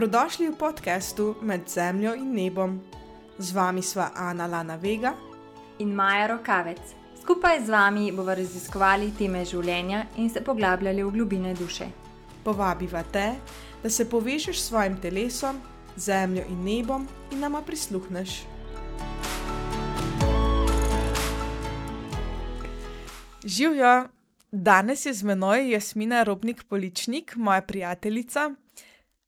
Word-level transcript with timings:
Dobrodošli 0.00 0.48
v 0.48 0.56
podkastu 0.56 1.36
Med 1.44 1.68
zemljo 1.68 2.14
in 2.16 2.32
nebom. 2.32 2.80
Z 3.38 3.52
vami 3.52 3.82
sva 3.84 4.08
Ana 4.16 4.46
Lana 4.46 4.76
Vega 4.80 5.12
in 5.78 5.92
Maja 5.92 6.26
Rokavec. 6.26 6.80
Skupaj 7.20 7.60
z 7.60 7.68
vami 7.68 8.08
bomo 8.08 8.32
raziskovali 8.32 9.10
teme 9.12 9.44
življenja 9.44 10.06
in 10.16 10.30
se 10.32 10.40
poglabljali 10.40 11.04
v 11.04 11.10
globine 11.12 11.52
duše. 11.52 11.90
Povabiva 12.44 13.02
te, 13.12 13.34
da 13.82 13.90
se 13.90 14.08
povežeš 14.08 14.56
s 14.56 14.70
svojim 14.72 14.96
telesom, 14.96 15.60
zemljo 15.96 16.46
in 16.48 16.64
nebom 16.64 17.04
in 17.30 17.44
nama 17.44 17.60
prisluhneš. 17.60 18.40
Živijo, 23.44 24.08
danes 24.48 25.04
je 25.06 25.12
z 25.12 25.22
menoj 25.28 25.68
Jasmina 25.74 26.24
Robnik 26.24 26.64
Poličnik, 26.64 27.36
moja 27.36 27.60
prijateljica, 27.60 28.48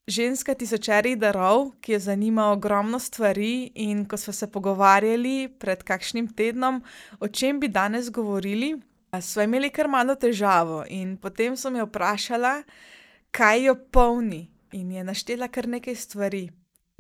ženska 0.06 0.54
tisočerih 0.54 1.18
darov, 1.18 1.70
ki 1.80 1.92
jo 1.92 1.98
zanima 1.98 2.50
ogromno 2.52 2.98
stvari. 2.98 3.72
In 3.74 4.04
ko 4.04 4.16
smo 4.16 4.32
se 4.32 4.50
pogovarjali 4.50 5.48
pred 5.58 5.82
kakšnim 5.82 6.28
tednom, 6.34 6.82
o 7.20 7.28
čem 7.28 7.60
bi 7.60 7.68
danes 7.68 8.10
govorili, 8.10 8.74
smo 9.20 9.42
imeli 9.42 9.70
kar 9.70 9.88
malo 9.88 10.14
težavo. 10.14 10.84
In 10.88 11.16
potem 11.16 11.56
sem 11.56 11.76
jo 11.76 11.86
vprašala, 11.86 12.62
kaj 13.30 13.64
jo 13.64 13.76
polni, 13.90 14.48
in 14.72 14.92
je 14.92 15.04
naštela 15.04 15.48
kar 15.48 15.68
nekaj 15.68 15.94
stvari 15.94 16.48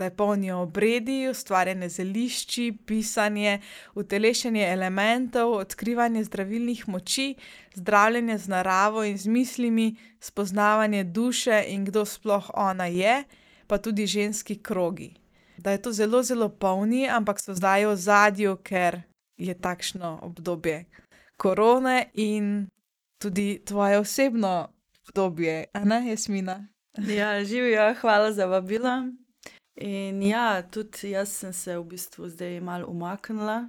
da 0.02 0.06
je 0.06 0.16
polnijo 0.16 0.58
obredi, 0.58 1.28
ustvarjanje 1.30 1.88
zelišči, 1.88 2.72
pisanje, 2.86 3.60
utelešenje 3.94 4.64
elementov, 4.72 5.52
odkrivanje 5.52 6.24
zdravilnih 6.24 6.88
moči, 6.88 7.34
zdravljenje 7.74 8.38
z 8.38 8.48
naravo 8.48 9.04
in 9.04 9.18
z 9.18 9.26
mislimi, 9.26 9.96
spoznavanje 10.20 11.04
duše 11.04 11.64
in 11.68 11.84
kdo 11.84 12.04
sploh 12.04 12.50
ona 12.54 12.86
je, 12.86 13.24
pa 13.66 13.78
tudi 13.78 14.06
ženski 14.06 14.58
krogi. 14.62 15.14
Da 15.56 15.70
je 15.70 15.82
to 15.82 15.92
zelo, 15.92 16.22
zelo 16.22 16.48
polni, 16.48 17.06
ampak 17.08 17.40
so 17.40 17.54
zdaj 17.54 17.86
v 17.86 17.96
zadju, 17.96 18.56
ker 18.56 19.02
je 19.36 19.54
takšno 19.54 20.18
obdobje 20.22 20.84
korone 21.36 22.10
in 22.14 22.66
tudi 23.18 23.62
tvoje 23.64 23.98
osebno 23.98 24.68
obdobje, 25.06 25.64
a 25.72 25.84
ne, 25.84 26.08
Jasmina. 26.10 26.66
Ja, 26.98 27.44
živijo, 27.44 27.94
hvala 28.00 28.32
za 28.32 28.46
vabilo. 28.46 29.21
In 29.76 30.22
ja, 30.22 30.62
tudi 30.62 31.14
jaz 31.14 31.32
sem 31.32 31.52
se 31.52 31.78
v 31.78 31.84
bistvu 31.94 32.28
zdaj 32.28 32.60
malo 32.60 32.86
umaknila, 32.86 33.68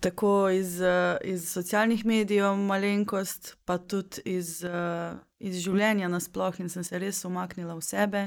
tako 0.00 0.50
iz, 0.50 0.80
iz 1.24 1.46
socialnih 1.52 2.04
medijev, 2.04 2.56
malenkost, 2.56 3.54
pa 3.64 3.78
tudi 3.78 4.24
iz, 4.24 4.58
iz 5.38 5.62
življenja 5.62 6.10
nasplošno, 6.10 6.66
in 6.66 6.72
sem 6.72 6.84
se 6.84 6.98
res 6.98 7.22
umaknila 7.24 7.78
v 7.78 7.86
sebe, 7.86 8.24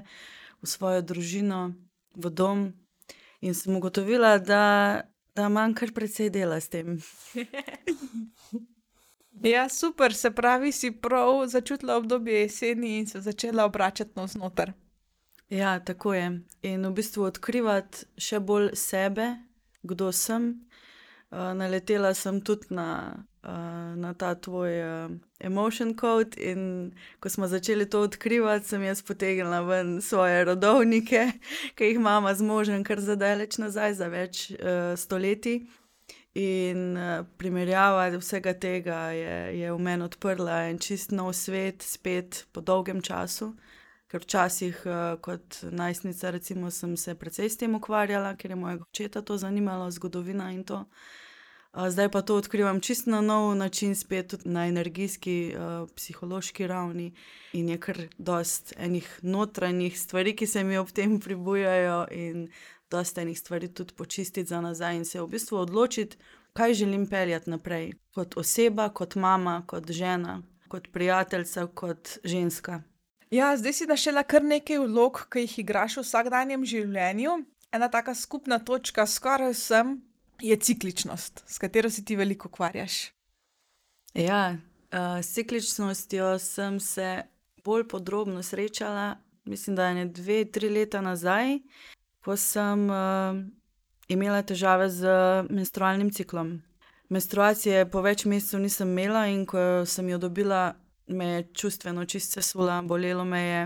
v 0.63 0.71
svojo 0.71 1.03
družino, 1.03 1.75
v 2.15 2.31
dom. 2.31 2.71
In 3.43 3.53
sem 3.53 3.75
ugotovila, 3.75 4.37
da, 4.39 5.03
da 5.35 5.51
imam 5.51 5.75
kar 5.77 5.91
precej 5.93 6.31
dela 6.33 6.61
s 6.61 6.71
tem. 6.71 6.97
Ja, 9.45 9.67
super, 9.69 10.13
se 10.17 10.31
pravi, 10.33 10.71
si 10.73 10.89
prav 10.91 11.43
začutila 11.45 11.99
obdobje 12.01 12.39
jeseni 12.39 12.95
in 12.97 13.05
se 13.07 13.21
začela 13.21 13.65
obračati 13.65 14.11
navznoter. 14.15 14.71
Ja, 15.49 15.79
tako 15.79 16.13
je. 16.13 16.39
In 16.61 16.85
v 16.85 16.91
bistvu 16.91 17.23
odkrivati 17.29 18.03
še 18.19 18.41
bolj 18.43 18.73
sebe, 18.75 19.29
kdo 19.87 20.11
sem. 20.11 20.67
Uh, 21.27 21.51
naletela 21.55 22.13
sem 22.15 22.41
tudi 22.43 22.71
na, 22.75 23.15
uh, 23.43 23.95
na 23.99 24.13
ta 24.15 24.33
tvoj 24.35 24.75
uh, 24.83 25.15
emotion 25.39 25.93
code, 25.95 26.35
in 26.39 26.91
ko 27.19 27.31
smo 27.31 27.47
začeli 27.47 27.87
to 27.87 28.01
odkrivati, 28.07 28.67
sem 28.67 28.83
jaz 28.83 29.01
potegnila 29.03 29.61
ven 29.67 29.97
svoje 30.01 30.43
rodovnike, 30.47 31.23
ki 31.75 31.91
jih 31.91 31.99
imamo 31.99 32.31
z 32.31 32.47
možem, 32.47 32.83
kar 32.83 32.99
zadaleč 33.03 33.59
nazaj, 33.59 33.97
za 33.99 34.07
več 34.11 34.49
stoletij. 34.99 35.63
In 36.37 36.99
primerjava 37.39 38.11
vsega 38.19 38.53
tega 38.53 38.99
je, 39.15 39.37
je 39.57 39.71
v 39.73 39.79
meni 39.81 40.05
odprla 40.05 40.67
en 40.69 40.77
čist 40.79 41.15
nov 41.15 41.31
svet, 41.33 41.81
spet 41.81 42.43
po 42.53 42.61
dolgem 42.61 43.01
času. 43.01 43.55
Ker 44.07 44.23
včasih, 44.23 44.81
uh, 44.85 45.19
kot 45.21 45.61
najstnica, 45.71 46.29
recimo, 46.31 46.71
sem 46.71 46.97
se 46.97 47.15
precej 47.15 47.49
s 47.49 47.57
tem 47.57 47.75
ukvarjala, 47.75 48.35
ker 48.35 48.51
je 48.51 48.59
mojega 48.59 48.85
očeta 48.87 49.21
to 49.21 49.37
zanimalo, 49.37 49.91
zgodovina 49.91 50.51
in 50.51 50.63
to. 50.63 50.85
Zdaj 51.77 52.09
pa 52.09 52.21
to 52.21 52.35
odkrivam 52.35 52.79
čisto 52.79 53.11
na 53.11 53.21
nov 53.21 53.55
način, 53.55 53.95
spet 53.95 54.33
na 54.45 54.65
energijski, 54.67 55.53
uh, 55.53 55.89
psihološki 55.95 56.67
ravni, 56.67 57.13
in 57.53 57.69
je 57.69 57.77
kar 57.77 57.99
dost 58.17 58.73
enih 58.77 59.19
notranjih 59.21 59.99
stvari, 59.99 60.35
ki 60.35 60.47
se 60.47 60.63
mi 60.63 60.77
ob 60.77 60.89
tem 60.91 61.19
pribujajo, 61.19 62.07
in 62.11 62.47
dosta 62.91 63.21
enih 63.21 63.39
stvari 63.39 63.73
tudi 63.73 63.93
počistiti 63.93 64.49
za 64.49 64.61
nazaj 64.61 64.95
in 64.95 65.05
se 65.05 65.21
v 65.21 65.27
bistvu 65.27 65.57
odločiti, 65.57 66.17
kaj 66.53 66.73
želim 66.73 67.07
peljati 67.07 67.49
naprej, 67.49 67.91
kot 68.15 68.37
oseba, 68.37 68.89
kot 68.89 69.15
mama, 69.15 69.63
kot 69.67 69.91
žena, 69.91 70.41
kot 70.67 70.87
prijateljica, 70.93 71.67
kot 71.67 72.17
ženska. 72.23 72.81
Ja, 73.31 73.57
zdaj 73.57 73.73
si 73.73 73.85
našla 73.85 74.23
kar 74.23 74.43
nekaj 74.43 74.79
vlog, 74.79 75.25
ki 75.27 75.43
jih 75.43 75.57
igraš 75.59 75.97
v 75.99 76.03
vsakdanjem 76.05 76.61
življenju. 76.63 77.33
Ena 77.75 77.89
taka 77.91 78.13
skupna 78.15 78.59
točka 78.63 79.03
skoraj 79.03 79.51
vsem 79.51 79.97
je 80.39 80.55
cikličnost, 80.55 81.43
s 81.43 81.59
katero 81.59 81.89
se 81.91 82.05
ti 82.05 82.15
veliko 82.15 82.47
ukvarjaš. 82.47 83.11
Ja, 84.15 84.55
uh, 84.55 85.19
s 85.19 85.33
cikličnostjo 85.35 86.37
sem 86.39 86.79
se 86.79 87.25
bolj 87.65 87.87
podrobno 87.91 88.43
srečala, 88.43 89.17
mislim, 89.43 89.75
da 89.75 89.89
je 89.89 90.05
dve, 90.05 90.45
tri 90.45 90.69
leta 90.69 91.01
nazaj, 91.01 91.59
ko 92.23 92.37
sem 92.39 92.87
uh, 92.87 93.43
imela 94.07 94.39
težave 94.41 94.87
z 94.89 95.11
menstrualnim 95.49 96.15
ciklom. 96.15 96.61
Menstruacije 97.09 97.89
po 97.91 97.99
več 98.01 98.23
mesecev 98.23 98.63
nisem 98.63 98.87
imela, 98.95 99.27
in 99.27 99.43
ko 99.45 99.83
sem 99.85 100.15
jo 100.15 100.17
dobila, 100.17 100.77
me 101.07 101.25
je 101.25 101.47
čustveno 101.53 102.05
čist 102.05 102.33
sesula, 102.33 102.81
bolelo 102.81 103.25
me 103.25 103.41
je. 103.41 103.61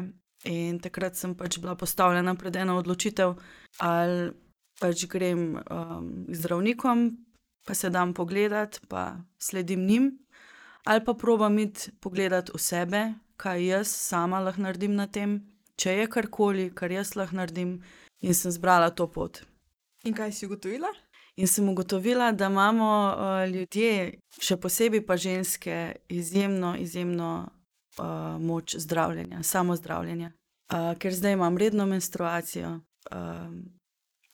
In 0.50 0.80
takrat 0.82 1.16
sem 1.16 1.36
pač 1.38 1.60
bila 1.62 1.76
postavljena 1.78 2.34
pred 2.36 2.56
eno 2.56 2.80
odločitev, 2.82 3.36
ali 3.78 4.32
pač 4.82 5.06
grem 5.06 5.60
um, 5.62 6.08
z 6.30 6.40
zdravnikom, 6.42 7.12
pa 7.66 7.74
se 7.78 7.92
dam 7.94 8.14
pogledat, 8.18 8.80
pa 8.90 9.22
sledim 9.38 9.86
njim, 9.86 10.08
ali 10.86 11.06
pa 11.06 11.14
probam 11.14 11.60
iti 11.60 11.92
pogledat 12.02 12.50
v 12.50 12.58
sebe, 12.60 13.04
kaj 13.38 13.66
jaz 13.66 13.94
sama 13.94 14.42
lahko 14.42 14.66
naredim 14.66 14.98
na 14.98 15.06
tem, 15.08 15.38
če 15.78 15.94
je 16.00 16.10
karkoli, 16.10 16.72
kar 16.74 16.92
jaz 16.92 17.14
lahko 17.16 17.38
naredim, 17.38 17.78
in 18.22 18.34
sem 18.34 18.52
zbrala 18.52 18.90
to 18.90 19.06
pot. 19.08 19.44
In 20.06 20.18
kaj 20.18 20.34
si 20.34 20.50
ugotovila? 20.50 20.90
In 21.42 21.48
sem 21.48 21.70
ugotovila, 21.70 22.32
da 22.32 22.46
imamo 22.46 22.88
uh, 23.18 23.50
ljudje, 23.50 24.20
še 24.38 24.60
posebej 24.62 25.02
pa 25.08 25.16
ženske, 25.18 25.78
izjemno, 26.14 26.76
izjemno 26.78 27.30
uh, 27.98 28.38
moč 28.38 28.76
zdravljenja, 28.78 29.42
samo 29.44 29.76
zdravljenja. 29.76 30.30
Uh, 30.70 30.92
ker 31.02 31.16
zdaj 31.18 31.34
imam 31.34 31.58
redno 31.58 31.88
menstruacijo. 31.90 32.76
Uh, 33.10 33.48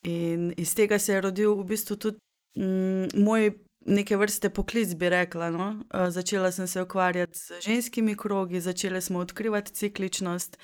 in 0.04 0.52
iz 0.56 0.74
tega 0.76 0.98
se 0.98 1.16
je 1.16 1.22
rodil 1.24 1.54
v 1.56 1.64
bistvu 1.70 1.96
tudi 1.96 2.20
mm, 2.60 3.24
moj 3.24 3.54
neke 3.88 4.20
vrste 4.20 4.52
poklic, 4.52 4.92
bi 4.94 5.08
rekla. 5.08 5.48
No? 5.50 5.70
Uh, 5.88 6.10
začela 6.12 6.52
sem 6.52 6.68
se 6.68 6.84
ukvarjati 6.84 7.38
z 7.38 7.62
ženskimi 7.70 8.18
krogi, 8.20 8.60
začela 8.60 9.00
smo 9.00 9.24
odkrivati 9.24 9.72
cikličnost 9.72 10.60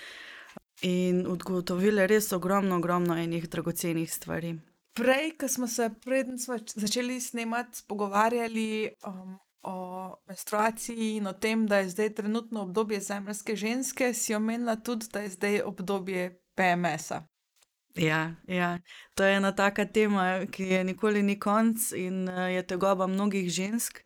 in 0.82 1.24
ugotovili 1.26 2.04
res 2.06 2.32
ogromno, 2.36 2.76
ogromno 2.76 3.16
enih 3.16 3.48
dragocenih 3.48 4.12
stvari. 4.12 4.58
Prej, 4.94 5.36
ko 5.38 5.48
smo 5.48 5.66
se 5.66 5.90
preden 6.04 6.38
smo 6.38 6.54
začeli 6.74 7.20
snemati, 7.20 7.82
pogovarjali 7.88 8.90
um, 9.06 9.38
o 9.62 10.16
menstruaciji 10.28 11.16
in 11.16 11.26
o 11.26 11.32
tem, 11.32 11.66
da 11.66 11.78
je 11.78 11.88
zdaj 11.88 12.14
trenutno 12.14 12.62
obdobje 12.62 13.00
zemljske 13.00 13.56
ženske, 13.56 14.14
si 14.14 14.34
omenila 14.34 14.76
tudi, 14.76 15.06
da 15.12 15.20
je 15.20 15.28
zdaj 15.28 15.60
obdobje 15.60 16.40
PMS-a. 16.54 17.22
Ja, 17.94 18.34
ja, 18.46 18.78
to 19.14 19.24
je 19.24 19.36
ena 19.36 19.52
taka 19.52 19.84
tema, 19.84 20.46
ki 20.50 20.62
je 20.62 20.84
nikoli 20.84 21.22
ni 21.22 21.38
konc 21.38 21.92
in 21.92 22.28
uh, 22.28 22.52
je 22.52 22.66
tegoba 22.66 23.06
mnogih 23.06 23.50
žensk. 23.50 23.98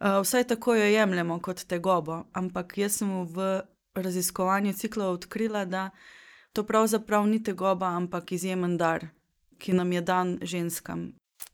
Uh, 0.00 0.20
vsaj 0.22 0.44
tako 0.44 0.74
jo 0.74 0.84
jemljemo 0.84 1.40
kot 1.40 1.64
tegobo, 1.64 2.24
ampak 2.32 2.78
jaz 2.78 3.00
sem 3.00 3.24
v 3.24 3.62
raziskovanju 3.94 4.72
ciklov 4.72 5.12
odkrila, 5.12 5.64
da 5.64 5.90
to 6.52 6.64
pravzaprav 6.64 7.26
ni 7.26 7.42
tegoba, 7.42 7.86
ampak 7.86 8.32
izjemen 8.32 8.76
dar 8.76 9.06
ki 9.62 9.76
nam 9.78 9.92
je 9.94 10.02
dan 10.02 10.38
ženskam. 10.42 11.12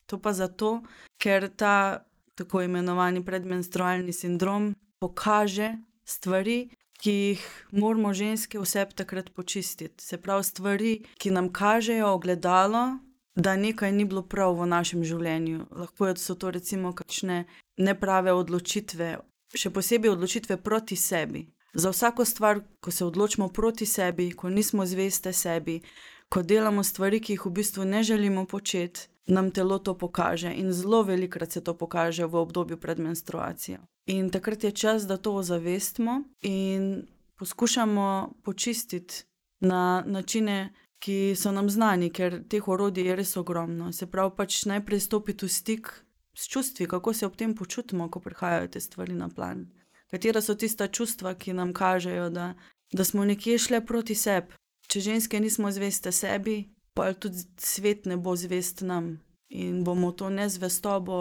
To 0.08 0.16
pa 0.16 0.32
zato, 0.32 0.81
ker 1.20 1.50
ta 1.52 2.08
tako 2.38 2.62
imenovani 2.64 3.20
predmenstrualni 3.25 4.12
sindrom 4.12 4.72
pokaže 5.00 5.75
stvari, 6.05 6.70
ki 6.99 7.12
jih 7.12 7.43
moramo 7.70 8.12
ženske 8.14 8.58
vse 8.58 8.87
takrat 8.94 9.31
počistiti. 9.34 10.05
Se 10.05 10.16
pravi, 10.19 10.44
stvari, 10.44 10.93
ki 11.19 11.31
nam 11.31 11.52
kažejo 11.52 12.08
ogledalo, 12.14 12.99
da 13.34 13.56
nekaj 13.56 13.93
ni 13.93 14.05
bilo 14.05 14.22
prav 14.22 14.56
v 14.58 14.66
našem 14.66 15.04
življenju. 15.04 15.69
Lahko 15.70 16.11
so 16.16 16.34
to 16.34 16.50
recimo 16.50 16.93
kakšne 16.93 17.44
neprave 17.78 18.34
odločitve, 18.34 19.19
še 19.54 19.70
posebej 19.70 20.11
odločitve 20.11 20.56
proti 20.56 20.96
sebi. 20.96 21.46
Za 21.75 21.93
vsako 21.94 22.25
stvar, 22.25 22.64
ko 22.81 22.90
se 22.90 23.04
odločimo 23.04 23.49
proti 23.54 23.87
sebi, 23.87 24.32
ko 24.32 24.49
nismo 24.49 24.87
zveste 24.87 25.32
sebi, 25.32 25.82
ko 26.28 26.42
delamo 26.42 26.82
stvari, 26.84 27.20
ki 27.20 27.32
jih 27.32 27.46
v 27.46 27.50
bistvu 27.50 27.84
ne 27.84 28.02
želimo 28.02 28.46
početi, 28.46 29.08
nam 29.26 29.50
telo 29.50 29.78
to 29.78 29.94
pokaže. 29.98 30.52
In 30.54 30.72
zelo 30.72 31.02
velikokrat 31.02 31.52
se 31.52 31.60
to 31.64 31.75
pokaže 31.75 32.26
v 32.26 32.34
obdobju 32.34 32.76
pred 32.76 32.98
menstruacijo. 32.98 33.78
In 34.06 34.30
takrat 34.30 34.64
je 34.64 34.70
čas, 34.72 35.06
da 35.06 35.16
to 35.16 35.34
ozavestimo 35.34 36.22
in 36.42 37.06
poskušamo 37.36 38.32
počistiti 38.42 39.25
na 39.60 40.02
načine, 40.06 40.72
ki 40.98 41.34
so 41.36 41.52
nam 41.52 41.70
znani, 41.70 42.10
ker 42.10 42.42
teh 42.48 42.69
orodij 42.69 43.06
je 43.06 43.16
res 43.16 43.36
ogromno. 43.36 43.92
Se 43.92 44.06
pravi, 44.06 44.32
pač 44.36 44.64
najprej 44.66 45.00
stopiti 45.00 45.46
v 45.46 45.48
stik 45.48 45.92
s 46.34 46.48
čustvi, 46.48 46.86
kako 46.86 47.12
se 47.12 47.26
ob 47.26 47.36
tem 47.36 47.54
počutimo, 47.54 48.08
ko 48.10 48.20
prihajajo 48.20 48.69
te 48.69 48.80
stvari 48.80 49.14
na 49.14 49.28
plan. 49.28 49.66
Katera 50.10 50.40
so 50.42 50.54
tista 50.54 50.88
čustva, 50.88 51.34
ki 51.34 51.52
nam 51.52 51.72
kažejo, 51.72 52.30
da, 52.30 52.54
da 52.92 53.04
smo 53.04 53.25
nekje 53.25 53.58
šli 53.58 53.84
proti 53.86 54.14
sebi. 54.14 54.54
Če 54.88 55.00
ženske 55.00 55.40
nismo 55.40 55.70
zveste 55.73 56.12
sebi, 56.12 56.62
pa 56.94 57.12
tudi 57.12 57.44
svet 57.61 58.06
ne 58.06 58.17
bo 58.17 58.37
zvest 58.37 58.81
nam 58.82 59.19
in 59.49 59.82
bomo 59.85 60.12
to 60.12 60.31
nezvestobo 60.31 61.19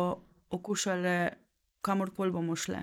okušali, 0.49 1.17
kamorkoli 1.83 2.31
bomo 2.31 2.55
šli. 2.55 2.79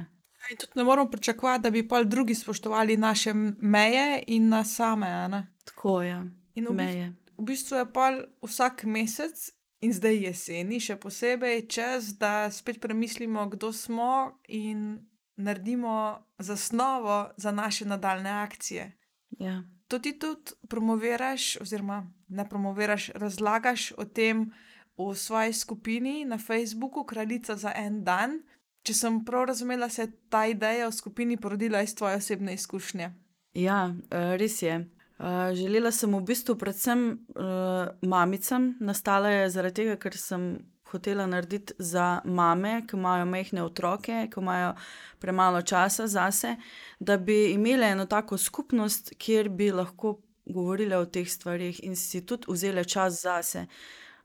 In 0.50 0.60
tudi 0.60 0.72
ne 0.76 0.84
moramo 0.84 1.10
pričakovati, 1.10 1.62
da 1.62 1.70
bi 1.70 1.88
pa 1.88 2.02
drugi 2.04 2.34
spoštovali 2.34 2.96
naše 2.96 3.32
meje 3.34 4.22
in 4.26 4.48
nas 4.48 4.74
same. 4.76 5.28
Ne? 5.28 5.46
Tako 5.64 6.02
je. 6.02 6.18
In 6.54 6.66
v, 6.68 6.74
Meje. 6.74 7.12
v 7.38 7.44
bistvu 7.44 7.80
je 7.80 7.92
pa 7.92 8.10
vsak 8.42 8.84
mesec, 8.84 9.50
in 9.84 9.92
zdaj 9.92 10.20
jeseni, 10.28 10.80
še 10.80 10.96
posebej 11.00 11.66
čas, 11.68 12.14
da 12.18 12.48
spet 12.52 12.80
premislimo, 12.80 13.46
kdo 13.52 13.72
smo 13.72 14.38
in 14.48 15.04
naredimo 15.36 16.24
zasnovo 16.38 17.34
za 17.36 17.52
naše 17.52 17.84
nadaljne 17.84 18.30
akcije. 18.30 18.92
Ja. 19.38 19.62
To 19.88 19.98
ti 19.98 20.14
tudi 20.18 20.56
promoviraš, 20.68 21.56
oziroma 21.60 22.06
ne 22.28 22.48
promoviraš, 22.48 23.10
razlagaš 23.14 23.92
o 23.96 24.04
tem 24.04 24.52
v 24.98 25.14
svoji 25.14 25.52
skupini 25.52 26.24
na 26.24 26.38
Facebooku, 26.38 27.04
Kraljica 27.04 27.56
za 27.56 27.72
en 27.76 28.04
dan. 28.04 28.40
Če 28.84 28.94
sem 28.94 29.24
prav 29.24 29.46
razumela, 29.48 29.88
se 29.88 30.02
je 30.02 30.12
ta 30.28 30.46
ideja 30.46 30.88
v 30.88 30.92
skupini 30.92 31.36
porodila 31.36 31.82
iz 31.82 31.94
tvoje 31.94 32.16
osebne 32.16 32.54
izkušnje. 32.54 33.12
Ja, 33.54 33.94
eh, 34.10 34.36
res 34.36 34.62
je. 34.62 34.74
Eh, 35.18 35.54
Želela 35.54 35.90
sem 35.92 36.14
v 36.14 36.20
bistvu 36.20 36.56
predvsem 36.58 37.18
uh, 37.36 37.88
mamicam, 38.02 38.74
nastala 38.80 39.30
je 39.30 39.50
zaradi 39.50 39.74
tega, 39.74 39.96
ker 39.96 40.16
sem 40.18 40.58
hotela 40.94 41.26
narediti 41.26 41.74
za 41.78 42.20
mame, 42.24 42.82
ki 42.86 42.96
imajo 42.96 43.26
mehke 43.26 43.62
otroke, 43.62 44.28
ki 44.32 44.40
imajo 44.40 44.74
premalo 45.18 45.62
časa 45.62 46.06
zase, 46.06 46.56
da 47.00 47.16
bi 47.16 47.52
imele 47.52 47.86
eno 47.92 48.06
tako 48.06 48.38
skupnost, 48.38 49.12
kjer 49.18 49.48
bi 49.48 49.70
lahko 49.72 50.20
govorile 50.46 50.96
o 50.96 51.06
teh 51.06 51.28
stvarih 51.28 51.80
in 51.84 51.96
si 51.96 52.26
tudi 52.26 52.46
vzele 52.48 52.84
čas 52.84 53.22
zase. 53.22 53.66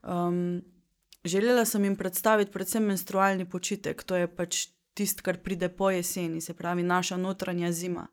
Um, 0.02 0.62
želela 1.24 1.64
sem 1.64 1.84
jim 1.84 1.96
predstaviti 1.96 2.52
predvsem 2.52 2.84
menstrualni 2.84 3.48
počitek, 3.48 4.02
to 4.02 4.16
je 4.16 4.28
pač 4.28 4.66
tisto, 4.94 5.22
kar 5.22 5.38
pride 5.38 5.68
po 5.68 5.90
jeseni, 5.90 6.40
se 6.40 6.54
pravi 6.54 6.82
naša 6.82 7.16
notranja 7.16 7.72
zima, 7.72 8.06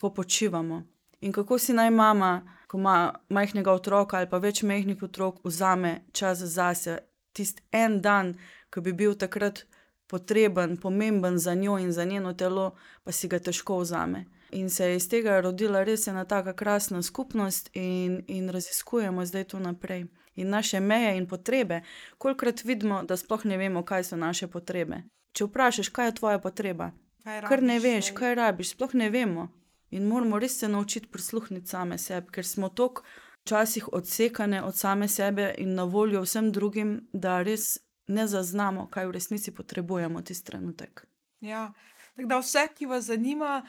ko 0.00 0.10
počivamo. 0.14 0.82
In 1.20 1.32
kako 1.32 1.58
si 1.58 1.72
naj 1.72 1.90
mama, 1.90 2.56
ko 2.66 2.78
ima 2.78 3.14
majhnega 3.28 3.72
otroka 3.72 4.16
ali 4.16 4.28
pa 4.30 4.38
več 4.38 4.62
majhnih 4.62 5.02
otrok, 5.02 5.42
vzame 5.44 6.00
čas 6.12 6.38
zase, 6.38 6.98
tisti 7.32 7.62
en 7.72 8.00
dan, 8.00 8.34
ki 8.70 8.80
bi 8.80 8.92
bil 8.92 9.14
takrat 9.14 9.64
potreben, 10.10 10.76
pomemben 10.76 11.38
za 11.38 11.54
njo 11.54 11.78
in 11.78 11.92
za 11.92 12.04
njeno 12.04 12.32
telo, 12.34 12.74
pa 13.04 13.12
si 13.12 13.28
ga 13.28 13.38
težko 13.38 13.78
vzame. 13.78 14.24
In 14.50 14.70
se 14.70 14.84
je 14.84 14.96
iz 14.96 15.08
tega 15.08 15.40
rodila 15.40 15.84
res 15.84 16.06
ena 16.06 16.24
taka 16.24 16.52
krasna 16.52 17.02
skupnost, 17.02 17.70
in, 17.74 18.24
in 18.26 18.48
raziskujemo 18.50 19.26
zdaj 19.26 19.44
to 19.44 19.58
naprej. 19.58 20.06
In 20.34 20.48
naše 20.48 20.80
meje 20.80 21.16
in 21.16 21.26
potrebe, 21.26 21.82
kolikrat 22.18 22.64
vidimo, 22.64 23.02
da 23.02 23.16
sploh 23.16 23.44
ne 23.44 23.56
vemo, 23.56 23.84
kaj 23.84 24.04
so 24.04 24.16
naše 24.16 24.48
potrebe. 24.48 25.02
Če 25.32 25.46
vprašaš, 25.46 25.88
kaj 25.88 26.06
je 26.06 26.14
tvoja 26.14 26.38
potreba, 26.38 26.90
Kaj 27.24 27.42
kar 27.48 27.62
ne 27.62 27.76
rabiš, 27.78 27.84
veš, 27.84 28.12
kaj 28.16 28.34
rabiš, 28.34 28.74
sploh 28.74 28.94
ne 28.94 29.10
vemo. 29.10 29.48
In 29.90 30.06
moramo 30.08 30.38
res 30.38 30.58
se 30.58 30.68
naučiti 30.68 31.10
prisluhniti 31.10 31.68
same 31.68 31.98
sebi, 31.98 32.30
ker 32.32 32.46
smo 32.46 32.68
tako 32.68 33.02
včasih 33.44 33.88
odsekane 33.92 34.62
od 34.62 34.76
same 34.76 35.08
sebe 35.08 35.54
in 35.58 35.74
na 35.74 35.84
voljo 35.84 36.22
vsem 36.22 36.52
drugim, 36.52 37.08
da 37.12 37.42
res 37.42 37.78
ne 38.06 38.26
zaznamo, 38.26 38.86
kaj 38.90 39.06
v 39.06 39.10
resnici 39.10 39.54
potrebujemo 39.54 40.22
tisti 40.22 40.46
trenutek. 40.46 41.06
Ja. 41.40 41.72
Da 42.16 42.40
vse, 42.40 42.66
ki 42.76 42.86
vas 42.86 43.06
zanima, 43.08 43.62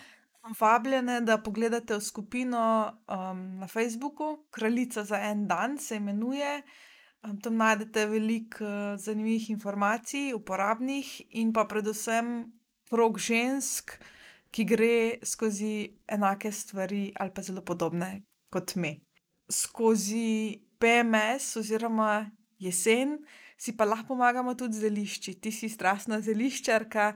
vam 0.44 0.56
vabljene, 0.59 1.21
da 1.21 1.38
pogledate 1.38 1.95
v 1.95 2.01
skupino 2.01 2.63
um, 3.07 3.44
na 3.59 3.68
Facebooku, 3.68 4.45
Kraljica 4.51 5.03
za 5.03 5.19
en 5.29 5.47
dan 5.47 5.77
se 5.77 5.95
imenuje. 5.95 6.62
Um, 7.24 7.38
tam 7.41 7.56
najdete 7.56 8.06
veliko 8.06 8.65
uh, 8.65 9.00
zanimivih 9.00 9.50
informacij, 9.50 10.33
uporabnih 10.33 11.21
in 11.29 11.53
pa 11.53 11.65
predvsem 11.69 12.51
prog 12.89 13.19
žensk, 13.19 13.94
ki 14.51 14.65
gre 14.67 14.95
skozi 15.24 15.94
enake 16.07 16.51
stvari 16.51 17.13
ali 17.15 17.31
pa 17.31 17.41
zelo 17.41 17.62
podobne 17.62 18.24
kot 18.50 18.75
mi. 18.75 18.97
Skozi 19.51 20.62
PMS 20.80 21.57
oziroma 21.59 22.31
jesen 22.59 23.19
si 23.62 23.77
pa 23.77 23.86
lahko 23.86 24.15
pomagamo 24.15 24.56
tudi 24.57 24.74
z 24.74 24.89
zelišči. 24.89 25.36
Ti 25.38 25.51
si 25.53 25.69
strastna 25.69 26.18
zeliščarka 26.18 27.12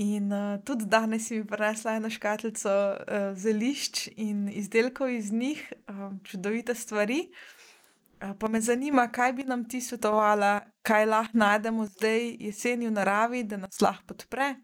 in 0.00 0.32
uh, 0.32 0.56
tudi 0.64 0.88
danes 0.88 1.26
si 1.28 1.36
mi 1.36 1.44
prinesla 1.44 1.98
eno 1.98 2.08
škatlico 2.08 2.72
uh, 2.72 3.26
zelišč 3.36 4.06
in 4.16 4.48
izdelkov 4.48 5.12
iz 5.12 5.28
njih, 5.32 5.60
uh, 5.92 6.08
čudovite 6.24 6.74
stvari. 6.74 7.26
Uh, 7.28 8.32
pa 8.32 8.48
me 8.48 8.62
zanima, 8.64 9.10
kaj 9.12 9.32
bi 9.32 9.44
nam 9.44 9.66
ti 9.68 9.82
svetovala, 9.84 10.62
kaj 10.82 11.06
lahko 11.06 11.36
najdemo 11.38 11.84
zdaj 11.92 12.24
jeseni 12.48 12.88
v 12.88 12.96
naravi, 12.96 13.44
da 13.44 13.60
nas 13.60 13.80
lahko 13.84 14.14
podpre, 14.14 14.54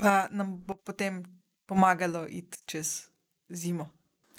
pa 0.00 0.28
nam 0.32 0.56
bo 0.64 0.80
potem 0.80 1.20
pomagalo 1.68 2.24
iti 2.24 2.64
čez 2.64 3.10
zimo. 3.52 3.90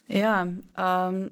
Ja, 0.09 0.41
um, 0.41 1.27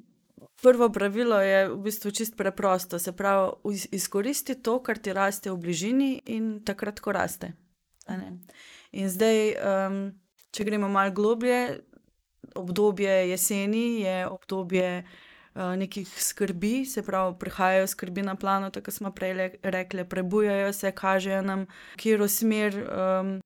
prvo 0.61 0.89
pravilo 0.89 1.39
je 1.41 1.69
v 1.69 1.77
bistvu 1.77 2.11
čist 2.11 2.37
preprosto. 2.37 2.99
Se 2.99 3.11
pravi, 3.11 3.51
iz- 3.73 3.87
izkoristi 3.91 4.55
to, 4.61 4.79
kar 4.83 4.97
ti 4.97 5.13
raste 5.13 5.51
v 5.51 5.57
bližini, 5.57 6.21
in 6.25 6.63
takrat, 6.65 6.99
ko 6.99 7.11
raste. 7.11 7.53
In 8.91 9.09
zdaj, 9.09 9.55
um, 9.59 9.99
če 10.51 10.63
gremo 10.63 10.89
malo 10.89 11.11
globlje, 11.11 11.81
obdobje 12.55 13.29
jeseni 13.29 14.01
je 14.01 14.27
obdobje 14.27 15.03
uh, 15.03 15.73
nekih 15.75 16.07
skrbi, 16.07 16.85
se 16.85 17.03
pravi, 17.03 17.35
prihajajo 17.39 17.87
skrbi 17.87 18.21
na 18.21 18.35
plano, 18.35 18.69
tako 18.69 18.91
smo 18.91 19.11
prej 19.11 19.59
rekli, 19.63 20.05
prebujajo 20.05 20.73
se, 20.73 20.91
kažejo 20.91 21.41
nam, 21.41 21.65
kjer 21.97 22.29
smer. 22.29 22.85
Um, 22.85 23.41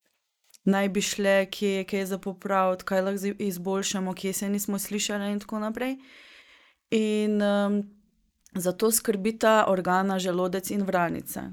Naj 0.70 0.90
bi 0.90 1.02
šle, 1.02 1.48
kje 1.50 1.70
je 1.70 1.84
kaj 1.88 2.04
za 2.06 2.18
popraviti, 2.20 2.84
kaj 2.86 3.02
lahko 3.02 3.32
izboljšamo, 3.40 4.14
kje 4.14 4.34
se 4.34 4.50
nismo 4.50 4.80
slišali, 4.80 5.32
in 5.32 5.40
tako 5.40 5.60
naprej. 5.60 5.96
In 6.92 7.42
um, 7.42 7.84
zato 8.56 8.92
skrbita 8.92 9.66
organa 9.68 10.20
želodec 10.20 10.72
in 10.72 10.84
vranica. 10.84 11.52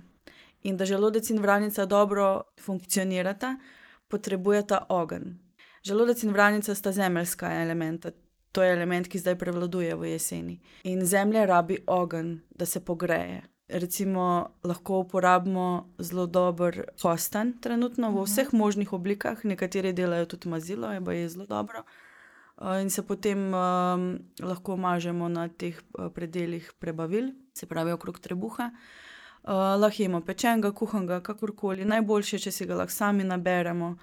In 0.62 0.76
da 0.76 0.85
želodec 0.85 1.31
in 1.31 1.38
vranica 1.38 1.87
dobro 1.87 2.43
funkcionirata, 2.61 3.57
potrebujeta 4.09 4.87
ogenj. 4.88 5.35
Želodec 5.83 6.23
in 6.23 6.33
vranica 6.33 6.75
sta 6.75 6.93
zemeljska 6.93 7.52
elementa, 7.62 8.11
to 8.52 8.62
je 8.62 8.73
element, 8.73 9.09
ki 9.09 9.19
zdaj 9.19 9.38
prevladuje 9.38 9.95
v 9.95 10.11
jeseni. 10.11 10.61
In 10.85 11.05
zemlja 11.07 11.45
rabi 11.45 11.78
ogenj, 11.87 12.38
da 12.50 12.66
se 12.66 12.81
pogreje. 12.85 13.43
Recimo, 13.69 14.49
lahko 14.64 14.99
uporabimo 14.99 15.95
zelo 15.99 16.26
dober 16.26 16.85
kostan, 17.02 17.52
trenutno 17.61 18.11
v 18.11 18.25
vseh 18.25 18.52
možnih 18.52 18.93
oblikah, 18.93 19.45
nekateri 19.45 19.93
delajo 19.93 20.26
tudi 20.26 20.49
mazilo, 20.49 20.93
je 20.93 21.05
pa 21.05 21.12
je 21.12 21.28
zelo 21.28 21.47
dobro. 21.47 21.83
Uh, 22.56 22.80
In 22.82 22.90
se 22.90 23.02
potem 23.02 23.52
um, 23.54 24.18
lahko 24.40 24.76
mažemo 24.76 25.28
na 25.28 25.48
teh 25.48 25.76
uh, 25.98 26.08
predeljih 26.14 26.72
prebavil, 26.78 27.32
se 27.54 27.66
pravi 27.66 27.92
okrog 27.92 28.18
trebuha. 28.18 28.70
Uh, 29.44 29.76
lahko 29.80 30.02
jemo 30.02 30.20
pečenega, 30.20 30.72
kuhanega, 30.72 31.20
kakorkoli. 31.20 31.84
Najboljše, 31.84 32.38
če 32.38 32.52
si 32.52 32.66
ga 32.66 32.78
lahko 32.80 32.92
sami 32.92 33.25
naberemo. 33.25 33.96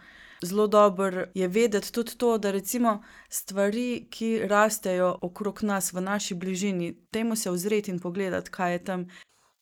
Zelo 0.44 0.68
dobro 0.68 1.26
je 1.34 1.48
vedeti 1.48 1.92
tudi 1.92 2.18
to, 2.18 2.38
da 2.38 2.52
recimo 2.52 3.02
stvari, 3.30 4.08
ki 4.12 4.48
rastejo 4.48 5.18
okrog 5.22 5.64
nas 5.64 5.94
v 5.94 6.02
naši 6.02 6.36
bližini, 6.36 6.94
temu 7.12 7.36
se 7.36 7.52
ozreti 7.52 7.92
in 7.92 8.00
pogledati, 8.00 8.52
kaj 8.52 8.72
je 8.72 8.84
tam, 8.84 9.06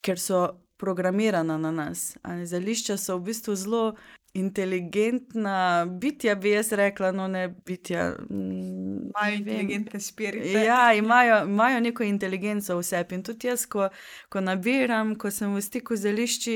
ker 0.01 0.19
so 0.19 0.47
programirana 0.77 1.57
na 1.57 1.71
nas. 1.71 2.17
Zelišča 2.45 2.97
so 2.97 3.17
v 3.17 3.29
bistvu 3.29 3.55
zelo 3.55 3.95
inteligentna 4.33 5.85
bitja, 5.85 6.35
bi 6.35 6.51
jaz 6.51 6.71
rekla, 6.71 7.11
no 7.11 7.27
ne 7.27 7.47
bitja. 7.65 8.15
mm, 8.29 9.11
Imajo 9.11 9.35
inteligentne 9.35 9.99
spirite. 9.99 10.51
Ja, 10.51 10.93
imajo, 10.93 11.43
imajo 11.45 11.79
neko 11.79 12.03
inteligenco 12.03 12.77
v 12.77 12.83
sebi. 12.83 13.15
In 13.15 13.23
tudi 13.23 13.47
jaz, 13.47 13.65
ko, 13.65 13.89
ko 14.29 14.41
nabiram, 14.41 15.15
ko 15.15 15.31
sem 15.31 15.55
v 15.55 15.61
stiku 15.61 15.95
z 15.95 16.07
zelišči, 16.07 16.55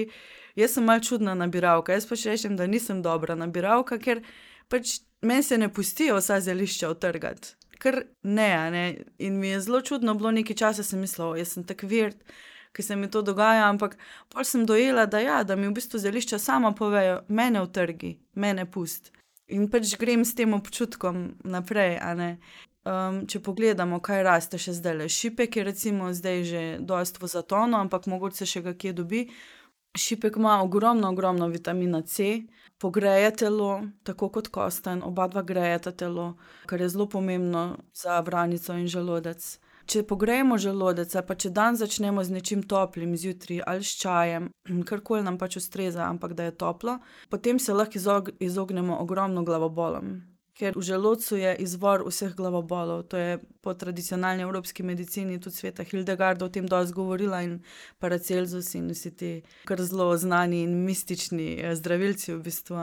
jaz 0.55 0.77
sem 0.77 0.87
mal 0.87 1.03
čudna 1.03 1.35
nabiralka. 1.35 1.93
Jaz 1.93 2.07
pač 2.07 2.25
rečem, 2.25 2.55
da 2.55 2.67
nisem 2.67 3.01
dobra 3.03 3.35
nabiralka, 3.35 3.99
ker 3.99 4.23
pač 4.71 4.99
meni 5.21 5.43
se 5.43 5.57
ne 5.57 5.69
pustijo 5.73 6.17
vsa 6.19 6.39
zelišča 6.39 6.89
utrgati. 6.89 7.55
Ker 7.79 8.05
ne, 8.23 8.71
ne. 8.71 8.83
In 9.19 9.39
mi 9.39 9.49
je 9.51 9.61
zelo 9.61 9.81
čudno 9.81 10.15
bilo 10.15 10.31
nekaj 10.31 10.55
časa, 10.55 10.83
sem 10.83 10.99
mislila, 11.03 11.35
jaz 11.37 11.57
sem 11.57 11.63
tak 11.67 11.83
virt, 11.83 12.17
ki 12.75 12.83
se 12.83 12.95
mi 12.95 13.07
to 13.11 13.21
dogaja, 13.21 13.69
ampak 13.69 13.97
pol 14.29 14.43
sem 14.43 14.65
dojela, 14.67 15.05
da 15.05 15.19
ja, 15.23 15.43
da 15.43 15.55
mi 15.55 15.67
v 15.67 15.75
bistvu 15.79 15.99
zelišča 16.03 16.39
sama 16.39 16.73
povejo, 16.75 17.21
mene 17.27 17.61
utrgi, 17.63 18.17
mene 18.35 18.67
pust. 18.71 19.11
In 19.47 19.69
pač 19.71 19.95
grem 20.01 20.25
s 20.25 20.35
tem 20.35 20.53
občutkom 20.57 21.35
naprej, 21.45 21.99
a 22.01 22.13
ne. 22.17 22.31
Um, 22.85 23.23
če 23.25 23.39
pogledamo, 23.41 23.97
kaj 23.97 24.21
raste 24.25 24.59
še 24.61 24.75
zdaj, 24.77 24.93
le 24.99 25.05
šipek 25.09 25.55
je 25.57 25.63
recimo 25.65 26.11
zdaj 26.13 26.43
že 26.45 26.63
dost 26.85 27.17
v 27.17 27.29
zatonu, 27.31 27.79
ampak 27.79 28.05
mogoče 28.05 28.45
še 28.45 28.61
ga 28.61 28.75
kje 28.77 28.93
dobi. 28.93 29.21
Šipek 29.95 30.37
ima 30.37 30.59
ogromno, 30.61 31.09
ogromno 31.09 31.47
vitamina 31.49 32.03
C, 32.05 32.45
pogreje 32.77 33.31
telo, 33.41 33.87
tako 34.03 34.29
kot 34.29 34.51
kosten, 34.53 35.01
oba 35.01 35.25
dva 35.31 35.41
grejeta 35.41 35.95
telo, 35.95 36.35
kar 36.69 36.81
je 36.81 36.89
zelo 36.93 37.07
pomembno 37.09 37.77
za 37.95 38.19
vranico 38.21 38.75
in 38.77 38.85
želodec. 38.91 39.55
Če 39.85 40.01
pogrejemo 40.09 40.57
želodec, 40.57 41.11
pa 41.27 41.35
če 41.37 41.51
dan 41.53 41.75
začnemo 41.77 42.23
z 42.25 42.33
nečim 42.33 42.61
toplim, 42.65 43.13
zjutraj 43.17 43.61
ali 43.69 43.85
s 43.85 43.97
čajem, 44.01 44.49
karkoli 44.89 45.21
nam 45.25 45.37
pač 45.37 45.59
ustreza, 45.61 46.07
ampak 46.09 46.33
da 46.33 46.47
je 46.47 46.55
toplo, 46.57 46.99
potem 47.29 47.59
se 47.59 47.73
lahko 47.73 47.99
izog 47.99 48.31
izognemo 48.39 48.97
ogromno 49.01 49.43
glavobolom. 49.45 50.15
Ker 50.55 50.77
v 50.77 50.81
želodcu 50.87 51.35
je 51.35 51.51
izvor 51.59 52.05
vseh 52.07 52.31
glavobolov, 52.33 53.03
to 53.11 53.19
je 53.19 53.39
po 53.61 53.73
tradicionalni 53.75 54.45
evropski 54.47 54.83
medicini, 54.87 55.39
tudi 55.39 55.55
sveta 55.55 55.83
Hildegarda 55.83 56.45
o 56.45 56.49
tem 56.49 56.65
dosti 56.65 56.95
govorila 56.95 57.41
in 57.43 57.59
Paracelsus 57.99 58.71
in 58.79 58.87
vsi 58.89 59.11
ti 59.11 59.31
kar 59.67 59.83
zelo 59.83 60.15
znani 60.17 60.63
in 60.63 60.79
mistični 60.87 61.59
zdravilci 61.75 62.33
v 62.33 62.39
bistvu. 62.47 62.79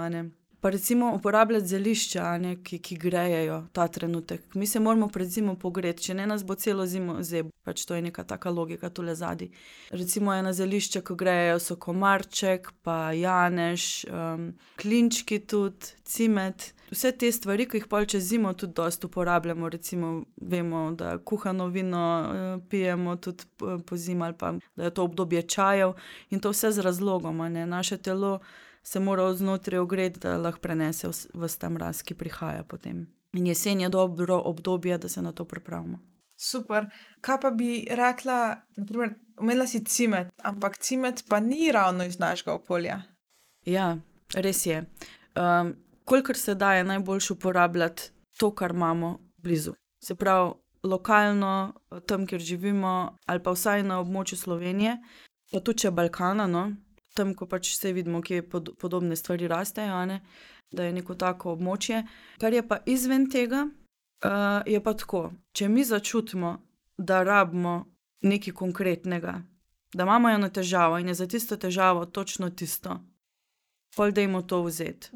Pa 0.63 0.71
recimo 0.71 1.15
uporabljati 1.15 1.67
zelišča, 1.67 2.39
ne, 2.39 2.53
ki, 2.63 2.77
ki 2.79 2.97
grejejo 2.97 3.57
ta 3.73 3.89
trenutek. 3.89 4.55
Mi 4.55 4.67
se 4.67 4.81
moramo 4.81 5.09
pred 5.09 5.27
zimo 5.29 5.57
pogreti, 5.59 6.05
če 6.07 6.15
ne 6.15 6.27
nas 6.31 6.45
bo 6.47 6.55
celo 6.55 6.85
zimo 6.87 7.17
zeb, 7.27 7.49
pač 7.67 7.83
to 7.83 7.99
je 7.99 8.03
neka 8.07 8.23
taka 8.23 8.51
logika 8.55 8.91
tule 8.95 9.17
zadaj. 9.19 9.51
Recimo 9.91 10.31
ena 10.35 10.53
zelišča, 10.55 11.03
ki 11.03 11.17
grejejo, 11.19 11.59
so 11.59 11.77
komarček, 11.83 12.71
pa 12.87 13.11
janež, 13.11 13.89
um, 14.07 14.53
klinčki 14.79 15.41
tudi, 15.51 15.97
cimet. 16.07 16.71
Vse 16.93 17.13
te 17.17 17.31
stvari, 17.33 17.65
ki 17.69 17.81
jih 17.81 17.87
pol 17.89 18.05
čez 18.05 18.27
zimo 18.29 18.53
tudi 18.53 18.75
dosti 18.77 19.07
uporabljamo, 19.09 19.69
recimo 19.69 20.25
vemo, 20.37 20.91
da 20.93 21.17
kuhano 21.19 21.67
vino 21.73 22.03
pijemo 22.71 23.17
tudi 23.17 23.45
po 23.87 23.97
zimi 23.97 24.25
ali 24.25 24.37
pa 24.39 24.53
da 24.77 24.85
je 24.85 24.95
to 24.95 25.05
obdobje 25.05 25.43
čajev 25.43 25.95
in 26.31 26.41
to 26.41 26.51
vse 26.53 26.71
z 26.73 26.85
razlogom, 26.85 27.41
a 27.41 27.49
ne. 27.49 27.67
Naše 27.67 27.97
telo 27.97 28.39
se 28.83 29.01
mora 29.01 29.25
od 29.25 29.37
znotraj 29.37 29.79
ogreti, 29.79 30.21
da 30.21 30.37
lahko 30.37 30.61
prenese 30.61 31.09
ves 31.35 31.57
ta 31.57 31.69
mraz, 31.69 32.03
ki 32.03 32.15
prihaja 32.15 32.63
potem. 32.63 33.07
In 33.33 33.47
jesen 33.47 33.81
je 33.81 33.89
dobro 33.89 34.43
obdobje, 34.45 34.99
da 34.99 35.09
se 35.09 35.23
na 35.23 35.33
to 35.33 35.45
pripravimo. 35.45 35.99
Super. 36.37 36.87
Kaj 37.21 37.41
pa 37.41 37.51
bi 37.51 37.87
rekla, 37.91 38.57
na 38.77 38.87
primer, 38.87 39.15
omenila 39.37 39.67
si 39.67 39.85
cimet, 39.85 40.29
ampak 40.43 40.79
cimet 40.79 41.25
pa 41.29 41.41
ni 41.41 41.73
ravno 41.73 42.05
iz 42.05 42.19
našega 42.19 42.53
okolja. 42.53 43.03
Ja, 43.65 43.97
res 44.35 44.67
je. 44.67 44.85
Kolikor 46.05 46.37
se 46.37 46.55
da, 46.55 46.75
je 46.75 46.85
najboljše 46.85 47.33
uporabljati 47.33 48.11
to, 48.39 48.55
kar 48.55 48.71
imamo 48.71 49.19
blizu. 49.37 49.75
Se 50.05 50.15
pravi, 50.15 50.53
lokalno, 50.83 51.75
tam, 52.07 52.27
kjer 52.27 52.41
živimo, 52.41 53.19
ali 53.27 53.43
pa 53.43 53.51
vsaj 53.51 53.83
na 53.83 54.01
območju 54.01 54.39
Slovenije, 54.39 54.97
pa 55.53 55.61
tudi 55.61 55.85
če 55.85 55.91
Balkana, 55.91 56.47
no, 56.47 56.65
tam, 57.15 57.35
ko 57.35 57.47
pač 57.47 57.75
saj 57.77 57.93
vidimo, 57.93 58.23
kje 58.23 58.43
podobne 58.81 59.17
stvari 59.17 59.49
rastejo, 59.49 60.05
ne, 60.07 60.21
da 60.73 60.85
je 60.85 60.93
neko 60.93 61.15
tako 61.15 61.53
območje. 61.53 62.03
Kar 62.41 62.53
je 62.53 62.67
pa 62.69 62.81
izven 62.87 63.29
tega, 63.31 63.67
je 64.67 64.83
pa 64.83 64.95
tako, 64.95 65.31
če 65.53 65.69
mi 65.69 65.85
začutimo, 65.85 66.57
da 66.99 67.23
rabimo 67.23 67.85
nekaj 68.23 68.55
konkretnega, 68.55 69.41
da 69.95 70.05
imamo 70.05 70.31
eno 70.31 70.49
težavo 70.49 70.99
in 70.99 71.09
je 71.09 71.15
za 71.15 71.27
tisto 71.27 71.57
težavo 71.57 72.07
točno 72.07 72.51
tisto, 72.51 73.01
pol 73.97 74.13
dajmo 74.13 74.43
to 74.43 74.63
vzeti. 74.63 75.11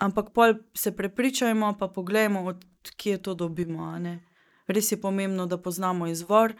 Ampak 0.00 0.30
pol 0.32 0.54
se 0.74 0.96
prepričajmo 0.96 1.74
pa 1.78 1.88
poglejmo, 1.88 2.44
od 2.44 2.64
kje 2.96 3.18
to 3.22 3.34
dobimo. 3.34 3.92
Res 4.66 4.92
je 4.92 5.00
pomembno, 5.00 5.46
da 5.46 5.58
poznamo 5.58 6.06
izvor 6.06 6.54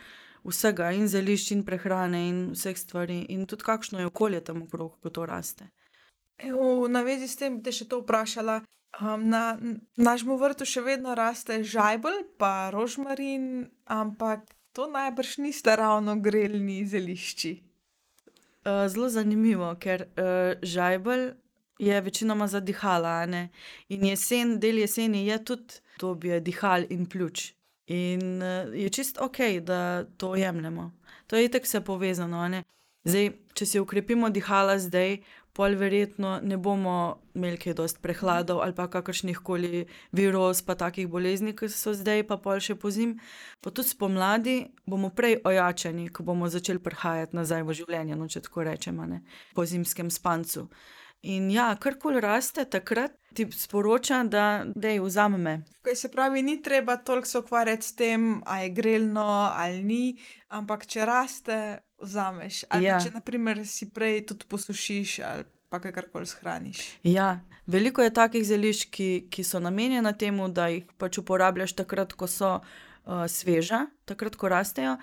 vsega, 0.44 0.90
in 0.92 1.08
zelišč 1.08 1.50
in 1.56 1.64
prehrane 1.64 2.28
in 2.28 2.38
vseh 2.52 2.76
stvari 2.78 3.26
in 3.28 3.46
tudi 3.46 3.64
kakšno 3.64 4.00
je 4.00 4.06
okolje 4.06 4.40
tam 4.44 4.62
okrog, 4.62 4.98
ko 5.00 5.10
to 5.10 5.26
raste. 5.26 5.70
v 6.40 6.88
navezi 6.88 7.28
s 7.28 7.36
tem 7.36 7.56
bi 7.56 7.62
te 7.62 7.72
še 7.72 7.88
to 7.88 8.00
vprašala. 8.00 8.62
na 9.00 9.56
našem 9.96 10.36
vrtu 10.36 10.64
še 10.64 10.80
vedno 10.82 11.14
raste 11.14 11.62
žajbelj 11.64 12.24
pa 12.38 12.70
rožmarin, 12.74 13.70
ampak 13.86 14.42
to 14.72 14.90
najbrž 14.90 15.38
nista 15.38 15.76
ravno 15.76 16.16
grelni 16.16 16.84
zelišči. 16.86 17.62
zelo 18.64 19.08
zanimivo, 19.08 19.74
ker, 19.80 20.08
žajbelj 20.62 21.32
je 21.80 22.00
večinoma 22.00 22.46
za 22.46 22.60
dihala, 22.60 23.22
a 23.22 23.26
ne. 23.26 23.48
In 23.88 24.04
jesen, 24.04 24.58
del 24.60 24.78
jeseni 24.78 25.24
je 25.26 25.38
tudi 25.44 25.80
obdobje 25.96 26.40
dihal 26.40 26.84
in 26.90 27.06
pljuč. 27.06 27.52
In, 27.86 28.42
je 28.74 28.88
čisto 28.88 29.24
okej, 29.24 29.60
da 29.60 30.04
to 30.16 30.36
jemljemo. 30.36 30.92
To 31.26 31.36
je 31.36 31.44
itak 31.44 31.64
vse 31.64 31.80
povezano. 31.80 32.62
Zdaj, 33.04 33.30
če 33.56 33.66
si 33.66 33.80
okrepimo 33.80 34.28
dihala 34.30 34.76
zdaj, 34.78 35.22
pol 35.56 35.74
verjetno 35.74 36.38
ne 36.42 36.56
bomo 36.56 37.20
imeli 37.34 37.58
kaj 37.58 37.74
dosti 37.78 38.00
prehladov 38.02 38.60
ali 38.62 38.74
pa 38.76 38.86
kakršnihkoli 38.92 39.86
viroz 40.12 40.62
pa 40.62 40.76
takih 40.78 41.08
bolezni, 41.08 41.54
ke 41.56 41.68
so 41.68 41.94
zdaj 41.96 42.22
pa 42.28 42.36
pol 42.36 42.60
še 42.62 42.76
pozimi. 42.78 43.18
Pa 43.60 43.72
tudi 43.74 43.90
spomladi 43.90 44.56
bomo 44.86 45.10
prej 45.10 45.40
ojačani, 45.44 46.08
ko 46.12 46.22
bomo 46.22 46.48
začeli 46.48 46.78
prihajati 46.78 47.36
nazaj 47.36 47.66
v 47.66 47.76
življenje, 47.82 48.16
no, 48.16 48.28
če 48.28 48.44
tako 48.46 48.68
rečem, 48.68 49.00
a 49.00 49.08
ne. 49.10 49.22
Po 49.56 49.66
zimskem 49.66 50.12
spancu. 50.12 50.68
In 51.22 51.50
ja, 51.52 51.74
karkoli 51.76 52.20
raste 52.20 52.64
takrat, 52.64 53.12
ti 53.34 53.44
sporoča, 53.52 54.22
da 54.24 54.64
daj, 54.74 55.00
vzemi 55.04 55.38
me. 55.38 55.54
Okej, 55.82 55.96
se 55.96 56.08
pravi, 56.10 56.42
ni 56.42 56.62
treba 56.62 56.96
toliko 56.96 57.28
se 57.28 57.38
ukvarjati 57.38 57.86
s 57.86 57.94
tem, 57.94 58.42
a 58.46 58.60
je 58.62 58.70
grelno 58.70 59.26
ali 59.52 59.82
ni, 59.82 60.16
ampak 60.48 60.86
če 60.86 61.04
raste, 61.06 61.58
vzameš. 62.00 62.64
Ali 62.68 62.88
pa 62.88 63.00
če 63.04 63.12
na 63.14 63.20
primer 63.20 63.66
si 63.68 63.90
prej 63.92 64.24
tudi 64.32 64.48
posušiš 64.48 65.18
ali 65.24 65.44
pa 65.70 65.78
kakorkoli 65.78 66.26
shraniš. 66.26 66.82
Ja. 67.06 67.40
Veliko 67.66 68.02
je 68.02 68.10
takih 68.10 68.42
zelišč, 68.46 68.88
ki, 68.90 69.10
ki 69.30 69.44
so 69.46 69.60
namenjena 69.62 70.12
temu, 70.18 70.48
da 70.48 70.66
jih 70.72 70.88
pač 70.98 71.20
uporabljaš 71.20 71.76
takrat, 71.78 72.16
ko 72.18 72.26
so, 72.26 72.56
sveža, 73.06 73.84
takrat, 74.08 74.36
ko 74.36 74.50
rastejo. 74.50 74.96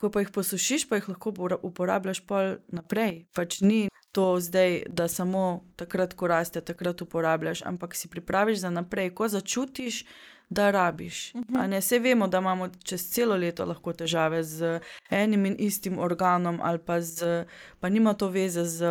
Ko 0.00 0.08
pa 0.10 0.24
jih 0.24 0.32
posušiš, 0.32 0.88
pa 0.88 0.96
jih 0.96 1.10
lahko 1.12 1.30
uporabljaš 1.62 2.22
pol 2.26 2.56
naprej. 2.72 3.26
Pač 3.36 3.60
ni 3.60 3.84
to 4.12 4.40
zdaj, 4.40 4.82
da 4.88 5.08
samo 5.08 5.64
takrat, 5.76 6.14
ko 6.14 6.26
raste, 6.26 6.60
takrat 6.60 7.02
uporabljaš, 7.02 7.62
ampak 7.62 7.94
si 7.94 8.08
pripraviš 8.08 8.58
za 8.58 8.70
naprej, 8.70 9.14
ko 9.14 9.28
začutiš, 9.28 10.04
da 10.50 10.70
rabiš, 10.70 11.32
a 11.58 11.66
ne. 11.66 11.78
Saj 11.82 11.98
vemo, 11.98 12.26
da 12.28 12.38
imamo 12.38 12.68
čez 12.84 13.04
celo 13.10 13.36
leto 13.36 13.64
lahko 13.64 13.92
težave 13.92 14.42
z 14.42 14.80
enim 15.10 15.46
in 15.46 15.56
istim 15.58 15.98
organom 15.98 16.58
ali 16.62 16.78
pa 16.78 17.00
z, 17.00 17.44
pa 17.80 17.88
nima 17.88 18.14
to 18.14 18.28
veze 18.28 18.64
z 18.64 18.86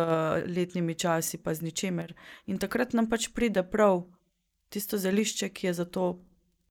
letnimi 0.46 0.94
časi 0.94 1.38
pa 1.38 1.54
z 1.54 1.62
ničimer. 1.62 2.14
In 2.46 2.58
takrat 2.58 2.96
nam 2.96 3.10
pač 3.10 3.28
pride 3.28 3.62
prav 3.62 4.06
tisto 4.68 4.98
zelišče, 4.98 5.48
ki 5.48 5.66
je 5.66 5.74
za 5.74 5.84
to 5.84 6.24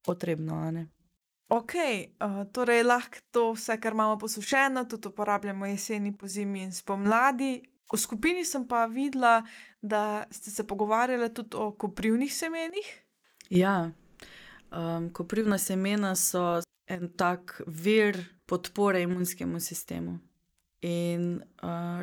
potrebno, 0.06 0.72
ne. 0.72 0.88
Okej, 1.50 2.16
torej 2.54 2.84
lahko 2.84 3.22
to 3.32 3.52
vse, 3.54 3.78
kar 3.82 3.94
imamo 3.94 4.18
posušeno, 4.18 4.86
tudi 4.86 5.08
uporabljamo 5.08 5.66
jeseni, 5.66 6.18
pozimi 6.18 6.64
in 6.64 6.74
spomladi. 6.74 7.62
V 7.94 7.98
skupini 7.98 8.46
sem 8.46 8.68
pa 8.68 8.86
videla, 8.86 9.44
da 9.82 10.24
ste 10.32 10.52
se 10.52 10.68
pogovarjale 10.68 11.34
tudi 11.34 11.58
o 11.58 11.72
koprivnih 11.72 12.34
semenih. 12.34 12.90
Ja. 13.50 13.92
koprivna 15.14 15.58
semena 15.58 16.16
so 16.16 16.62
en 16.88 17.10
tak 17.18 17.62
vir 17.68 18.18
podpore 18.46 19.02
imunskemu 19.02 19.60
sistemu. 19.60 20.20
In, 20.82 21.42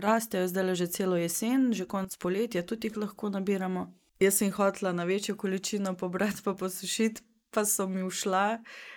rastejo 0.01 0.49
zdajle 0.49 0.75
že 0.75 0.87
celo 0.87 1.17
jesen, 1.17 1.73
že 1.73 1.87
konec 1.87 2.17
poletja 2.17 2.63
tudi 2.63 2.89
jih 2.89 2.97
lahko 2.97 3.31
nabiramo. 3.31 3.95
Jaz 4.21 4.39
sem 4.39 4.49
jih 4.49 4.59
hotela 4.59 4.93
na 4.93 5.05
večjo 5.05 5.37
količino 5.37 5.95
pobrati 5.97 6.43
pa 6.45 6.55
posušiti, 6.55 7.23
pa 7.57 7.65
so 7.65 7.89
mi 7.89 8.05
ušla 8.05 8.45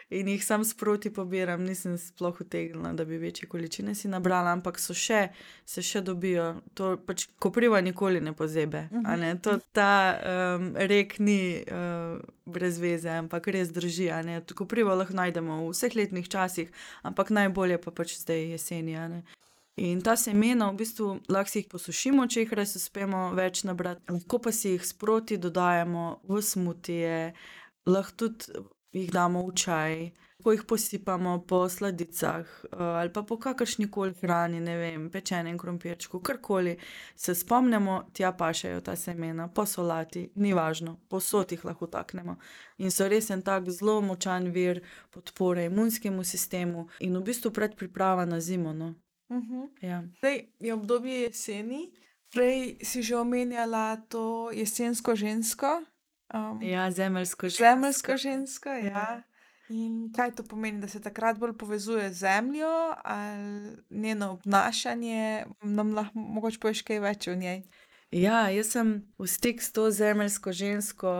in 0.09 0.27
jih 0.27 0.45
samo 0.45 0.63
sproti 0.63 1.13
pobiram, 1.13 1.63
nisem 1.63 1.97
sploh 1.97 2.41
utegnila, 2.41 2.93
da 2.93 3.05
bi 3.05 3.17
večje 3.17 3.47
količine 3.49 3.95
si 3.95 4.09
nabrala, 4.09 4.51
ampak 4.57 4.79
so 4.81 4.93
še, 4.97 5.27
se 5.65 5.83
še 5.85 6.01
dobijo. 6.01 6.47
To 6.73 6.95
pač 7.05 7.27
kopriva 7.39 7.81
nikoli 7.85 8.21
ne 8.21 8.33
pozabi, 8.33 8.87
a 9.05 9.15
ne. 9.21 9.35
To, 9.45 9.59
ta, 9.73 10.17
rek 10.89 11.19
ni, 11.21 11.61
brez 12.49 12.79
veze, 12.81 13.11
ampak 13.21 13.51
res 13.53 13.69
drži. 13.73 14.09
Koprivo 14.57 14.95
lahko 14.97 15.13
najdemo 15.13 15.61
v 15.67 15.73
vseh 15.75 15.95
letnih 15.95 16.29
časih, 16.29 16.73
ampak 17.05 17.29
najbolje 17.29 17.77
pa 17.83 17.93
pač 17.93 18.17
zdaj 18.17 18.49
jeseni. 18.55 18.97
In 19.79 20.01
ta 20.03 20.17
semena, 20.19 20.73
v 20.73 20.81
bistvu, 20.81 21.21
lahko 21.31 21.53
si 21.53 21.61
jih 21.61 21.69
posušimo, 21.71 22.25
če 22.27 22.41
jih 22.43 22.57
res 22.57 22.73
uspemo 22.75 23.29
več 23.37 23.61
nabrati, 23.63 24.01
lahko 24.11 24.41
pa 24.43 24.51
si 24.51 24.73
jih 24.73 24.83
sproti 24.83 25.37
dodajemo 25.39 26.19
v 26.27 26.41
smutije, 26.43 27.19
lahko 27.85 28.15
tudi 28.15 28.67
jih 28.91 29.11
damo 29.11 29.45
v 29.47 29.53
čaj, 29.53 29.95
ko 30.43 30.51
jih 30.51 30.63
posipamo 30.63 31.43
po 31.47 31.69
sladicah 31.69 32.47
ali 32.71 33.13
pa 33.13 33.23
po 33.23 33.37
kakršni 33.37 33.91
koli 33.91 34.13
hrani, 34.21 34.59
ne 34.59 34.77
vem, 34.77 35.09
pečenem 35.11 35.57
krompirčku, 35.57 36.19
karkoli 36.19 36.77
se 37.15 37.35
spomnimo, 37.35 38.09
tja 38.13 38.31
pašejo 38.31 38.81
ta 38.81 38.95
semena, 38.95 39.47
po 39.47 39.65
solati, 39.65 40.29
ni 40.35 40.53
važno, 40.53 40.95
povsod 41.09 41.51
jih 41.51 41.65
lahko 41.65 41.85
vtaknemo. 41.85 42.37
In 42.77 42.91
so 42.91 43.07
res 43.07 43.29
en 43.29 43.41
tak 43.41 43.69
zelo 43.69 43.99
močan 44.01 44.49
vir 44.55 44.81
podpore 45.11 45.65
imunskemu 45.67 46.23
sistemu 46.23 46.87
in 46.99 47.17
v 47.17 47.23
bistvu 47.23 47.51
predpriprava 47.51 48.25
na 48.25 48.39
zimo. 48.39 48.73
No. 48.73 48.93
Ja. 49.81 50.03
Zdaj 50.17 50.45
je 50.59 50.73
obdobje 50.73 51.21
jeseni, 51.21 51.91
prej 52.31 52.79
si 52.81 53.03
že 53.03 53.17
omenjala 53.17 53.97
to 54.09 54.49
jesensko 54.51 55.15
žensko. 55.15 55.83
Um, 56.33 56.61
Ja, 56.61 56.91
zemeljsko 56.91 57.49
že. 57.49 57.57
Zemeljsko 57.57 58.17
žensko, 58.17 58.69
ja. 58.69 59.23
In 59.69 60.09
kaj 60.15 60.31
to 60.35 60.43
pomeni, 60.43 60.81
da 60.81 60.87
se 60.87 61.01
takrat 61.01 61.37
bolj 61.37 61.53
povezuje 61.57 62.09
z 62.09 62.17
zemljo, 62.17 62.69
ali 63.03 63.77
njeno 63.89 64.31
obnašanje, 64.31 65.45
nam 65.61 65.93
lahko 65.93 66.19
mogoče 66.19 66.59
poveš 66.59 66.81
kaj 66.81 66.99
več 66.99 67.27
o 67.27 67.35
njej? 67.35 67.61
Ja, 68.11 68.47
jaz 68.49 68.73
sem 68.73 69.05
v 69.17 69.27
stik 69.29 69.61
s 69.61 69.71
to 69.71 69.91
zemeljsko 69.91 70.51
žensko 70.51 71.11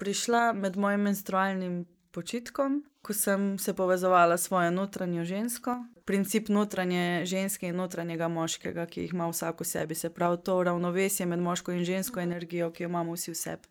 prišla 0.00 0.52
med 0.56 0.76
mojim 0.76 1.00
menstrualnim 1.00 1.84
počitkom, 2.10 2.80
ko 3.02 3.12
sem 3.12 3.58
se 3.58 3.76
povezovala 3.76 4.38
s 4.38 4.48
svojo 4.48 4.70
notranjo 4.70 5.24
žensko. 5.24 5.76
Princip 6.04 6.48
notranje 6.48 7.26
ženske 7.28 7.68
in 7.68 7.76
notranjega 7.76 8.28
moškega, 8.28 8.86
ki 8.86 9.04
jih 9.04 9.12
ima 9.12 9.28
vsak 9.28 9.60
v 9.60 9.68
sebi, 9.68 9.94
se 9.94 10.08
pravi 10.10 10.40
to 10.44 10.62
ravnovesje 10.62 11.26
med 11.26 11.38
moško 11.38 11.76
in 11.76 11.84
žensko 11.84 12.20
energijo, 12.20 12.70
ki 12.72 12.82
jo 12.82 12.88
imamo 12.88 13.12
vsi 13.12 13.30
v 13.30 13.36
sebi. 13.36 13.68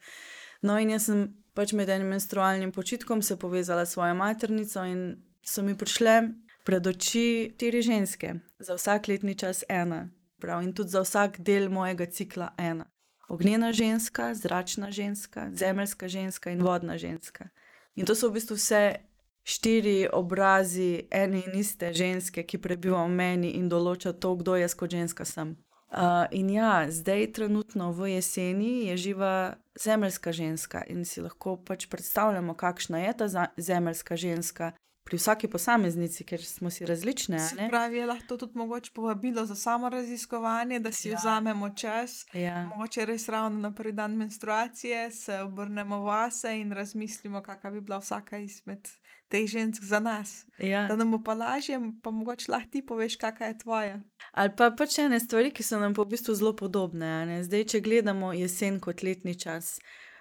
No, 0.62 0.78
in 0.80 0.92
jaz 0.92 1.08
sem 1.08 1.28
pač 1.56 1.74
med 1.74 1.90
enim 1.90 2.12
menstrualnim 2.12 2.72
počitkom 2.72 3.22
se 3.22 3.38
povezala 3.40 3.86
s 3.86 3.96
svojo 3.96 4.16
maternico 4.16 4.84
in 4.86 5.24
so 5.44 5.64
mi 5.64 5.78
prišle 5.78 6.30
pred 6.64 6.88
oči 6.88 7.52
štiri 7.56 7.82
ženske, 7.82 8.34
za 8.60 8.76
vsak 8.76 9.08
letni 9.08 9.36
čas 9.36 9.64
ena, 9.70 10.10
prav 10.40 10.64
in 10.64 10.74
tudi 10.74 10.90
za 10.90 11.02
vsak 11.02 11.40
del 11.40 11.70
mojega 11.70 12.06
cikla 12.06 12.54
ena. 12.58 12.86
Ognjena 13.30 13.72
ženska, 13.74 14.34
zračna 14.36 14.92
ženska, 14.92 15.50
zemeljska 15.54 16.08
ženska 16.08 16.52
in 16.52 16.62
vodna 16.62 16.98
ženska. 16.98 17.50
In 17.96 18.06
to 18.06 18.16
so 18.16 18.30
v 18.30 18.40
bistvu 18.40 18.56
vse 18.58 18.96
štiri 19.44 20.08
obrazi 20.14 21.08
ene 21.12 21.44
in 21.46 21.60
iste 21.60 21.94
ženske, 21.94 22.44
ki 22.44 22.58
prebiva 22.58 23.04
v 23.06 23.14
meni 23.14 23.52
in 23.58 23.70
določa 23.70 24.14
to, 24.14 24.36
kdo 24.36 24.58
jaz 24.58 24.76
kot 24.78 24.92
ženska 24.92 25.26
sem. 25.26 25.56
Uh, 25.90 26.26
in 26.32 26.50
ja, 26.50 26.86
zdaj, 26.92 27.32
trenutno 27.34 27.92
v 27.92 28.12
jeseni, 28.14 28.86
je 28.86 28.98
živa 28.98 29.56
zemeljska 29.80 30.32
ženska 30.32 30.84
in 30.88 31.06
si 31.06 31.22
lahko 31.22 31.56
pač 31.58 31.88
predstavljamo, 31.90 32.54
kakšna 32.54 33.00
je 33.00 33.14
ta 33.18 33.28
zemeljska 33.58 34.16
ženska 34.16 34.72
pri 35.10 35.18
vsaki 35.18 35.48
posameznici, 35.50 36.24
ker 36.24 36.44
smo 36.46 36.70
si 36.70 36.86
različne. 36.86 37.40
Se 37.40 37.68
pravi, 37.70 37.98
je 37.98 38.06
lahko 38.06 38.38
tudi 38.38 38.58
mogoče 38.58 38.92
povabilo 38.94 39.46
za 39.46 39.56
samo 39.56 39.90
raziskovanje, 39.90 40.80
da 40.80 40.92
si 40.92 41.10
ja. 41.10 41.18
vzamemo 41.18 41.70
čas. 41.70 42.26
Ja. 42.34 42.66
Mogoče 42.66 43.06
res 43.06 43.30
ravno 43.30 43.60
na 43.60 43.74
prvi 43.74 43.92
dan 43.92 44.14
menstruacije 44.16 45.12
se 45.12 45.40
obrnemo 45.40 46.04
vase 46.06 46.54
in 46.60 46.72
razmislimo, 46.72 47.42
kakšna 47.42 47.72
bi 47.72 47.82
bila 47.82 47.98
vsaka 47.98 48.38
izmed 48.38 48.90
teh 49.30 49.48
žensk 49.48 49.84
za 49.84 50.00
nas. 50.00 50.46
Ja. 50.58 50.88
Da 50.88 50.96
nam 50.96 51.12
bo 51.12 51.22
pa 51.24 51.34
lažje, 51.34 51.80
pa 52.04 52.12
mogoče 52.12 52.52
lahko 52.52 52.70
ti 52.72 52.82
poveš, 52.86 53.16
kakšna 53.16 53.46
je 53.46 53.58
tvoja. 53.58 54.00
Ali 54.32 54.52
pa 54.58 54.72
pač 54.72 54.98
ene 55.00 55.20
stvari, 55.20 55.52
ki 55.54 55.64
so 55.64 55.80
nam 55.80 55.94
pa 55.94 56.04
v 56.04 56.16
bistvu 56.16 56.36
zelo 56.36 56.54
podobne. 56.58 57.42
Zdaj, 57.46 57.66
če 57.74 57.82
gledamo 57.86 58.34
jesen 58.34 58.80
kot 58.82 59.04
letni 59.06 59.36
čas, 59.40 59.78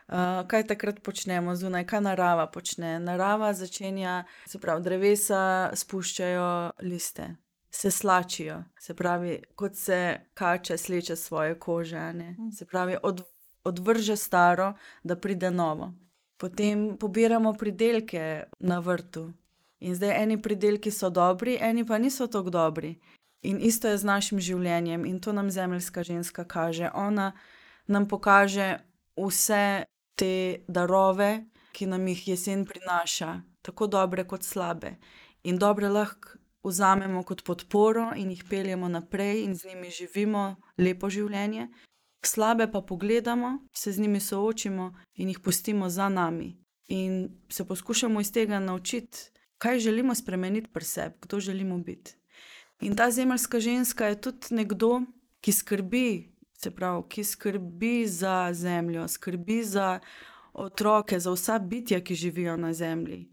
uh, 0.08 0.44
kaj 0.48 0.68
takrat 0.72 1.00
počnemo 1.02 1.56
zunaj, 1.56 1.86
kaj 1.88 2.04
narava 2.04 2.46
počne. 2.52 2.98
Narava 3.00 3.52
začenja, 3.56 4.22
se 4.46 4.60
pravi, 4.60 4.84
drevesa 4.84 5.42
spuščajo 5.74 6.50
liste, 6.84 7.30
se 7.70 7.90
slačijo, 7.90 8.62
se 8.80 8.94
pravi, 8.94 9.40
kot 9.56 9.76
se 9.76 10.00
kače 10.34 10.78
sleče 10.78 11.16
svoje 11.16 11.58
kože. 11.58 12.12
ne. 12.12 12.36
Se 12.52 12.66
pravi, 12.66 13.00
od, 13.02 13.24
odvrže 13.64 14.16
staro, 14.16 14.74
da 15.02 15.16
pride 15.16 15.50
novo. 15.50 15.94
Potem 16.38 16.96
pobiramo 16.96 17.52
pridelke 17.52 18.44
na 18.60 18.78
vrtu. 18.78 19.32
In 19.80 19.94
zdaj 19.94 20.22
eni 20.22 20.36
pridelki 20.42 20.90
so 20.90 21.10
dobri, 21.10 21.58
eni 21.60 21.86
pa 21.86 21.98
niso 21.98 22.26
tako 22.26 22.50
dobri. 22.50 22.94
In 23.42 23.60
isto 23.62 23.88
je 23.88 23.98
z 23.98 24.04
našim 24.04 24.40
življenjem, 24.42 25.04
in 25.06 25.20
to 25.20 25.32
nam 25.32 25.50
zemeljska 25.50 26.02
ženska 26.02 26.44
kaže. 26.44 26.90
Ona 26.94 27.32
nam 27.86 28.08
pokaže 28.08 28.78
vse 29.16 29.84
te 30.18 30.64
darove, 30.68 31.44
ki 31.72 31.86
nam 31.86 32.06
jih 32.08 32.28
jesen 32.28 32.64
prinaša, 32.66 33.40
tako 33.62 33.86
dobre 33.86 34.24
kot 34.26 34.42
slabe. 34.42 34.96
In 35.44 35.58
dobre 35.58 35.88
lahko 35.88 36.38
vzamemo 36.66 37.22
kot 37.22 37.44
podporo 37.46 38.10
in 38.16 38.30
jih 38.30 38.42
peljemo 38.50 38.88
naprej 38.88 39.44
in 39.44 39.54
z 39.54 39.70
njimi 39.70 39.90
živimo 39.90 40.56
lepo 40.78 41.10
življenje. 41.10 41.68
Slabe 42.22 42.72
pa 42.72 42.80
pogledamo, 42.80 43.58
se 43.72 43.92
z 43.92 44.00
njimi 44.00 44.20
soočimo 44.20 44.94
in 45.14 45.28
jih 45.28 45.38
pustimo 45.38 45.88
za 45.88 46.08
nami. 46.08 46.64
In 46.88 47.28
se 47.48 47.64
poskušamo 47.64 48.20
iz 48.20 48.32
tega 48.32 48.58
naučiti, 48.58 49.18
kaj 49.58 49.78
želimo 49.78 50.14
spremeniti 50.14 50.70
pri 50.72 50.84
sebi, 50.84 51.16
kdo 51.20 51.40
želimo 51.40 51.78
biti. 51.78 52.14
In 52.80 52.96
ta 52.96 53.10
zemeljska 53.10 53.60
ženska 53.60 54.06
je 54.06 54.20
tudi 54.20 54.46
nekdo, 54.50 55.00
ki 55.40 55.52
skrbi, 55.52 56.32
se 56.58 56.70
pravi, 56.70 57.02
ki 57.08 57.24
skrbi 57.24 58.06
za 58.06 58.50
zemljo, 58.52 59.08
skrbi 59.08 59.62
za 59.64 60.00
otroke, 60.52 61.20
za 61.20 61.32
vsa 61.32 61.58
bitja, 61.58 62.00
ki 62.04 62.14
živijo 62.14 62.56
na 62.56 62.72
zemlji. 62.72 63.28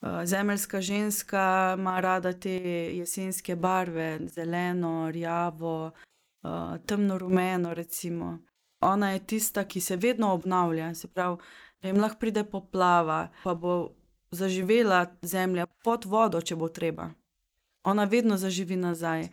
Uh, 0.00 0.24
Zemeljska 0.24 0.80
ženska 0.80 1.76
ima 1.78 2.00
rada 2.00 2.32
te 2.32 2.52
jesenske 2.96 3.56
barve, 3.56 4.18
zeleno, 4.26 5.10
rjavo, 5.10 5.90
uh, 6.42 6.78
temno 6.86 7.18
rumeno, 7.18 7.74
recimo. 7.74 8.38
Ona 8.80 9.10
je 9.12 9.26
tista, 9.26 9.64
ki 9.64 9.80
se 9.80 9.96
vedno 9.96 10.32
obnavlja, 10.32 10.94
se 10.94 11.08
pravi, 11.08 11.36
da 11.82 11.88
jim 11.88 12.00
lahko 12.00 12.18
pride 12.18 12.44
poplava, 12.44 13.28
pa 13.44 13.54
bo 13.54 13.94
zaživela 14.30 15.06
zemlja 15.22 15.66
pod 15.66 16.04
vodo, 16.04 16.40
če 16.40 16.56
bo 16.56 16.68
treba. 16.68 17.10
Ona 17.84 18.04
vedno 18.04 18.36
zaživi 18.36 18.76
nazaj. 18.76 19.28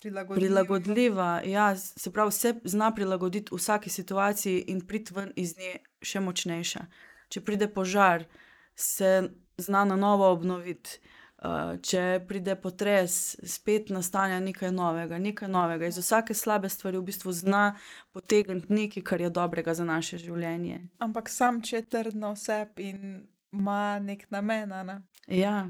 Prilagodljivo. 0.00 0.34
Prilagodljiva, 0.34 1.42
ja, 1.44 1.76
se 1.76 2.12
pravi, 2.12 2.32
se 2.32 2.54
zna 2.64 2.94
prilagoditi 2.94 3.54
vsaki 3.54 3.90
situaciji 3.90 4.64
in 4.68 4.80
priti 4.86 5.14
ven 5.14 5.32
iz 5.36 5.56
nje 5.58 5.78
še 6.02 6.20
močnejša. 6.20 6.84
Če 7.28 7.40
pride 7.40 7.68
požar, 7.72 8.24
se 8.74 9.30
zna 9.56 9.84
na 9.84 9.96
novo 9.96 10.28
obnoviti. 10.32 11.00
Uh, 11.42 11.72
če 11.82 12.20
pride 12.28 12.54
potres, 12.62 13.34
spet 13.50 13.88
nastane 13.90 14.36
nekaj 14.44 14.70
novega, 14.70 15.18
nekaj 15.18 15.48
novega. 15.50 15.88
Iz 15.90 15.96
vsake 15.98 16.36
slabe 16.38 16.68
stvari 16.70 17.00
v 17.00 17.08
bistvu 17.08 17.32
zna 17.34 17.62
potegniti 18.14 18.70
nekaj, 18.70 19.02
kar 19.02 19.24
je 19.24 19.30
dobrega 19.34 19.74
za 19.74 19.82
naše 19.82 20.20
življenje. 20.22 20.78
Ampak 21.02 21.32
sam, 21.32 21.58
če 21.58 21.80
je 21.80 21.88
trdno 21.96 22.30
vseb 22.36 22.78
in 22.78 23.24
ima 23.50 23.98
nek 23.98 24.28
namen. 24.30 24.70
Ne? 24.86 24.96
Ja, 25.26 25.66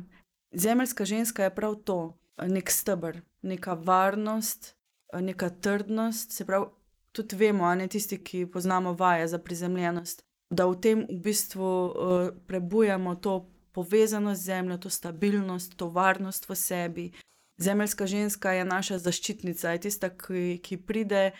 zemeljska 0.52 1.08
ženska 1.08 1.48
je 1.48 1.54
prav 1.54 1.78
to, 1.88 2.18
nek 2.36 2.68
stebr, 2.70 3.22
neka 3.40 3.72
varnost, 3.72 4.74
neka 5.12 5.48
trdnost. 5.50 6.36
Se 6.36 6.44
pravi, 6.44 6.68
tudi 7.16 7.36
vemo, 7.36 7.64
a 7.64 7.74
ne 7.80 7.88
tisti, 7.88 8.20
ki 8.20 8.44
poznamo 8.52 8.92
vaje 8.92 9.28
za 9.28 9.40
prizemljenost, 9.40 10.20
da 10.50 10.68
v 10.68 10.76
tem 10.84 11.06
v 11.08 11.16
bistvu 11.24 11.64
uh, 11.64 12.28
prebujamo 12.46 13.16
to 13.24 13.40
povezanost 13.72 14.40
z 14.40 14.44
zemljo, 14.44 14.78
to 14.78 14.90
stabilnost, 14.90 15.76
to 15.76 15.88
varnost 15.88 16.48
v 16.48 16.56
sebi. 16.56 17.06
Zemeljska 17.56 18.06
ženska 18.06 18.52
je 18.52 18.64
naša 18.64 18.98
zaščitnica, 18.98 19.70
je 19.70 19.80
tista, 19.80 20.10
ki, 20.10 20.58
ki 20.62 20.76
pride, 20.76 21.30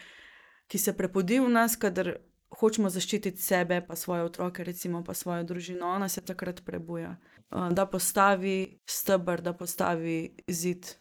ki 0.67 0.79
se 0.79 0.97
prepodi 0.97 1.41
v 1.41 1.49
nas, 1.49 1.77
kadar 1.77 2.15
hočemo 2.53 2.91
zaščititi 2.93 3.43
sebe, 3.43 3.81
pa 3.87 3.97
svoje 3.97 4.27
otroke, 4.29 4.65
recimo 4.65 5.03
pa 5.05 5.15
svojo 5.15 5.45
družino, 5.45 5.89
ona 5.89 6.09
se 6.09 6.21
takrat 6.21 6.61
prebuja, 6.65 7.17
da 7.51 7.87
postavi 7.87 8.79
stebr, 8.87 9.41
da 9.41 9.53
postavi 9.57 10.35
zid. 10.49 10.95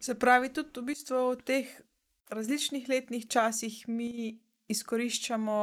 Se 0.00 0.14
pravi, 0.14 0.52
tudi 0.54 0.80
v 0.80 0.88
bistvu 0.92 1.22
v 1.32 1.44
teh 1.44 1.70
različnih 2.30 2.88
letnih 2.88 3.26
časih 3.28 3.88
mi 3.88 4.38
izkoriščamo 4.68 5.58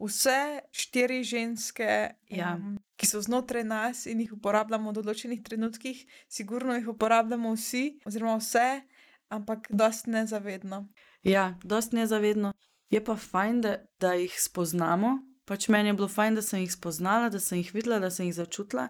vse 0.00 0.60
štiri 0.72 1.24
ženske, 1.24 2.14
Ja. 2.30 2.56
em, 2.56 2.78
ki 2.96 3.06
so 3.06 3.20
znotraj 3.20 3.64
nas 3.64 4.06
in 4.06 4.20
jih 4.20 4.32
uporabljamo 4.32 4.90
v 4.90 4.94
določenih 4.94 5.42
trenutkih. 5.42 6.06
Sigurno 6.28 6.74
jih 6.74 6.88
uporabljamo 6.88 7.52
vsi, 7.54 8.00
oziroma 8.04 8.36
vse, 8.36 8.82
ampak 9.28 9.68
dost 9.70 10.06
nezavedno. 10.06 10.88
Ja, 11.22 11.58
dost 11.64 11.92
nezavedno. 11.92 12.52
Je 12.90 13.04
pa 13.04 13.16
fajn, 13.16 13.60
da, 13.60 13.76
da 14.00 14.12
jih 14.14 14.34
spoznamo. 14.40 15.18
Pač 15.44 15.68
meni 15.68 15.88
je 15.88 15.94
bilo 15.94 16.08
fajn, 16.08 16.34
da 16.34 16.42
sem 16.42 16.60
jih 16.60 16.72
spoznala, 16.72 17.28
da 17.28 17.40
sem 17.40 17.58
jih 17.58 17.72
videla, 17.74 17.98
da 17.98 18.10
sem 18.10 18.26
jih 18.26 18.34
začutila, 18.34 18.88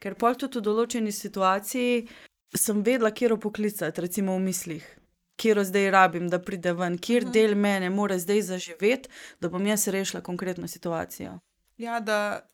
ker 0.00 0.14
pol 0.14 0.34
tudi 0.34 0.58
v 0.58 0.62
določeni 0.62 1.12
situaciji 1.12 2.08
sem 2.56 2.82
vedela, 2.82 3.10
kje 3.10 3.36
poklicati, 3.36 4.00
recimo 4.00 4.36
v 4.36 4.40
mislih. 4.40 4.97
Kjer 5.38 5.62
zdaj 5.64 5.90
rabim, 5.90 6.28
da 6.28 6.40
pride 6.42 6.72
ven, 6.72 6.98
kjer 6.98 7.22
uh 7.22 7.28
-huh. 7.28 7.32
del 7.32 7.54
mene 7.54 7.90
mora 7.90 8.18
zdaj 8.18 8.42
zaživeti, 8.42 9.08
da 9.40 9.48
bom 9.48 9.66
jaz 9.66 9.88
rešila 9.88 10.22
konkretno 10.22 10.68
situacijo. 10.68 11.38
Ja, 11.76 12.00
da 12.00 12.48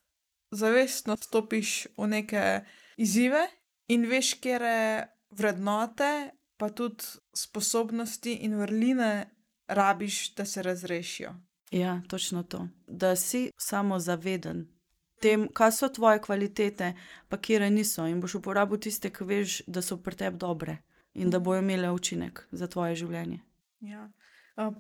zavestno 0.51 1.17
stopiš 1.17 1.87
v 1.97 2.07
neke 2.07 2.61
izzive 2.97 3.47
in 3.89 4.07
veš, 4.07 4.35
kere 4.35 5.07
vrednote, 5.31 6.31
pa 6.57 6.69
tudi 6.69 7.05
sposobnosti 7.37 8.33
in 8.33 8.55
vrline 8.61 9.31
rabiš, 9.67 10.35
da 10.35 10.45
se 10.45 10.63
razrešijo. 10.63 11.35
Ja, 11.71 12.03
točno 12.09 12.43
to. 12.43 12.69
Da 12.87 13.17
si 13.17 13.51
samo 13.59 13.99
zaveden 13.99 14.75
tem, 15.25 15.49
kaj 15.53 15.73
so 15.73 15.89
tvoje 15.89 16.21
kvalitete, 16.23 16.93
pa 17.29 17.37
kje 17.37 17.71
niso. 17.71 18.07
In 18.07 18.21
boš 18.21 18.35
uporabil 18.35 18.79
tiste, 18.79 19.11
ki 19.11 19.25
veš, 19.25 19.63
da 19.67 19.83
so 19.83 19.97
pri 19.97 20.17
tebi 20.17 20.39
dobre 20.39 20.79
in 21.15 21.31
da 21.31 21.39
bojo 21.39 21.63
imele 21.63 21.91
učinek 21.91 22.47
za 22.51 22.67
tvoje 22.67 22.95
življenje. 22.95 23.41
Ja. 23.81 24.09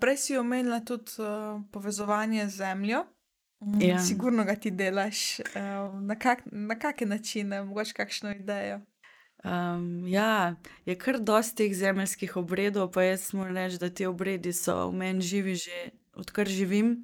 Prej 0.00 0.16
si 0.16 0.36
omenila 0.38 0.80
tudi 0.80 1.18
uh, 1.18 1.62
povezovanje 1.72 2.48
z 2.48 2.56
zemljo. 2.56 3.04
Mm, 3.60 3.80
ja. 3.82 3.98
Sigurno 3.98 4.44
ga 4.44 4.54
ti 4.54 4.70
delaš, 4.70 5.40
uh, 5.40 6.00
na, 6.00 6.18
kak, 6.18 6.44
na 6.52 6.78
kakšne 6.78 7.06
načine, 7.06 7.62
mogoče 7.64 7.94
kakšno 7.94 8.34
idejo. 8.34 8.80
Um, 9.44 10.06
ja, 10.08 10.56
je 10.86 10.96
kar 10.96 11.18
dosti 11.20 11.56
teh 11.56 11.74
zemeljskih 11.76 12.36
obredov, 12.36 12.90
pa 12.92 13.02
jaz 13.02 13.32
moram 13.36 13.56
reči, 13.56 13.76
da 13.78 13.90
ti 13.90 14.06
obredi 14.06 14.52
so 14.56 14.88
v 14.88 14.94
meni 15.02 15.20
živi 15.20 15.54
že 15.54 15.90
odkar 16.16 16.48
živim. 16.48 16.94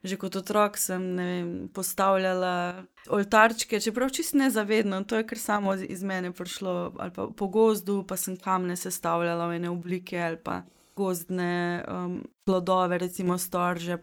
Že 0.00 0.16
kot 0.16 0.36
otrok 0.40 0.78
sem 0.80 1.02
vem, 1.16 1.48
postavljala 1.76 2.84
oltarčke, 3.12 3.80
čeprav 3.80 4.08
čisto 4.16 4.38
nezavedno, 4.40 5.02
to 5.04 5.20
je 5.20 5.26
kar 5.28 5.38
samo 5.38 5.74
iz 5.74 6.02
mene 6.02 6.32
prišlo. 6.32 6.94
Po 7.36 7.48
gozdu 7.52 8.00
pa 8.08 8.16
sem 8.16 8.38
kamne 8.40 8.76
sestavljala 8.80 9.50
v 9.50 9.58
ene 9.60 9.70
oblike 9.70 10.16
ali 10.22 10.40
pa 10.40 10.62
gozdne 10.96 11.84
um, 11.84 12.16
plodove, 12.44 12.98
recimo 12.98 13.38
storže. 13.38 13.98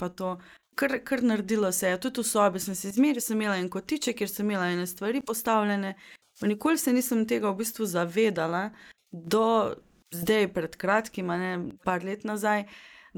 Kar, 0.77 0.99
kar 1.03 1.23
naredilo 1.23 1.71
se 1.71 1.89
je, 1.89 1.99
tudi 1.99 2.21
v 2.21 2.29
sobi 2.29 2.59
sem 2.59 2.75
se 2.75 2.93
zmeraj, 2.93 3.31
imela 3.33 3.57
en 3.57 3.69
kotiček, 3.69 4.17
kjer 4.17 4.29
sem 4.29 4.45
imela 4.45 4.69
ene 4.69 4.85
stvari 4.87 5.21
postavljene. 5.25 5.95
Nikoli 6.41 6.77
se 6.77 6.93
nisem 6.93 7.25
tega 7.25 7.49
v 7.49 7.63
bistvu 7.63 7.85
zavedala, 7.89 8.69
do 9.11 9.73
zdaj, 10.13 10.51
pred 10.53 10.77
kratkim, 10.77 11.33
ne 11.33 11.57
par 11.83 12.05
let 12.05 12.23
nazaj 12.23 12.67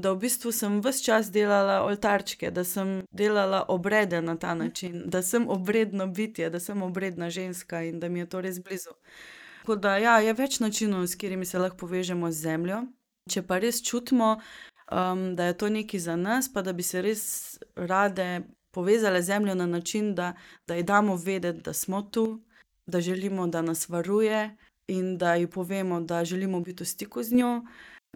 da 0.00 0.12
v 0.12 0.18
bistvu 0.24 0.52
sem 0.52 0.80
vse 0.80 1.04
čas 1.04 1.30
delala 1.32 1.82
oltarčke, 1.84 2.50
da 2.50 2.64
sem 2.64 3.02
delala 3.10 3.64
obrede 3.68 4.22
na 4.22 4.36
ta 4.36 4.54
način, 4.54 5.02
da 5.06 5.22
sem 5.22 5.48
obredno 5.48 6.06
bitje, 6.06 6.50
da 6.50 6.60
sem 6.60 6.82
obredna 6.82 7.30
ženska 7.30 7.82
in 7.82 8.00
da 8.00 8.08
mi 8.08 8.18
je 8.18 8.26
to 8.26 8.40
res 8.40 8.60
blizu. 8.62 8.96
Tako 9.60 9.76
da 9.76 9.96
ja, 9.96 10.18
je 10.18 10.32
več 10.32 10.60
načinov, 10.60 11.06
s 11.06 11.14
katerimi 11.14 11.46
se 11.46 11.58
lahko 11.58 11.76
povežemo 11.76 12.30
z 12.32 12.42
zemljo. 12.42 12.82
Če 13.30 13.42
pa 13.42 13.58
res 13.60 13.82
čutimo, 13.84 14.38
um, 14.90 15.36
da 15.36 15.50
je 15.50 15.58
to 15.58 15.68
nekaj 15.68 16.00
za 16.00 16.16
nas, 16.16 16.48
pa 16.52 16.62
da 16.62 16.72
bi 16.72 16.82
se 16.82 17.02
res 17.02 17.22
rade 17.76 18.42
povezale 18.70 19.22
z 19.22 19.26
zemljo 19.26 19.54
na 19.54 19.66
način, 19.66 20.14
da, 20.14 20.32
da 20.66 20.74
ji 20.74 20.82
damo 20.82 21.16
vedeti, 21.16 21.60
da 21.60 21.72
smo 21.72 22.02
tu, 22.02 22.40
da 22.86 23.00
želimo, 23.00 23.46
da 23.46 23.62
nas 23.62 23.88
varuje 23.88 24.56
in 24.88 25.18
da 25.18 25.34
ji 25.34 25.46
povemo, 25.46 26.00
da 26.00 26.24
želimo 26.24 26.60
biti 26.60 26.82
v 26.82 26.86
stiku 26.86 27.22
z 27.22 27.34
njo. 27.34 27.62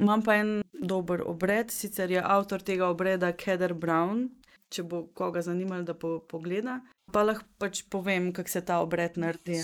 Imam 0.00 0.22
pa 0.22 0.34
en 0.40 0.62
dober 0.72 1.22
obred, 1.26 1.70
sicer 1.70 2.10
je 2.10 2.22
avtor 2.22 2.62
tega 2.62 2.88
obreda 2.90 3.30
Keder 3.32 3.74
Brown, 3.74 4.26
če 4.74 4.82
bo 4.82 5.04
koga 5.14 5.42
zanimalo, 5.44 5.86
da 5.86 5.94
po, 5.94 6.18
pogleda. 6.28 6.80
Pa 7.14 7.22
lahko 7.22 7.46
pač 7.62 7.84
povem, 7.92 8.32
kako 8.34 8.50
se 8.50 8.62
ta 8.66 8.80
obred 8.82 9.18
naredi. 9.20 9.60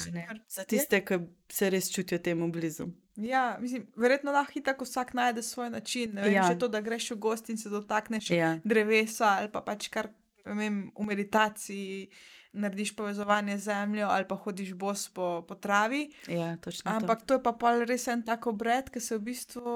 Za 0.48 0.64
tiste, 0.68 1.02
ki 1.04 1.22
se 1.50 1.70
res 1.72 1.90
čutijo 1.90 2.20
temu 2.22 2.50
blizu. 2.52 2.86
Ja, 3.20 3.58
mislim, 3.60 3.88
verjetno 3.96 4.32
lahko 4.32 4.60
tako 4.64 4.86
vsak 4.86 5.14
najde 5.18 5.42
svoj 5.42 5.70
način. 5.70 6.14
Ne 6.14 6.22
vem, 6.22 6.34
ja. 6.38 6.46
če 6.48 6.58
to, 6.60 6.68
da 6.68 6.80
greš 6.80 7.10
v 7.10 7.20
gost 7.20 7.50
in 7.50 7.58
se 7.58 7.72
dotakneš 7.72 8.30
ja. 8.30 8.54
drevesa 8.64 9.36
ali 9.40 9.50
pa 9.52 9.64
pač 9.66 9.88
kar 9.92 10.12
vem, 10.44 10.86
v 10.96 11.08
meditaciji. 11.08 12.06
Narediš 12.50 12.96
povezovanje 12.98 13.60
z 13.60 13.62
zemljo, 13.68 14.08
ali 14.10 14.26
pa 14.26 14.34
hodiš 14.34 14.72
bos 14.74 15.04
po, 15.14 15.44
po 15.46 15.54
travi. 15.54 16.08
Ja, 16.26 16.56
Ampak 16.84 17.20
to. 17.22 17.26
to 17.26 17.34
je 17.38 17.42
pa 17.46 17.74
res 17.86 18.08
en 18.10 18.24
tak 18.26 18.48
obred, 18.50 18.90
ki 18.90 18.98
se 18.98 19.18
v 19.18 19.22
bistvu 19.28 19.74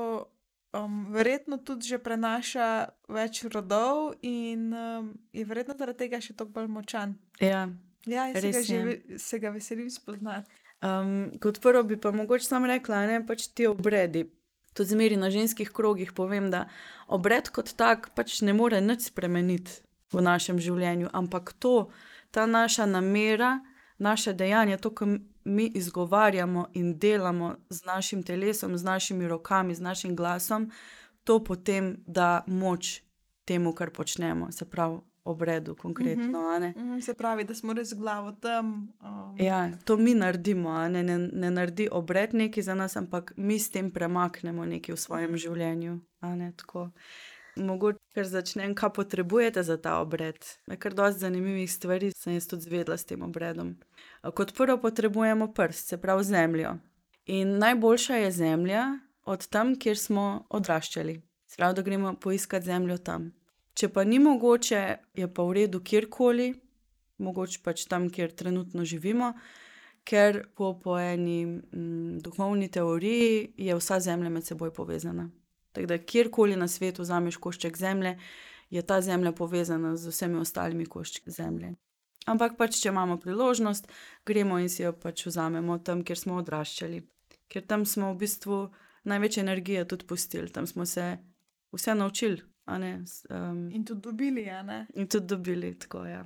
um, 0.75 1.07
verjetno 1.13 1.59
tudi 1.59 1.87
že 1.89 1.99
prenaša 2.03 2.69
več 3.09 3.45
rodov 3.47 4.15
in 4.23 4.73
um, 4.75 5.15
je 5.33 5.45
verjetno 5.47 5.77
zaradi 5.79 6.05
tega 6.05 6.21
še 6.21 6.35
toliko 6.35 6.61
bolj 6.61 6.71
močan. 6.75 7.17
Ja, 7.41 7.69
ja 8.07 8.29
se, 8.35 8.51
ga 8.51 8.63
že, 8.63 9.19
se 9.19 9.39
ga 9.39 9.55
veselim 9.55 9.91
spoznati. 9.91 10.51
Um, 10.85 11.33
kot 11.41 11.63
prvo 11.65 11.85
bi 11.87 11.97
pa 11.97 12.13
mogoče 12.13 12.45
sam 12.45 12.67
rekla, 12.69 13.07
ne 13.09 13.23
pač 13.27 13.49
ti 13.49 13.69
obredi. 13.71 14.27
To 14.75 14.85
zmeri 14.85 15.17
na 15.17 15.31
ženskih 15.31 15.71
krogih 15.71 16.11
povem, 16.13 16.51
da 16.51 16.67
obred 17.07 17.49
kot 17.55 17.73
tak 17.79 18.11
pač 18.19 18.43
ne 18.43 18.53
more 18.53 18.83
nič 18.83 19.09
spremeniti 19.13 19.81
v 20.13 20.23
našem 20.23 20.59
življenju, 20.59 21.09
ampak 21.15 21.55
to, 21.63 21.89
ta 22.35 22.45
naša 22.51 22.87
namera, 22.91 23.63
naše 24.03 24.35
dejanje, 24.35 24.81
to, 24.83 24.91
kar 24.91 25.15
mi 25.45 25.67
izgovarjamo 25.75 26.67
in 26.73 26.99
delamo 26.99 27.55
z 27.69 27.85
našim 27.85 28.23
telesom, 28.23 28.79
z 28.79 28.85
našimi 28.85 29.29
rokami, 29.29 29.75
z 29.75 29.81
našim 29.81 30.17
glasom, 30.17 30.71
to 31.25 31.45
potem 31.45 31.97
da 32.07 32.45
moč 32.47 33.03
temu, 33.45 33.73
kar 33.73 33.91
počnemo, 33.91 34.53
se 34.53 34.65
pravi. 34.65 34.99
Obredu, 35.27 35.75
konkretno. 35.75 36.25
Mm 36.25 36.75
-hmm. 36.75 37.01
Se 37.01 37.15
pravi, 37.15 37.45
da 37.45 37.55
smo 37.55 37.73
res 37.73 37.95
glavo 37.95 38.33
tam. 38.33 38.93
Um. 39.01 39.41
Ja, 39.41 39.71
to 39.85 39.97
mi 39.97 40.15
naredimo, 40.15 40.89
ne, 40.89 41.03
ne, 41.03 41.19
ne 41.19 41.51
naredi 41.51 41.89
obred 41.93 42.35
neki 42.35 42.63
za 42.63 42.75
nas, 42.75 42.97
ampak 42.97 43.33
mi 43.37 43.59
s 43.59 43.71
tem 43.71 43.91
premaknemo 43.91 44.65
nekaj 44.65 44.95
v 44.95 44.99
svojem 44.99 45.37
življenju. 45.37 46.01
Ne, 46.21 46.53
Mogoče 47.57 47.99
kar 48.15 48.27
začnem, 48.27 48.75
kaj 48.75 48.91
potrebujete 48.97 49.63
za 49.63 49.77
ta 49.77 50.01
obred. 50.01 50.39
Kar 50.79 50.95
dosti 50.95 51.21
zanimivih 51.21 51.71
stvari 51.73 52.11
sem 52.17 52.35
jaz 52.35 52.49
tudi 52.51 52.67
zvedla 52.67 52.97
s 52.97 53.07
tem 53.07 53.23
obredom. 53.23 53.77
Kot 54.35 54.55
prvo 54.57 54.79
potrebujemo 54.83 55.53
prst, 55.55 55.89
se 55.89 56.01
pravi 56.01 56.25
zemljo. 56.25 56.77
In 57.27 57.59
najboljša 57.59 58.17
je 58.17 58.33
zemlja 58.33 58.99
od 59.25 59.47
tam, 59.49 59.79
kjer 59.79 59.99
smo 59.99 60.47
odraščali. 60.51 61.21
Prav, 61.57 61.75
da 61.75 61.83
gremo 61.83 62.15
poiskati 62.21 62.67
zemljo 62.67 62.99
tam. 62.99 63.31
Če 63.75 63.89
pa 63.89 64.05
ni 64.05 64.19
mogoče, 64.19 64.83
je 65.15 65.29
pa 65.35 65.43
v 65.43 65.53
redu 65.59 65.81
kjerkoli, 65.81 66.53
mogoče 67.19 67.61
pač 67.63 67.87
tam, 67.91 68.09
kjer 68.11 68.35
trenutno 68.35 68.85
živimo, 68.85 69.33
ker 70.05 70.45
po, 70.55 70.75
po 70.83 70.99
eni 70.99 71.43
m, 71.43 71.55
mm, 71.73 72.19
duhovni 72.23 72.69
teoriji 72.69 73.55
je 73.57 73.79
vsa 73.79 74.01
zemlja 74.01 74.31
med 74.31 74.47
seboj 74.47 74.75
povezana. 74.75 75.31
Tako 75.75 75.91
da 75.91 75.99
kjerkoli 75.99 76.57
na 76.57 76.69
svetu 76.69 77.03
vzameš 77.03 77.37
košček 77.37 77.77
zemlje, 77.77 78.19
je 78.71 78.83
ta 78.83 79.01
zemlja 79.01 79.33
povezana 79.33 79.97
z 79.97 80.13
vsemi 80.13 80.39
ostalimi 80.41 80.87
koščki 80.87 81.31
zemlje. 81.31 81.75
Ampak 82.31 82.57
pač, 82.57 82.79
če 82.81 82.89
imamo 82.89 83.19
priložnost, 83.21 83.91
gremo 84.27 84.59
in 84.63 84.71
si 84.73 84.83
jo 84.83 84.95
pač 84.97 85.27
vzamemo 85.27 85.79
tam, 85.85 86.05
kjer 86.07 86.19
smo 86.19 86.39
odraščali. 86.41 87.03
Ker 87.53 87.67
tam 87.69 87.85
smo 87.85 88.15
v 88.15 88.23
bistvu 88.23 88.61
največ 89.11 89.39
energije 89.43 89.85
tudi 89.89 90.07
pustili, 90.09 90.49
tam 90.51 90.67
smo 90.67 90.87
se 90.89 91.19
vse 91.75 91.95
naučili. 91.95 92.41
Um, 92.67 93.69
in 93.71 93.85
tudi 93.85 94.01
dobili, 94.01 94.47
ja. 94.47 94.63
In 94.95 95.09
tudi 95.09 95.27
dobili, 95.27 95.75
tako 95.79 96.07
je. 96.07 96.15
Ja. 96.15 96.25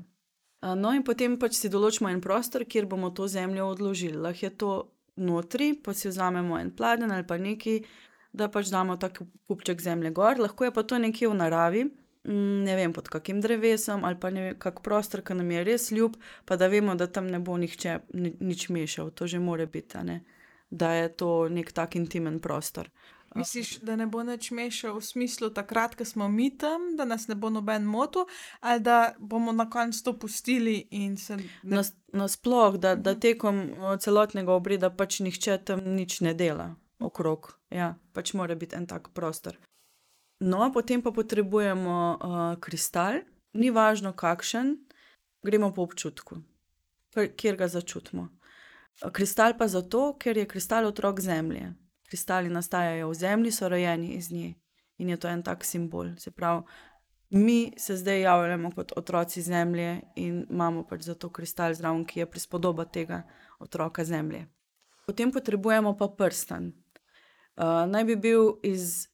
No, 0.74 0.92
in 0.94 1.02
potem 1.06 1.34
pač 1.38 1.56
si 1.58 1.70
določimo 1.70 2.11
en 2.11 2.20
prostor, 2.22 2.64
kjer 2.66 2.87
bomo 2.87 3.11
to 3.11 3.26
zemljo 3.30 3.66
odložili. 3.72 4.18
Lahko 4.22 4.46
je 4.46 4.52
to 4.58 4.72
notri, 5.18 5.72
pa 5.74 5.94
si 5.94 6.11
vzamemo 6.11 6.58
en 6.58 6.70
pladen 6.74 7.11
ali 7.11 7.26
pa 7.26 7.38
neki, 7.38 7.80
da 8.32 8.48
pač 8.48 8.68
damo 8.70 8.96
tako 8.96 9.26
kupček 9.48 9.80
zemlje 9.82 10.10
gor, 10.10 10.40
lahko 10.40 10.64
je 10.64 10.74
pa 10.74 10.82
to 10.82 10.98
nekje 10.98 11.28
v 11.28 11.34
naravi. 11.34 11.84
Mm, 12.28 12.64
ne 12.64 12.74
vem, 12.76 12.92
pod 12.92 13.08
kakim 13.08 13.40
drevesom 13.40 14.04
ali 14.04 14.18
pa 14.20 14.30
ne 14.30 14.42
vem, 14.42 14.56
kak 14.58 14.82
prostor, 14.84 15.22
ki 15.24 15.38
nam 15.38 15.50
je 15.50 15.64
res 15.64 15.90
ljub, 15.94 16.16
pa 16.44 16.56
da 16.60 16.68
vemo, 16.68 16.94
da 16.98 17.06
tam 17.06 17.30
ne 17.30 17.38
bo 17.38 17.56
nihče 17.56 17.98
nič 18.40 18.68
mešal, 18.74 19.10
to 19.10 19.26
že 19.26 19.38
more 19.38 19.66
biti, 19.66 20.18
da 20.70 20.92
je 20.92 21.08
to 21.08 21.48
nek 21.48 21.72
tak 21.72 21.96
intimen 21.96 22.40
prostor. 22.40 22.90
Misliš, 23.34 23.78
da 23.84 23.96
ne 23.96 24.06
bo 24.06 24.22
nič 24.24 24.50
mešal 24.50 24.98
v 24.98 25.04
smislu 25.04 25.50
takrat, 25.54 25.94
ko 25.94 26.04
smo 26.04 26.28
mi 26.28 26.50
tam, 26.58 26.96
da 26.96 27.04
nas 27.04 27.28
ne 27.28 27.36
bo 27.36 27.50
noben 27.50 27.84
motil, 27.84 28.26
ali 28.60 28.80
da 28.80 29.14
bomo 29.18 29.52
na 29.52 29.70
koncu 29.70 30.04
to 30.04 30.12
pustili 30.18 30.88
in 30.90 31.16
se. 31.16 31.36
Ne... 31.62 31.82
Nasploh, 32.12 32.74
na 32.74 32.78
da, 32.78 32.94
da 32.94 33.12
mhm. 33.12 33.20
tekom 33.20 33.56
celotnega 34.00 34.52
obreda 34.52 34.90
pač 34.90 35.20
nihče 35.20 35.58
tam 35.64 35.84
nič 35.84 36.20
ne 36.20 36.34
dela 36.34 36.74
okrog. 37.00 37.52
Ja, 37.70 37.94
pač 38.12 38.32
mora 38.34 38.54
biti 38.54 38.76
en 38.76 38.87
tak 38.87 39.11
prostor. 39.14 39.58
No, 40.40 40.70
potem 40.72 41.02
pa 41.02 41.11
potrebujemo 41.11 41.96
uh, 42.14 42.37
kristal, 42.62 43.24
ni 43.52 43.70
važno 43.74 44.12
kakšen, 44.12 44.76
gremo 45.42 45.72
po 45.74 45.82
občutku, 45.82 46.38
kjer 47.14 47.58
ga 47.58 47.68
začutimo. 47.68 48.28
Kristal 49.12 49.54
pa 49.58 49.68
zato, 49.68 50.14
ker 50.18 50.38
je 50.38 50.46
kristal 50.46 50.87
otrok 50.87 51.20
zemlje. 51.20 51.72
Kristali 52.08 52.48
nastajajo 52.50 53.11
v 53.11 53.14
zemlji, 53.14 53.52
so 53.52 53.68
rojeni 53.68 54.14
iz 54.16 54.30
nje 54.32 54.54
in 54.98 55.08
je 55.08 55.16
to 55.16 55.28
en 55.28 55.42
tak 55.42 55.64
simbol. 55.64 56.16
Se 56.18 56.30
pravi, 56.30 56.62
mi 57.30 57.72
se 57.76 57.96
zdaj 57.96 58.20
javljamo 58.20 58.70
kot 58.70 58.92
otroci 58.96 59.42
zemlje 59.42 60.00
in 60.16 60.46
imamo 60.50 60.82
pač 60.82 61.02
zato 61.02 61.30
kristal 61.30 61.74
zraven, 61.74 62.04
ki 62.04 62.20
je 62.20 62.30
prispodoba 62.30 62.84
tega 62.84 63.22
otroka 63.58 64.04
zemlje. 64.04 64.46
Potem 65.06 65.32
potrebujemo 65.32 65.96
pa 65.96 66.08
prsten. 66.08 66.72
Uh, 67.58 67.84
naj 67.90 68.04
bi 68.04 68.16
bil 68.16 68.52
iz 68.62 69.08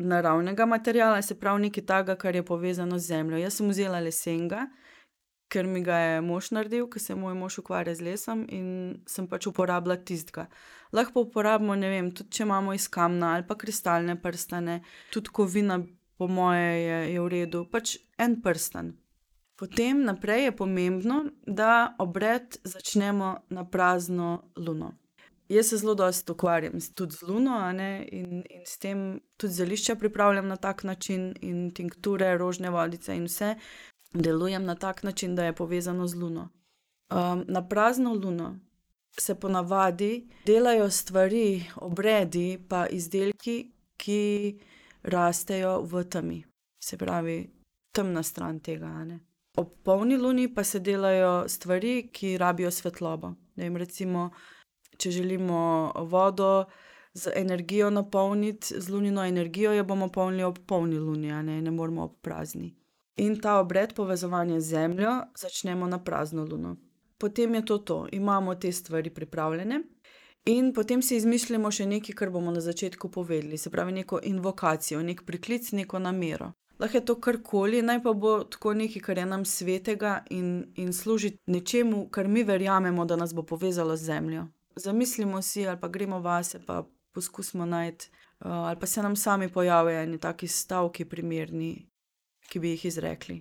naravnega 0.00 0.66
materiala, 0.66 1.22
se 1.22 1.36
pravi 1.36 1.66
nekaj 1.66 1.84
takega, 1.86 2.16
kar 2.16 2.34
je 2.34 2.42
povezano 2.44 2.98
z 2.98 3.12
zemljo. 3.12 3.36
Jaz 3.36 3.58
sem 3.60 3.68
vzela 3.68 4.00
lesenga, 4.00 4.66
ker 5.52 5.66
mi 5.66 5.82
ga 5.84 5.98
je 5.98 6.20
mož 6.24 6.48
naredil, 6.56 6.86
ker 6.88 7.02
se 7.02 7.14
moj 7.14 7.34
mož 7.36 7.58
ukvarja 7.60 7.94
z 7.98 8.06
lesom 8.06 8.46
in 8.48 8.70
sem 9.10 9.26
pač 9.28 9.50
uporabila 9.50 9.98
tistega. 9.98 10.46
Lahko 10.96 11.26
uporabimo, 11.26 11.76
ne 11.76 11.90
vem, 11.92 12.08
tudi 12.14 12.38
če 12.38 12.46
imamo 12.46 12.72
iz 12.74 12.88
kamna 12.88 13.34
ali 13.34 13.46
pa 13.46 13.58
kristalne 13.58 14.16
prstane, 14.22 14.80
tudi 15.12 15.34
kovina, 15.34 15.82
po 16.20 16.28
moje, 16.28 16.72
je, 16.84 16.96
je 17.14 17.20
v 17.20 17.28
redu, 17.32 17.64
pač 17.68 17.98
en 18.20 18.40
prsten. 18.44 18.94
Potem 19.60 20.02
naprej 20.04 20.46
je 20.48 20.56
pomembno, 20.56 21.20
da 21.44 21.94
obred 22.00 22.56
začnemo 22.64 23.34
na 23.52 23.64
prazno 23.68 24.52
luno. 24.56 24.94
Jaz 25.50 25.66
se 25.66 25.76
zelo 25.76 25.94
dosto 25.94 26.32
ukvarjam 26.32 26.78
tudi 26.94 27.16
z 27.16 27.22
luno 27.22 27.56
in, 27.70 28.04
in 28.10 28.42
s 28.64 28.78
tem 28.78 29.20
tudi 29.36 29.52
zelišča 29.52 29.94
pripravljam 29.94 30.48
na 30.48 30.56
tak 30.56 30.84
način, 30.84 31.34
in 31.40 31.70
tinkture, 31.74 32.38
rožne 32.38 32.70
vodice 32.70 33.16
in 33.16 33.24
vse 33.24 33.54
delujem 34.14 34.64
na 34.64 34.74
tak 34.74 35.02
način, 35.02 35.34
da 35.34 35.44
je 35.44 35.52
povezano 35.52 36.06
z 36.06 36.14
luno. 36.14 36.48
Um, 37.10 37.44
na 37.48 37.68
prazno 37.68 38.14
luno 38.14 38.58
se 39.18 39.34
ponavadi 39.34 40.28
delajo 40.46 40.90
stvari, 40.90 41.64
obredi, 41.76 42.66
pa 42.68 42.86
izdelki, 42.86 43.72
ki 43.96 44.58
rastejo 45.02 45.80
v 45.82 46.04
temi, 46.04 46.44
se 46.84 46.96
pravi, 46.96 47.50
temna 47.92 48.22
stran 48.22 48.60
tega. 48.60 49.06
Ob 49.56 49.68
polni 49.82 50.16
luni 50.16 50.54
pa 50.54 50.64
se 50.64 50.78
delajo 50.78 51.48
stvari, 51.48 52.10
ki 52.12 52.38
rabijo 52.38 52.70
svetlobo. 52.70 53.34
Vem, 53.56 53.76
recimo, 53.76 54.30
če 55.00 55.10
želimo 55.10 55.92
vodo 56.12 56.66
z 57.14 57.32
energijo 57.36 57.90
napolniti, 57.90 58.74
z 58.78 58.88
lunino 58.88 59.24
energijo, 59.24 59.72
jo 59.72 59.84
bomo 59.84 60.08
polnili 60.08 60.44
ob 60.46 60.58
polni 60.66 60.98
luni, 60.98 61.32
ne, 61.42 61.62
ne 61.62 61.70
moramo 61.70 62.04
ob 62.04 62.20
prazni. 62.22 62.74
In 63.16 63.40
ta 63.40 63.58
obred 63.60 63.94
povezovanja 63.94 64.60
z 64.60 64.64
zemljo 64.64 65.10
začnemo 65.36 65.86
na 65.86 65.98
prazno 66.04 66.44
luno. 66.44 66.76
Potem 67.18 67.54
je 67.54 67.64
to 67.64 67.78
to, 67.78 68.06
imamo 68.12 68.54
te 68.54 68.72
stvari 68.72 69.10
pripravljene. 69.10 69.82
In 70.44 70.72
potem 70.72 71.02
si 71.02 71.18
izmišljamo 71.20 71.70
še 71.70 71.84
nekaj, 71.86 72.14
kar 72.16 72.30
bomo 72.32 72.50
na 72.50 72.60
začetku 72.64 73.10
povedali, 73.12 73.58
se 73.58 73.70
pravi, 73.70 73.92
neko 73.92 74.20
invokacijo, 74.24 75.02
nek 75.02 75.26
priklic, 75.28 75.72
neko 75.76 75.98
namero. 75.98 76.52
Lahko 76.80 76.96
je 76.96 77.04
to 77.04 77.14
karkoli, 77.20 77.82
naj 77.82 78.00
pa 78.02 78.14
bo 78.16 78.38
tako 78.48 78.72
nekaj, 78.74 79.02
kar 79.04 79.18
je 79.20 79.26
nam 79.26 79.44
svetega 79.44 80.14
in, 80.30 80.72
in 80.80 80.94
služi 80.96 81.34
nečemu, 81.46 82.06
kar 82.08 82.28
mi 82.28 82.44
verjamemo, 82.44 83.04
da 83.04 83.20
nas 83.20 83.34
bo 83.36 83.42
povezalo 83.42 83.96
z 83.96 84.04
zemljo. 84.14 84.46
Zamislimo 84.80 85.42
si, 85.42 85.66
ali 85.66 85.80
pa 85.80 85.88
gremo 85.88 86.20
vase, 86.20 86.60
pa 86.66 86.82
poskusimo 87.14 87.66
najti, 87.66 88.10
uh, 88.40 88.50
ali 88.70 88.80
pa 88.80 88.86
se 88.86 89.02
nam 89.02 89.16
sami 89.16 89.48
pojavijo 89.52 90.06
neki 90.06 90.22
taki 90.22 90.48
stavki, 90.48 91.04
primerni, 91.04 91.88
ki 92.48 92.60
bi 92.60 92.74
jih 92.74 92.84
izrekli. 92.84 93.40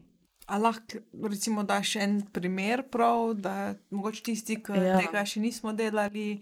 Ali 0.49 0.63
lahko, 0.63 1.01
recimo, 1.29 1.63
daš 1.63 1.95
en 1.95 2.21
primer, 2.33 2.83
prav, 2.91 3.33
da 3.33 3.75
mogoče 3.89 4.23
tisti, 4.23 4.57
ki 4.63 4.81
ja. 4.81 4.97
tega 4.97 5.21
še 5.25 5.41
nismo 5.43 5.73
delali, 5.77 6.39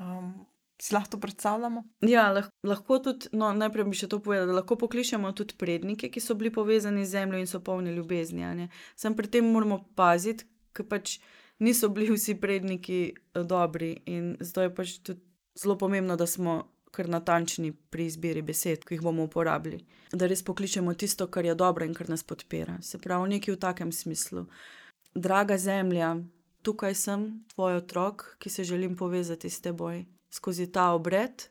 um, 0.00 0.32
si 0.80 0.94
lahko 0.94 1.20
predstavljamo? 1.20 1.82
Ja, 2.08 2.30
lahko, 2.32 2.54
lahko 2.64 2.98
tudi, 3.04 3.28
no, 3.36 3.50
najprej 3.52 3.84
bi 3.90 3.98
še 4.00 4.08
to 4.08 4.20
povedal, 4.24 4.48
da 4.48 4.56
lahko 4.62 4.78
pokličemo 4.80 5.32
tudi 5.36 5.58
prednike, 5.60 6.08
ki 6.08 6.22
so 6.24 6.36
bili 6.40 6.52
povezani 6.54 7.04
z 7.04 7.18
zemljo 7.18 7.42
in 7.42 7.50
so 7.50 7.60
polni 7.60 7.92
ljubezni. 7.92 8.70
Sam 8.96 9.16
pri 9.18 9.28
tem 9.28 9.52
moramo 9.52 9.82
paziti, 9.96 10.48
ker 10.72 10.88
pač 10.88 11.18
niso 11.60 11.88
bili 11.88 12.10
vsi 12.12 12.34
predniki 12.40 13.00
eh, 13.12 13.42
dobri 13.44 13.94
in 14.06 14.36
zato 14.40 14.62
je 14.62 14.74
pač 14.74 14.98
tudi 14.98 15.20
zelo 15.54 15.78
pomembno, 15.78 16.16
da 16.16 16.26
smo 16.26 16.64
kar 16.90 17.08
natančni 17.08 17.72
pri 17.72 18.06
izbiri 18.06 18.42
besed, 18.42 18.84
ki 18.84 18.94
jih 18.94 19.02
bomo 19.02 19.24
uporabili. 19.28 19.84
Da 20.12 20.26
res 20.26 20.42
pokličemo 20.42 20.94
tisto, 20.94 21.26
kar 21.26 21.44
je 21.46 21.54
dobro 21.54 21.86
in 21.86 21.94
kar 21.94 22.08
nas 22.10 22.24
podpira. 22.26 22.80
Se 22.82 22.98
pravi, 22.98 23.28
nekaj 23.36 23.54
v 23.54 23.60
takem 23.62 23.92
smislu. 23.92 24.46
Draga 25.14 25.58
zemlja, 25.58 26.16
tukaj 26.66 26.94
sem, 26.94 27.28
tvoj 27.54 27.78
otrok, 27.82 28.24
ki 28.42 28.50
se 28.50 28.64
želim 28.64 28.96
povezati 28.96 29.50
s 29.50 29.60
teboj 29.60 30.04
skozi 30.30 30.66
ta 30.72 30.90
obred. 30.94 31.46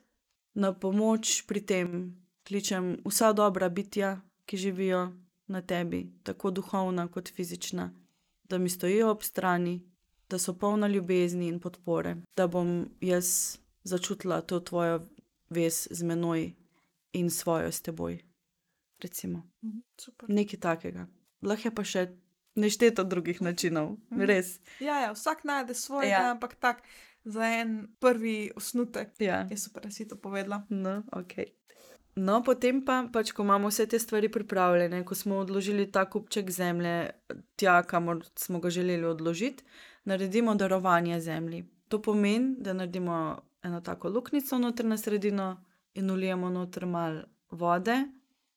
Na 0.54 0.72
pomoč 0.72 1.46
pri 1.46 1.60
tem 1.60 2.16
kličem 2.44 2.98
vsa 3.06 3.32
dobra 3.32 3.68
bitja, 3.68 4.20
ki 4.46 4.56
živijo 4.56 5.12
na 5.46 5.62
tebi, 5.62 6.10
tako 6.22 6.50
duhovna 6.50 7.08
kot 7.08 7.30
fizična, 7.30 7.92
da 8.44 8.58
mi 8.58 8.68
stojijo 8.68 9.10
ob 9.10 9.22
strani, 9.22 9.80
da 10.30 10.38
so 10.38 10.54
polna 10.54 10.88
ljubezni 10.88 11.48
in 11.48 11.60
podpore, 11.60 12.16
da 12.36 12.46
bom 12.46 12.88
jaz 13.00 13.58
začutila 13.82 14.40
to 14.40 14.60
tvojo 14.60 15.00
vez 15.50 15.88
z 15.90 16.02
menoj 16.02 16.52
in 17.12 17.30
svojo 17.30 17.72
s 17.72 17.82
teboj. 17.82 18.20
Mhm, 19.64 19.78
Nekaj 20.28 20.60
takega. 20.60 21.06
Lahko 21.42 21.68
je 21.68 21.74
pa 21.74 21.84
še 21.84 22.08
nešteto 22.54 23.04
drugih 23.04 23.40
načinov, 23.42 23.96
mhm. 24.12 24.24
res. 24.28 24.58
Ja, 24.80 25.00
ja, 25.00 25.12
vsak 25.12 25.44
najde 25.44 25.74
svoj, 25.74 26.10
ja. 26.10 26.30
ampak 26.30 26.54
tak, 26.60 26.82
za 27.24 27.46
en 27.60 27.88
prvi 28.00 28.50
osnutek 28.56 29.16
ja. 29.18 29.46
je 29.50 29.56
super, 29.56 29.82
da 29.82 29.90
si 29.90 30.08
to 30.08 30.16
povedala. 30.16 30.62
No, 30.68 31.02
okay. 31.12 31.52
no, 32.16 32.40
potem 32.44 32.84
pa, 32.84 33.02
pač, 33.12 33.32
ko 33.32 33.44
imamo 33.44 33.68
vse 33.68 33.86
te 33.86 33.98
stvari 33.98 34.30
pripravljene, 34.32 35.04
ko 35.04 35.14
smo 35.14 35.40
odložili 35.44 35.90
ta 35.92 36.06
kupček 36.10 36.50
zemlje 36.50 37.10
tja, 37.56 37.82
kamor 37.82 38.24
smo 38.36 38.60
ga 38.60 38.70
želeli 38.70 39.04
odložiti, 39.04 39.64
naredimo 40.04 40.54
darovanje 40.54 41.20
zemlji. 41.20 41.64
To 41.88 42.02
pomeni, 42.02 42.56
da 42.58 42.72
naredimo 42.72 43.42
eno 43.62 43.80
tako 43.80 44.08
luknjico 44.08 44.58
noter 44.58 44.86
na 44.86 44.98
sredino 44.98 45.64
in 45.94 46.10
ulijemo 46.10 46.50
noter 46.50 46.86
malo 46.86 47.22
vode, 47.50 47.96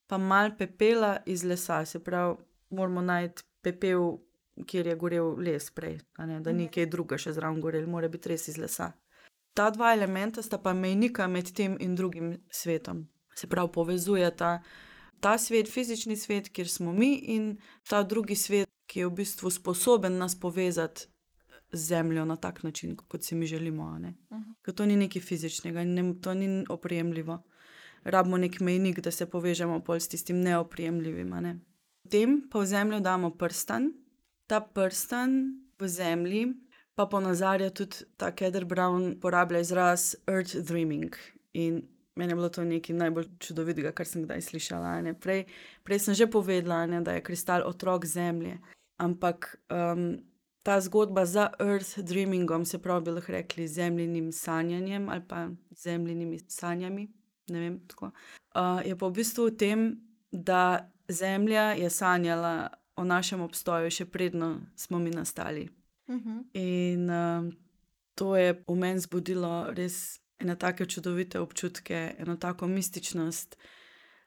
pa 0.08 0.18
malo 0.18 0.52
pepela 0.58 1.18
iz 1.26 1.44
lesa. 1.44 1.86
Se 1.86 2.04
pravi, 2.04 2.36
moramo 2.70 3.02
najti 3.02 3.44
pepel, 3.62 4.18
kjer 4.66 4.88
je 4.88 4.96
gorel 4.96 5.36
les 5.40 5.72
prej, 5.72 6.00
ne, 6.18 6.40
da 6.40 6.52
ni 6.52 6.64
mhm. 6.64 6.74
kaj 6.74 6.86
druga 6.86 7.18
še 7.18 7.34
zraven 7.34 7.62
gorel, 7.62 7.88
mora 7.88 8.08
biti 8.08 8.30
res 8.30 8.48
iz 8.48 8.58
lesa. 8.58 8.92
Ta 9.54 9.70
dva 9.70 9.94
elementa 9.94 10.42
sta 10.42 10.58
pa 10.58 10.74
mejnika 10.74 11.28
med 11.28 11.52
tem 11.56 11.78
in 11.80 11.96
drugim 11.96 12.38
svetom. 12.50 13.08
Se 13.36 13.48
pravi, 13.48 13.72
povezujeta 13.74 14.62
ta 15.20 15.38
svet, 15.38 15.70
fizični 15.72 16.18
svet, 16.18 16.50
kjer 16.54 16.70
smo 16.70 16.94
mi, 16.94 17.16
in 17.16 17.58
ta 17.90 18.04
drugi 18.04 18.36
svet, 18.36 18.70
ki 18.86 19.00
je 19.00 19.08
v 19.08 19.16
bistvu 19.22 19.50
sposoben 19.50 20.18
nas 20.18 20.36
povezati 20.40 21.08
zemljo 21.74 22.26
na 22.26 22.36
tak 22.36 22.64
način, 22.64 22.96
kot 22.96 23.24
si 23.24 23.36
mi 23.36 23.46
želimo. 23.46 23.84
Uh. 23.84 24.38
-huh. 24.38 24.76
To 24.76 24.86
ni 24.86 24.96
nekaj 24.96 25.22
fizičnega, 25.22 25.84
ne, 25.84 26.14
to 26.22 26.34
ni 26.34 26.66
oprijemljivo. 26.70 27.44
Rabimo 28.04 28.38
nek 28.38 28.60
mejnik, 28.60 29.00
da 29.00 29.12
se 29.12 29.26
povežemo 29.26 29.84
s 30.00 30.08
tistim 30.08 30.42
neoprijemljivim. 30.42 31.30
Ne? 31.30 31.60
Potem 32.04 32.48
pa 32.52 32.60
v 32.60 32.66
zemljo 32.66 33.00
damo 33.00 33.30
prsten, 33.30 33.94
ta 34.48 34.60
prsten 34.62 35.60
v 35.80 35.88
zemlji 35.88 36.54
pa 36.96 37.06
ponazarja 37.06 37.70
tudi 37.70 38.06
ta 38.18 38.32
Keder 38.32 38.66
Brown, 38.66 39.16
uporablja 39.18 39.60
izraz 39.60 40.16
Earth 40.28 40.56
Dreaming. 40.56 41.16
In 41.54 41.82
meni 42.16 42.32
je 42.32 42.36
bilo 42.36 42.50
to 42.50 42.64
nekaj 42.64 42.96
najbolj 42.96 43.26
čudovitega, 43.40 43.92
kar 43.92 44.06
sem 44.06 44.24
kdaj 44.24 44.42
slišala. 44.42 45.02
Prej, 45.22 45.46
prej 45.84 46.00
sem 46.00 46.14
že 46.14 46.28
povedala, 46.28 46.86
ne, 46.86 47.02
da 47.02 47.18
je 47.18 47.24
kristal 47.26 47.66
otrok 47.66 48.06
zemlje. 48.06 48.60
Ampak 49.02 49.58
um, 49.74 50.22
ta 50.64 50.82
zgodba 50.82 51.26
za 51.26 51.50
Earth 51.60 52.00
Dreamingom, 52.00 52.66
se 52.66 52.80
pravi, 52.82 53.06
bi 53.06 53.12
lahko 53.12 53.32
rekli 53.32 53.68
zemljinim 53.68 54.32
sanjanjem 54.32 55.10
ali 55.10 55.22
pa 55.28 55.50
zemljinimi 55.72 56.40
sanjami. 56.48 57.12
Vem, 57.50 57.82
uh, 58.02 58.12
je 58.86 58.98
pa 58.98 59.08
v 59.08 59.12
bistvu 59.12 59.46
v 59.46 59.58
tem, 59.58 60.02
da 60.32 60.90
Zemlja 61.08 61.62
je 61.62 61.90
sanjala 61.90 62.70
o 62.96 63.04
našem 63.04 63.42
obstoju, 63.42 63.92
še 63.92 64.06
predno 64.06 64.62
smo 64.76 65.00
mi 65.00 65.10
nastali. 65.10 65.70
Uh 66.08 66.16
mhm. 66.16 66.30
-huh. 66.30 66.44
In 66.54 67.10
uh, 67.10 67.54
to 68.16 68.36
je 68.36 68.64
v 68.68 68.76
meni 68.76 69.00
zbudilo 69.00 69.68
res 69.72 70.20
ene 70.40 70.56
tako 70.56 70.86
čudovite 70.86 71.40
občutke, 71.40 72.16
eno 72.20 72.36
tako 72.38 72.68
mističnost. 72.68 73.58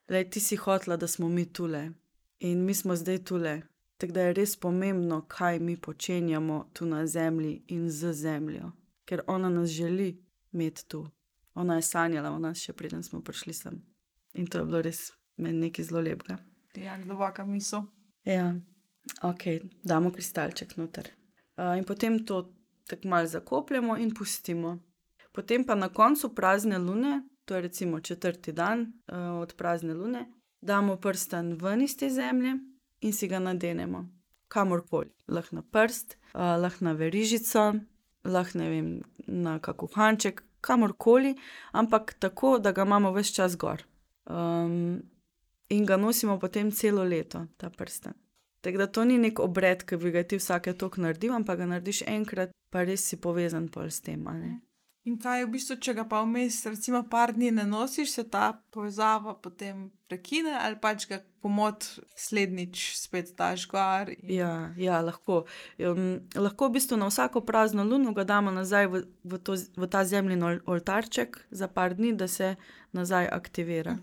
Le 0.08 0.30
ti 0.30 0.40
si 0.40 0.56
hotla, 0.56 0.96
da 0.96 1.06
smo 1.06 1.28
mi 1.28 1.52
tule 1.52 1.90
in 2.38 2.64
mi 2.64 2.74
smo 2.74 2.96
zdaj 2.96 3.24
tule. 3.24 3.62
Tako 3.96 4.12
da 4.12 4.22
je 4.22 4.32
res 4.32 4.56
pomembno, 4.56 5.22
kaj 5.28 5.58
mi 5.58 5.76
počenjamo 5.76 6.70
tu 6.72 6.86
na 6.86 7.06
zemlji 7.06 7.62
in 7.68 7.90
z 7.90 8.12
zemljo, 8.12 8.72
ker 9.04 9.22
ona 9.26 9.48
nas 9.48 9.70
želi 9.70 10.22
imeti 10.52 10.88
tu. 10.88 11.06
Ona 11.54 11.74
je 11.74 11.82
sanjala 11.82 12.30
o 12.30 12.38
nas, 12.38 12.58
še 12.58 12.72
preden 12.72 13.02
smo 13.02 13.22
prišli 13.24 13.54
sem. 13.54 13.80
In 14.34 14.46
to 14.46 14.58
je 14.58 14.64
bilo 14.64 14.82
res 14.84 15.12
meni 15.36 15.66
nekaj 15.66 15.84
zelo 15.84 16.00
lepega. 16.00 16.36
Ja, 16.76 16.98
globoko 17.00 17.46
misel. 17.46 17.86
Ja, 18.24 18.52
ok, 19.22 19.48
damo 19.82 20.12
kristalček 20.12 20.76
noter. 20.76 21.08
Uh, 21.56 21.72
in 21.78 21.84
potem 21.88 22.20
to 22.26 22.52
tako 22.86 23.08
malo 23.08 23.26
zakopljemo 23.26 23.96
in 23.96 24.12
pustimo. 24.14 24.76
Potem 25.32 25.64
pa 25.64 25.74
na 25.74 25.88
koncu 25.88 26.34
prazne 26.34 26.78
lune, 26.78 27.22
to 27.44 27.54
je 27.54 27.60
recimo 27.60 28.00
četrti 28.00 28.52
dan 28.52 28.80
uh, 28.80 29.40
od 29.40 29.54
prazne 29.56 29.94
lune, 29.94 30.26
damo 30.60 30.96
prsten 30.96 31.54
ven 31.60 31.82
iz 31.82 31.96
te 31.96 32.10
zemlje 32.10 32.58
in 33.00 33.12
si 33.12 33.28
ga 33.28 33.38
nadenemo. 33.38 34.06
Kamorkoli, 34.48 35.10
lahko 35.28 35.56
na 35.58 35.62
prst, 35.62 36.16
uh, 36.34 36.56
lahko 36.62 36.84
na 36.84 36.92
verižico, 36.92 37.64
lahko 38.24 38.58
ne 38.58 38.68
vem, 38.70 38.90
na 39.26 39.58
kakšen 39.58 39.96
hanček, 39.96 40.42
kamorkoli, 40.60 41.34
ampak 41.72 42.14
tako, 42.18 42.58
da 42.58 42.72
ga 42.72 42.86
imamo 42.86 43.12
vse 43.14 43.34
čas 43.34 43.56
gor. 43.56 43.82
Um, 44.26 45.02
in 45.68 45.86
ga 45.86 45.96
nosimo 45.96 46.38
potem 46.38 46.70
celo 46.70 47.04
leto, 47.04 47.46
ta 47.56 47.70
prsten. 47.70 48.14
Tako 48.60 48.78
da 48.78 48.86
to 48.86 49.04
ni 49.04 49.18
nek 49.18 49.38
obred, 49.38 49.84
ki 49.86 49.96
bi 50.02 50.10
ga 50.10 50.22
ti 50.22 50.38
vsake 50.40 50.74
tok 50.78 50.98
naredil, 50.98 51.36
ampak 51.36 51.60
ga 51.62 51.68
narediš 51.70 52.02
enkrat, 52.10 52.54
pa 52.70 52.82
res 52.82 53.04
si 53.06 53.18
povezan 53.22 53.68
pol 53.70 53.90
s 53.90 54.00
tem. 54.02 54.24
In 55.06 55.20
kaj 55.22 55.38
je 55.38 55.46
v 55.46 55.50
bistvu, 55.54 55.76
če 55.78 55.92
ga 55.94 56.02
pa 56.10 56.18
vmes, 56.24 56.56
recimo, 56.66 57.04
par 57.06 57.30
dni 57.34 57.52
ne 57.54 57.62
nosiš, 57.70 58.10
se 58.10 58.24
ta 58.26 58.48
povezava 58.74 59.36
potem 59.38 59.84
prekine 60.10 60.50
ali 60.58 60.78
pač 60.82 61.06
ga 61.06 61.20
pomot 61.42 61.86
slednjič 62.18 62.82
spet 62.98 63.30
daš 63.38 63.68
gor. 63.70 64.10
In... 64.16 64.32
Ja, 64.34 64.72
ja 64.74 64.98
lahko. 65.06 65.44
Um, 65.78 66.26
lahko 66.34 66.66
v 66.66 66.78
bistvu 66.78 66.98
na 66.98 67.06
vsako 67.06 67.44
prazno 67.46 67.84
luno 67.86 68.10
ga 68.18 68.24
damo 68.26 68.50
nazaj 68.50 68.90
v, 68.90 69.04
v, 69.22 69.38
to, 69.46 69.54
v 69.54 69.90
ta 69.90 70.02
zemljin 70.02 70.42
ol- 70.42 70.60
oltarček 70.66 71.38
za 71.54 71.70
par 71.70 71.94
dni, 71.94 72.10
da 72.18 72.26
se 72.26 72.56
nazaj 72.90 73.30
aktivira. 73.30 74.00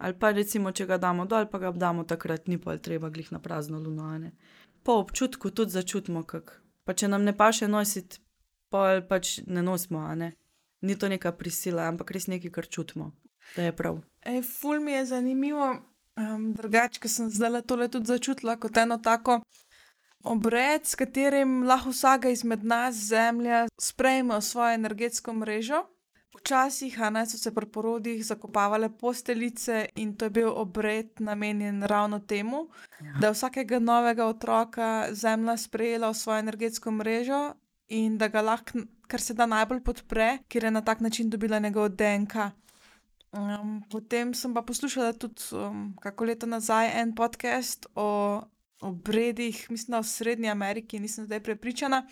Ali 0.00 0.16
pa 0.16 0.32
recimo, 0.32 0.72
če 0.72 0.88
ga 0.88 0.96
damo 0.96 1.28
dol, 1.28 1.50
pa 1.52 1.60
ga 1.60 1.74
damo 1.76 2.08
takrat, 2.08 2.48
ni 2.48 2.56
pa 2.56 2.78
treba 2.80 3.12
glih 3.12 3.28
na 3.28 3.44
prazno 3.44 3.76
luno. 3.76 4.08
ne. 4.18 4.32
Po 4.82 4.96
občutku 5.04 5.52
tudi 5.52 5.76
začutimo, 5.76 6.24
kako. 6.24 6.64
Pa 6.88 6.96
če 6.96 7.12
nam 7.12 7.28
ne 7.28 7.36
paše 7.36 7.68
nositi, 7.68 8.24
pa 8.70 9.00
pač 9.08 9.40
ne 9.46 9.62
nosimo, 9.62 9.98
a 10.06 10.14
ne. 10.14 10.32
Ni 10.80 10.96
to 10.96 11.08
neka 11.08 11.32
prisila, 11.36 11.88
ampak 11.90 12.14
res 12.16 12.26
nekaj, 12.30 12.50
kar 12.54 12.66
čutimo, 12.66 13.10
da 13.56 13.68
je 13.68 13.76
prav. 13.76 14.00
Ej, 14.24 14.42
ful 14.46 14.80
mi 14.80 14.92
je 14.92 15.04
zanimivo, 15.12 15.66
um, 16.16 16.52
drugače, 16.56 17.02
ker 17.02 17.12
sem 17.12 17.28
zdaj 17.30 17.62
tole 17.68 17.90
tudi 17.92 18.08
začutila 18.08 18.56
kot 18.56 18.80
eno 18.80 18.96
tako 18.98 19.40
obred, 20.22 20.86
s 20.86 20.94
katerim 20.94 21.62
lahko 21.64 21.92
vsaka 21.94 22.30
izmed 22.32 22.64
nas, 22.64 22.94
zemlja, 22.94 23.66
sprejme 23.80 24.40
svojo 24.42 24.74
energetsko 24.74 25.32
mrežo. 25.32 25.84
Včasih 26.36 26.98
ne, 27.12 27.26
so 27.26 27.38
se 27.38 27.50
pri 27.54 27.66
porodih 27.66 28.20
zakopavale 28.24 28.88
posteljice 28.98 29.88
in 29.94 30.14
to 30.16 30.24
je 30.24 30.30
bil 30.30 30.52
obred 30.56 31.10
namenjen 31.18 31.82
ravno 31.82 32.18
temu, 32.18 32.68
ja. 33.00 33.12
da 33.20 33.26
je 33.26 33.32
vsakega 33.32 33.78
novega 33.78 34.26
otroka 34.26 35.08
zemlja 35.10 35.56
sprejela 35.56 36.10
v 36.10 36.14
svojo 36.14 36.38
energetsko 36.38 36.90
mrežo 36.90 37.40
in 37.90 38.18
da 38.18 38.28
ga 38.28 38.42
lahko, 38.42 38.84
kar 39.10 39.20
se 39.20 39.34
da 39.34 39.46
najbolj 39.50 39.82
podpre, 39.84 40.38
ker 40.48 40.64
je 40.64 40.70
na 40.70 40.82
tak 40.86 41.00
način 41.00 41.30
dobila 41.30 41.58
njegov 41.58 41.88
DNK. 41.98 42.50
Um, 43.30 43.82
potem 43.90 44.34
sem 44.34 44.54
pa 44.54 44.62
poslušala 44.62 45.12
tudi 45.12 45.42
um, 45.54 45.92
kako 46.02 46.24
leto 46.24 46.46
nazaj 46.46 46.90
en 47.02 47.14
podcast 47.14 47.86
o 47.94 48.42
obredih, 48.80 49.66
mislim, 49.70 49.92
da 49.92 50.00
v 50.00 50.08
Srednji 50.08 50.50
Ameriki, 50.50 50.98
nisem 50.98 51.24
zdaj 51.24 51.42
prepričana, 51.42 52.06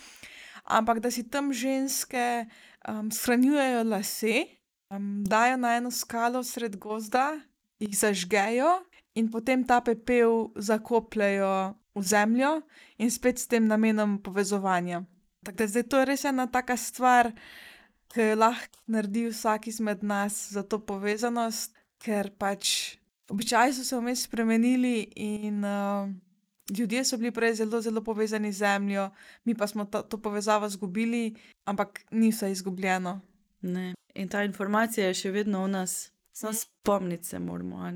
ampak 0.65 1.01
da 1.01 1.11
si 1.11 1.25
tam 1.31 1.53
ženske 1.53 2.47
um, 2.89 3.11
shranjujejo 3.11 3.83
lase, 3.85 4.45
um, 4.91 5.25
dajo 5.25 5.57
na 5.57 5.77
eno 5.77 5.91
skalo 5.91 6.43
sred 6.45 6.77
gozda, 6.77 7.41
jih 7.79 7.99
zažgejo 7.99 8.83
in 9.15 9.31
potem 9.31 9.65
ta 9.67 9.81
pepel 9.81 10.51
zakopljajo 10.55 11.75
v 11.95 12.03
zemljo 12.03 12.61
in 12.99 13.11
spet 13.11 13.39
s 13.39 13.47
tem 13.47 13.67
namenom 13.67 14.19
povezovanja. 14.23 15.03
Tako 15.49 15.57
da 15.57 15.67
zdaj 15.67 15.83
to 15.83 15.99
je 15.99 16.05
res 16.05 16.25
ena 16.29 16.45
taka 16.47 16.77
stvar, 16.77 17.31
ki 18.13 18.35
lahko 18.37 18.83
naredi 18.93 19.23
vsak 19.31 19.71
izmed 19.71 20.03
nas 20.05 20.51
za 20.53 20.61
to 20.63 20.77
povezanost, 20.79 21.73
ker 22.05 22.29
pač 22.37 22.99
običaji 23.33 23.73
so 23.73 23.85
se 23.85 23.97
vmes 23.97 24.27
spremenili 24.29 25.09
in 25.17 25.65
uh, 25.65 26.11
ljudje 26.77 27.05
so 27.05 27.17
bili 27.17 27.33
prej 27.33 27.55
zelo, 27.63 27.81
zelo 27.81 28.05
povezani 28.05 28.53
z 28.53 28.59
zemljo, 28.59 29.09
mi 29.45 29.55
pa 29.55 29.67
smo 29.67 29.85
to, 29.85 30.03
to 30.03 30.21
povezavo 30.21 30.67
izgubili, 30.67 31.35
ampak 31.65 32.05
ni 32.11 32.29
vse 32.29 32.53
izgubljeno. 32.53 33.21
Ne. 33.63 33.95
In 34.15 34.29
ta 34.29 34.45
informacija 34.45 35.07
je 35.07 35.15
še 35.15 35.33
vedno 35.33 35.65
v 35.65 35.73
nas, 35.79 36.13
samo 36.33 36.53
spomniti 36.53 37.25
se 37.25 37.39
moramo. 37.39 37.89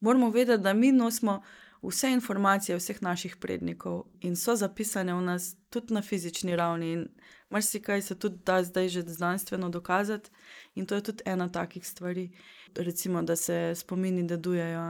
Moramo 0.00 0.30
vedeti, 0.30 0.62
da 0.62 0.74
mi 0.74 0.92
nosimo 0.92 1.42
vse 1.88 2.10
informacije 2.12 2.76
vseh 2.76 3.02
naših 3.02 3.36
prednikov 3.36 4.04
in 4.20 4.36
so 4.36 4.56
zapisane 4.56 5.14
v 5.14 5.20
nas 5.20 5.56
tudi 5.70 5.94
na 5.94 6.02
fizični 6.02 6.56
ravni. 6.56 6.92
In 6.92 7.08
marsikaj 7.50 8.02
se 8.02 8.14
tudi 8.18 8.38
da 8.46 8.62
zdaj 8.62 8.88
že 8.88 9.02
znanstveno 9.02 9.68
dokazati, 9.68 10.30
in 10.74 10.86
to 10.86 10.94
je 10.94 11.02
tudi 11.02 11.22
ena 11.26 11.52
takih 11.52 11.86
stvari. 11.86 12.30
Recimo, 12.76 13.22
da 13.22 13.36
se 13.36 13.72
spomini 13.74 14.26
dedujejo. 14.26 14.80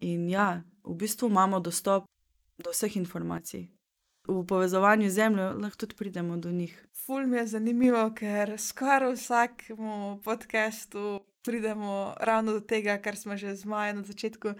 In 0.00 0.28
ja, 0.28 0.62
v 0.84 0.94
bistvu 0.94 1.28
imamo 1.28 1.60
dostop 1.60 2.04
do 2.58 2.70
vseh 2.70 2.96
informacij. 2.96 3.68
V 4.28 4.46
povezovanju 4.46 5.10
z 5.10 5.14
zemljo 5.14 5.52
lahko 5.52 5.76
tudi 5.76 5.94
pridemo 5.96 6.36
do 6.36 6.50
njih. 6.50 6.86
Ful 7.06 7.26
mi 7.26 7.36
je 7.36 7.46
zanimivo, 7.46 8.10
ker 8.14 8.58
skoraj 8.58 9.12
vsakemu 9.14 10.20
podkastu 10.24 11.20
pridemo 11.42 12.14
ravno 12.20 12.52
do 12.52 12.60
tega, 12.60 12.98
kar 12.98 13.16
smo 13.16 13.36
že 13.36 13.56
z 13.56 13.64
Majo 13.64 13.94
na 13.94 14.02
začetku 14.02 14.54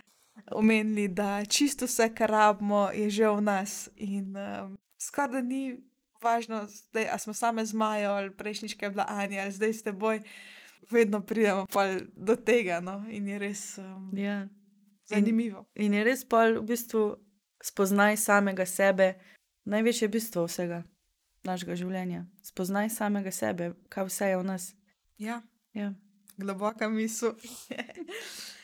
omenili, 0.53 1.09
da 1.09 1.45
čisto 1.45 1.85
vse, 1.85 2.15
kar 2.15 2.31
rabimo, 2.31 2.91
je 2.95 3.11
že 3.11 3.29
v 3.29 3.41
nas. 3.41 3.89
In 3.97 4.37
um, 4.37 4.79
skoraj 4.99 5.29
da 5.29 5.41
ni 5.41 5.81
važno, 6.23 6.67
zdaj, 6.67 7.09
a 7.13 7.19
smo 7.19 7.33
same 7.35 7.65
z 7.65 7.75
Majo 7.75 8.11
ali 8.11 8.31
prejšnjička 8.37 8.87
je 8.87 8.91
bila 8.91 9.07
Anja 9.09 9.43
ali 9.43 9.53
zdaj 9.53 9.73
s 9.73 9.83
teboj, 9.83 10.21
vedno 10.91 11.21
pridemo 11.21 11.67
do 12.17 12.37
tega. 12.37 12.81
No? 12.81 13.05
In 13.09 13.29
je 13.29 13.39
res 13.39 13.79
um, 13.79 14.11
Ja. 14.17 14.49
zanimivo. 15.09 15.65
In 15.75 15.95
je 15.95 16.05
res 16.05 16.25
pol 16.25 16.61
v 16.61 16.67
bistvu 16.67 17.17
spoznaj 17.63 18.17
samega 18.17 18.67
sebe, 18.67 19.15
največje 19.65 20.09
bistvo 20.09 20.45
vsega 20.45 20.85
našega 21.45 21.77
življenja. 21.77 22.25
Spoznaj 22.45 22.91
samega 22.91 23.33
sebe, 23.33 23.73
kaj 23.89 24.09
vse 24.09 24.31
je 24.33 24.39
v 24.41 24.45
nas. 24.45 24.75
Ja. 25.19 25.43
Ja. 25.75 25.93
Globoka 26.37 26.89
misel. 26.89 27.37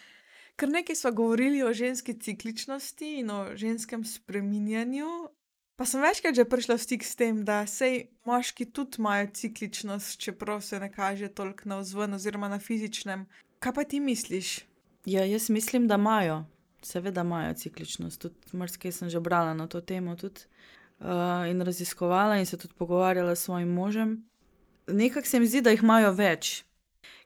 Ker 0.57 0.69
nekaj 0.73 0.97
smo 0.97 1.12
govorili 1.12 1.62
o 1.62 1.73
ženski 1.73 2.14
cikličnosti 2.21 3.19
in 3.21 3.31
o 3.31 3.57
ženskem 3.57 4.05
spreminjanju, 4.05 5.09
pa 5.77 5.85
sem 5.85 6.01
večkrat 6.01 6.35
že 6.35 6.45
prišla 6.49 6.77
v 6.77 6.85
stik 6.85 7.05
s 7.05 7.16
tem, 7.16 7.45
da 7.45 7.66
sej 7.66 8.09
moški 8.25 8.64
tudi 8.73 8.97
imajo 8.99 9.29
cikličnost, 9.35 10.16
čeprav 10.21 10.61
se 10.61 10.81
ne 10.81 10.88
kaže 10.92 11.29
toliko 11.29 11.69
na 11.69 11.83
vzven 11.85 12.14
oziroma 12.14 12.49
na 12.49 12.59
fizičnem. 12.59 13.27
Kaj 13.61 13.73
pa 13.73 13.85
ti 13.85 14.01
misliš? 14.01 14.64
ja, 15.07 15.25
jaz 15.25 15.51
mislim, 15.51 15.88
da 15.88 15.95
imajo, 15.95 16.45
seveda 16.83 17.21
imajo 17.21 17.55
cikličnost. 17.55 18.21
Tudi 18.21 18.35
marsikaj 18.53 18.92
sem 18.92 19.11
že 19.11 19.21
brala 19.21 19.55
na 19.55 19.66
to 19.66 19.81
temo 19.81 20.16
tudi, 20.16 20.40
uh, 21.01 21.07
in 21.51 21.61
raziskovala 21.61 22.38
in 22.38 22.47
se 22.47 22.57
tudi 22.57 22.75
pogovarjala 22.75 23.35
s 23.35 23.42
svojim 23.42 23.69
možem. 23.69 24.29
Nekako 24.87 25.27
se 25.27 25.40
mi 25.40 25.47
zdi, 25.47 25.61
da 25.61 25.71
jih 25.71 25.83
imajo 25.83 26.12
več. 26.12 26.64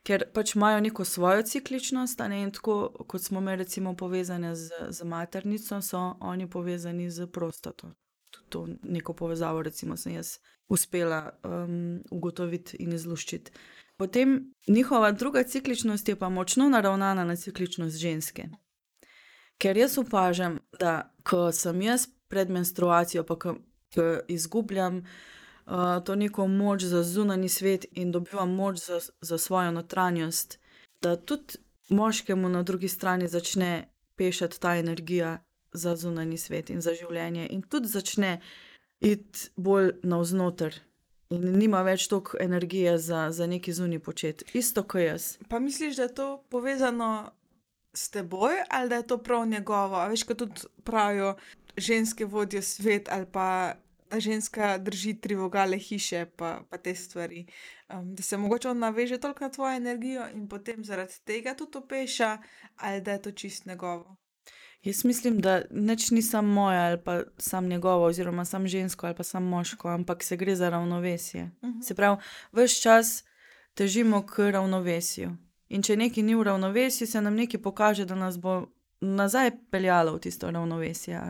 Ker 0.02 0.24
pač 0.32 0.54
imajo 0.56 0.80
neko 0.80 1.04
svojo 1.04 1.42
cikličnost, 1.42 2.18
ne 2.28 2.42
in 2.42 2.50
tako 2.56 3.04
kot 3.08 3.22
smo 3.22 3.40
mi, 3.40 3.56
recimo, 3.56 3.96
povezani 3.96 4.54
z, 4.56 4.70
z 4.88 5.04
maternico, 5.04 5.82
so 5.82 6.14
oni 6.20 6.48
povezani 6.50 7.10
z 7.10 7.26
prostato. 7.26 7.92
Tudi 8.30 8.48
to 8.48 8.66
neko 8.82 9.12
povezavo, 9.14 9.62
recimo, 9.62 9.96
sem 9.96 10.14
jaz 10.14 10.38
uspela 10.68 11.30
um, 11.44 12.00
ugotoviti 12.10 12.76
in 12.80 12.92
izluščiti. 12.92 13.52
Potem 13.96 14.54
njihova 14.68 15.12
druga 15.12 15.42
cikličnost 15.42 16.08
je 16.08 16.16
pa 16.16 16.28
močno 16.28 16.68
naravnana 16.68 17.24
na 17.24 17.36
cikličnost 17.36 17.96
ženske. 17.96 18.48
Ker 19.58 19.76
jaz 19.76 19.98
opažam, 19.98 20.58
da 20.80 21.12
ko 21.22 21.50
sem 21.52 21.82
jaz 21.82 22.06
pred 22.28 22.50
menstruacijo, 22.50 23.26
pa 23.28 23.36
ko, 23.38 23.58
ko 23.94 24.06
izgubljam 24.28 24.96
uh, 24.96 25.04
to 26.04 26.14
neko 26.14 26.46
moč 26.46 26.82
za 26.82 27.02
zunanji 27.02 27.48
svet 27.48 27.86
in 27.92 28.12
dobivam 28.12 28.54
moč 28.54 28.78
za, 28.78 29.00
za 29.20 29.38
svojo 29.38 29.70
notranjost, 29.70 30.58
da 31.02 31.16
tudi 31.16 31.58
moškemu 31.88 32.48
na 32.48 32.62
drugi 32.62 32.88
strani 32.88 33.28
začne 33.28 33.88
pešati 34.16 34.60
ta 34.60 34.76
energija 34.76 35.38
za 35.72 35.96
zunanji 35.96 36.38
svet 36.38 36.70
in 36.70 36.80
za 36.80 36.94
življenje, 36.94 37.46
in 37.50 37.62
tudi 37.62 37.88
začne 37.88 38.40
iti 39.00 39.50
bolj 39.56 39.92
navznoter. 40.02 40.74
In 41.30 41.52
nima 41.58 41.82
več 41.86 42.08
toliko 42.10 42.38
energije 42.40 42.98
za, 42.98 43.28
za 43.30 43.46
neki 43.46 43.72
zunji 43.72 43.98
počet, 43.98 44.42
isto 44.54 44.82
kot 44.82 45.00
jaz. 45.00 45.36
Pa 45.48 45.58
misliš, 45.58 45.96
da 45.96 46.02
je 46.02 46.14
to 46.14 46.26
povezano 46.50 47.30
s 47.94 48.10
teboj 48.10 48.64
ali 48.70 48.88
da 48.88 48.96
je 48.96 49.06
to 49.06 49.18
prav 49.18 49.46
njegovo? 49.46 49.96
A 49.96 50.08
veš, 50.10 50.24
kot 50.26 50.42
tudi 50.42 50.66
pravijo, 50.84 51.36
ženske 51.76 52.26
vodijo 52.26 52.62
svet 52.62 53.08
ali 53.10 53.26
pa 53.32 53.74
ženska 54.18 54.78
drži 54.78 55.14
tri 55.20 55.34
vogale 55.34 55.78
hiše, 55.78 56.26
pa, 56.36 56.62
pa 56.70 56.78
te 56.78 56.94
stvari. 56.94 57.46
Um, 57.88 58.14
da 58.14 58.22
se 58.22 58.36
mogoče 58.36 58.68
on 58.68 58.78
naveže 58.78 59.18
toliko 59.18 59.44
na 59.44 59.50
tvojo 59.50 59.76
energijo 59.76 60.26
in 60.34 60.48
potem 60.48 60.84
zaradi 60.84 61.12
tega 61.24 61.54
tudi 61.54 61.78
opeša, 61.78 62.38
ali 62.76 63.00
da 63.00 63.12
je 63.12 63.22
to 63.22 63.32
čist 63.32 63.66
njegovo. 63.66 64.16
Jaz 64.82 65.04
mislim, 65.04 65.40
da 65.40 65.62
nič 65.70 66.10
ni 66.10 66.22
samo 66.22 66.52
moje 66.52 66.78
ali 66.78 66.98
pa 67.04 67.22
samo 67.38 67.68
njegovo, 67.68 68.04
oziroma 68.04 68.44
samo 68.44 68.66
žensko 68.66 69.06
ali 69.06 69.16
pa 69.16 69.22
samo 69.22 69.56
moško, 69.56 69.88
ampak 69.88 70.22
se 70.22 70.36
gre 70.36 70.56
za 70.56 70.68
ravnovesje. 70.68 71.50
Uh 71.62 71.68
-huh. 71.68 71.82
Se 71.82 71.94
pravi, 71.94 72.16
vse 72.52 72.80
čas 72.82 73.24
težimo 73.74 74.26
k 74.26 74.38
ravnovesju. 74.38 75.36
In 75.68 75.82
če 75.82 75.96
nekaj 75.96 76.22
ni 76.22 76.34
v 76.34 76.42
ravnovesju, 76.42 77.06
se 77.06 77.20
nam 77.20 77.34
nekaj 77.34 77.62
pokaže, 77.62 78.04
da 78.04 78.14
nas 78.14 78.38
bo 78.38 78.66
nazaj 79.00 79.50
peljalo 79.70 80.14
v 80.14 80.20
tisto 80.20 80.50
ravnovesje. 80.50 81.20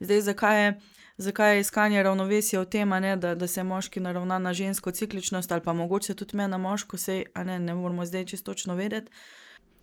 Zdaj, 0.00 0.20
zakaj 0.20 0.64
je, 0.64 0.80
zakaj 1.16 1.54
je 1.54 1.60
iskanje 1.60 2.02
ravnovesja 2.02 2.60
v 2.60 2.66
tem, 2.66 2.88
ne, 2.88 3.16
da, 3.16 3.34
da 3.34 3.46
se 3.46 3.64
moški 3.64 4.00
naravna 4.00 4.38
na 4.38 4.52
žensko 4.52 4.90
cikličnost, 4.90 5.52
ali 5.52 5.62
pa 5.62 5.72
mogoče 5.72 6.14
tudi 6.14 6.36
me 6.36 6.48
na 6.48 6.58
moško, 6.58 6.96
sej, 6.96 7.24
ne, 7.44 7.58
ne 7.58 7.74
moramo 7.74 8.06
zdaj 8.06 8.24
čisto 8.24 8.52
točno 8.52 8.74
vedeti. 8.74 9.10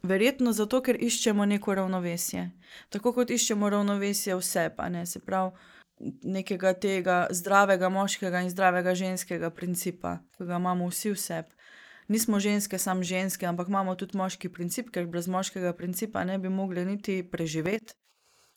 verjetno 0.06 0.54
zato, 0.54 0.82
ker 0.82 0.98
iščemo 1.02 1.46
neko 1.46 1.76
ravnovesje. 1.76 2.52
Tako 2.90 3.14
kot 3.14 3.32
iščemo 3.32 3.70
ravnovesje 3.70 4.36
vse, 4.36 4.70
pa 4.78 4.90
ne 4.90 5.06
se 5.06 5.20
pravi 5.20 5.52
nekega 6.24 6.74
tega 6.74 7.28
zdravega 7.32 7.90
moškega 7.90 8.42
in 8.44 8.50
zdravega 8.50 8.96
ženskega 8.96 9.50
principa, 9.50 10.20
ki 10.38 10.46
ga 10.46 10.60
imamo 10.60 10.90
vsi 10.90 11.14
vse. 11.16 11.44
Nismo 12.08 12.40
ženske, 12.40 12.78
samo 12.78 13.04
ženske, 13.04 13.46
ampak 13.46 13.68
imamo 13.68 13.96
tudi 13.96 14.18
moški 14.18 14.50
princip, 14.50 14.92
ker 14.94 15.08
brez 15.10 15.28
moškega 15.28 15.74
principa 15.74 16.24
ne 16.24 16.38
bi 16.38 16.50
mogli 16.50 16.86
niti 16.86 17.24
preživeti. 17.32 17.94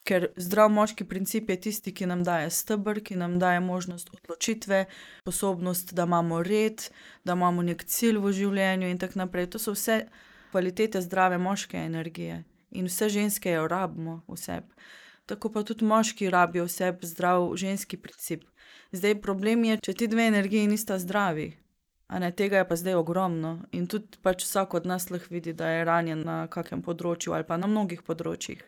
Ker 0.04 0.28
zdrav 0.36 0.70
moški 0.72 1.04
princip 1.04 1.50
je 1.50 1.60
tisti, 1.60 1.92
ki 1.92 2.06
nam 2.06 2.22
daje 2.24 2.50
stebr, 2.50 3.00
ki 3.04 3.16
nam 3.16 3.38
daje 3.38 3.60
možnost 3.60 4.10
odločitve, 4.14 4.84
sposobnost, 5.20 5.92
da 5.94 6.06
imamo 6.08 6.42
red, 6.42 6.84
da 7.24 7.36
imamo 7.36 7.62
nek 7.62 7.84
cilj 7.84 8.20
v 8.24 8.32
življenju 8.32 8.88
in 8.88 8.98
tako 8.98 9.24
naprej. 9.24 9.50
To 9.52 9.58
so 9.58 9.76
vse 9.76 10.06
kvalitete 10.50 11.02
zdrave 11.04 11.38
moške 11.38 11.76
energije 11.76 12.44
in 12.70 12.88
vse 12.88 13.08
ženske 13.08 13.52
jo 13.52 13.68
rabimo 13.68 14.22
vse 14.28 14.62
tako 15.28 15.52
pa 15.52 15.62
tudi 15.62 15.84
moški 15.84 16.30
rabijo 16.30 16.64
vse 16.64 16.94
zdrav 17.02 17.52
ženski 17.56 17.96
princip. 17.96 18.44
Zdaj 18.92 19.20
problem 19.20 19.64
je, 19.64 19.76
če 19.84 19.92
ti 19.92 20.06
dve 20.08 20.26
energiji 20.26 20.66
nista 20.66 20.98
zdravi. 20.98 21.50
A 22.08 22.18
ne 22.18 22.30
tega 22.32 22.62
je 22.62 22.68
pa 22.68 22.76
zdaj 22.76 22.94
ogromno 22.96 23.58
in 23.76 23.86
tudi 23.86 24.16
pač 24.24 24.44
vsak 24.46 24.74
od 24.74 24.86
nas 24.88 25.10
lahko 25.12 25.28
vidi, 25.34 25.52
da 25.52 25.68
je 25.68 25.84
ranjen 25.84 26.24
na 26.24 26.46
kakem 26.48 26.80
področju 26.82 27.34
ali 27.36 27.44
pa 27.44 27.58
na 27.60 27.68
mnogih 27.68 28.00
področjih. 28.02 28.62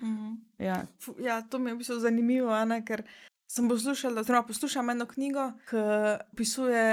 Mhm. 0.00 0.32
Ja. 0.58 0.86
Ja, 1.20 1.42
to 1.42 1.58
mi 1.58 1.70
je 1.70 1.74
v 1.74 1.82
bistvu 1.82 1.98
zanimivo, 2.00 2.52
a 2.56 2.64
ne, 2.64 2.80
ker 2.84 3.04
sem 3.50 3.68
poslušala, 3.68 4.24
oziroma 4.24 4.48
poslušam 4.48 4.90
eno 4.94 5.04
knjigo, 5.06 5.50
ki 5.68 5.82
opisuje 6.32 6.84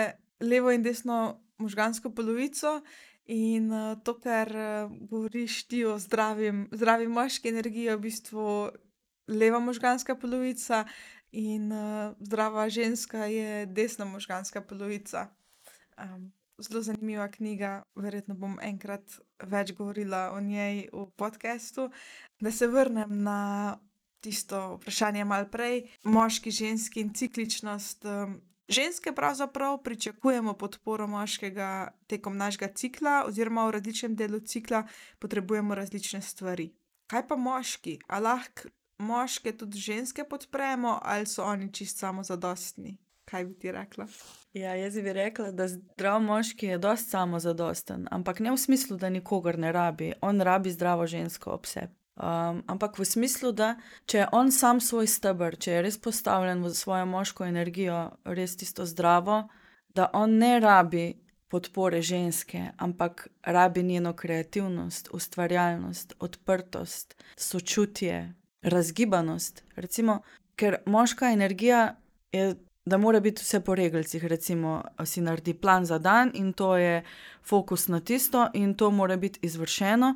levo 0.44 0.74
in 0.76 0.84
desno 0.84 1.40
možgansko 1.64 2.12
polovico. 2.12 2.82
In 3.28 3.72
uh, 3.72 3.96
to, 4.08 4.14
kar 4.24 4.48
uh, 4.48 4.92
govoriš 5.10 5.66
ti 5.68 5.82
o 5.86 5.98
zdravim, 6.00 6.70
zdravi 6.72 7.08
moški 7.12 7.52
energiji, 7.52 7.90
je 7.90 7.96
v 7.98 8.04
bistvu 8.06 8.46
leva 9.28 9.60
možganska 9.60 10.16
polovica, 10.16 10.86
in 11.32 11.72
uh, 11.72 12.16
zdrava 12.20 12.70
ženska 12.70 13.26
je 13.26 13.66
desna 13.66 14.06
možganska 14.06 14.62
polovica. 14.62 15.28
Um, 15.98 16.32
zelo 16.58 16.82
zanimiva 16.82 17.28
knjiga, 17.32 17.84
verjetno 17.96 18.36
bom 18.36 18.58
enkrat 18.62 19.20
več 19.44 19.74
govorila 19.78 20.32
o 20.34 20.42
njej 20.42 20.88
v 20.94 21.06
podkastu. 21.16 21.90
Da 22.40 22.52
se 22.52 22.68
vrnem 22.68 23.24
na 23.24 23.78
tisto 24.22 24.78
vprašanje 24.78 25.26
malo 25.26 25.48
prej, 25.52 25.88
moški, 26.04 26.52
ženski 26.52 27.02
in 27.02 27.14
cikličnost. 27.14 28.06
Um, 28.06 28.42
ženske 28.68 29.14
pravzaprav 29.16 29.78
pričakujemo 29.84 30.54
podporo 30.54 31.08
moškega 31.08 31.94
tekom 32.08 32.38
našega 32.38 32.68
cikla, 32.74 33.24
oziroma 33.28 33.68
v 33.68 33.78
različnem 33.78 34.16
delu 34.16 34.40
cikla 34.40 34.84
potrebujemo 35.20 35.76
različne 35.76 36.22
stvari. 36.22 36.72
Kaj 37.08 37.28
pa 37.28 37.36
moški? 37.36 38.00
A 38.08 38.20
lahko 38.20 38.70
moške 38.98 39.58
tudi 39.58 39.80
ženske 39.80 40.24
podpremo, 40.24 41.00
ali 41.02 41.26
so 41.26 41.46
oni 41.46 41.72
čist 41.74 42.00
samozadostni? 42.00 42.98
Kaj 43.28 43.46
bi 43.46 43.58
ti 43.60 43.72
rekla? 43.72 44.08
ja, 44.54 44.76
jaz 44.76 44.96
bi 44.96 45.14
rekla, 45.14 45.52
da 45.52 45.68
zdrav 45.68 46.22
moški 46.22 46.66
je 46.66 46.78
dosti 46.78 47.10
samozadosten, 47.10 48.08
ampak 48.12 48.40
ne 48.40 48.52
v 48.52 48.58
smislu, 48.58 48.98
da 48.98 49.10
nikogar 49.10 49.60
ne 49.60 49.72
rabi, 49.72 50.14
on 50.22 50.42
rabi 50.42 50.72
zdravo 50.72 51.08
žensko 51.08 51.52
ob 51.52 51.66
sebi. 51.66 51.94
Um, 52.18 52.64
ampak 52.66 52.98
v 52.98 53.06
smislu, 53.06 53.52
da 53.54 53.76
če 54.10 54.18
je 54.18 54.28
on 54.34 54.50
sam 54.52 54.80
svoj 54.82 55.06
stebr, 55.08 55.60
če 55.62 55.76
je 55.76 55.82
res 55.86 56.00
postavljen 56.02 56.64
v 56.66 56.72
svojo 56.74 57.06
moško 57.06 57.46
energijo, 57.46 58.00
res 58.26 58.56
tisto 58.58 58.88
zdravo, 58.90 59.44
da 59.94 60.10
on 60.14 60.34
ne 60.42 60.56
rabi 60.60 61.06
podpore 61.48 62.02
ženske, 62.02 62.72
ampak 62.78 63.28
rabi 63.46 63.84
njeno 63.84 64.16
kreativnost, 64.18 65.12
ustvarjalnost, 65.14 66.18
odprtost, 66.20 67.16
sočutje, 67.38 68.34
razgibanost. 68.62 69.64
Recimo, 69.76 70.22
ker 70.56 70.82
moška 70.86 71.30
energija 71.32 72.00
je, 72.32 72.56
da 72.88 72.98
mora 72.98 73.20
biti 73.20 73.42
vse 73.42 73.60
po 73.60 73.76
regalcih. 73.76 74.26
Recimo, 74.26 74.84
si 75.06 75.22
naredi 75.22 75.54
plan 75.54 75.86
za 75.86 75.98
dan 75.98 76.32
in 76.34 76.54
to 76.54 76.78
je 76.78 77.04
fokus 77.44 77.88
na 77.88 78.00
tisto, 78.00 78.48
in 78.54 78.74
to 78.74 78.92
mora 78.92 79.18
biti 79.18 79.40
izvršeno. 79.42 80.16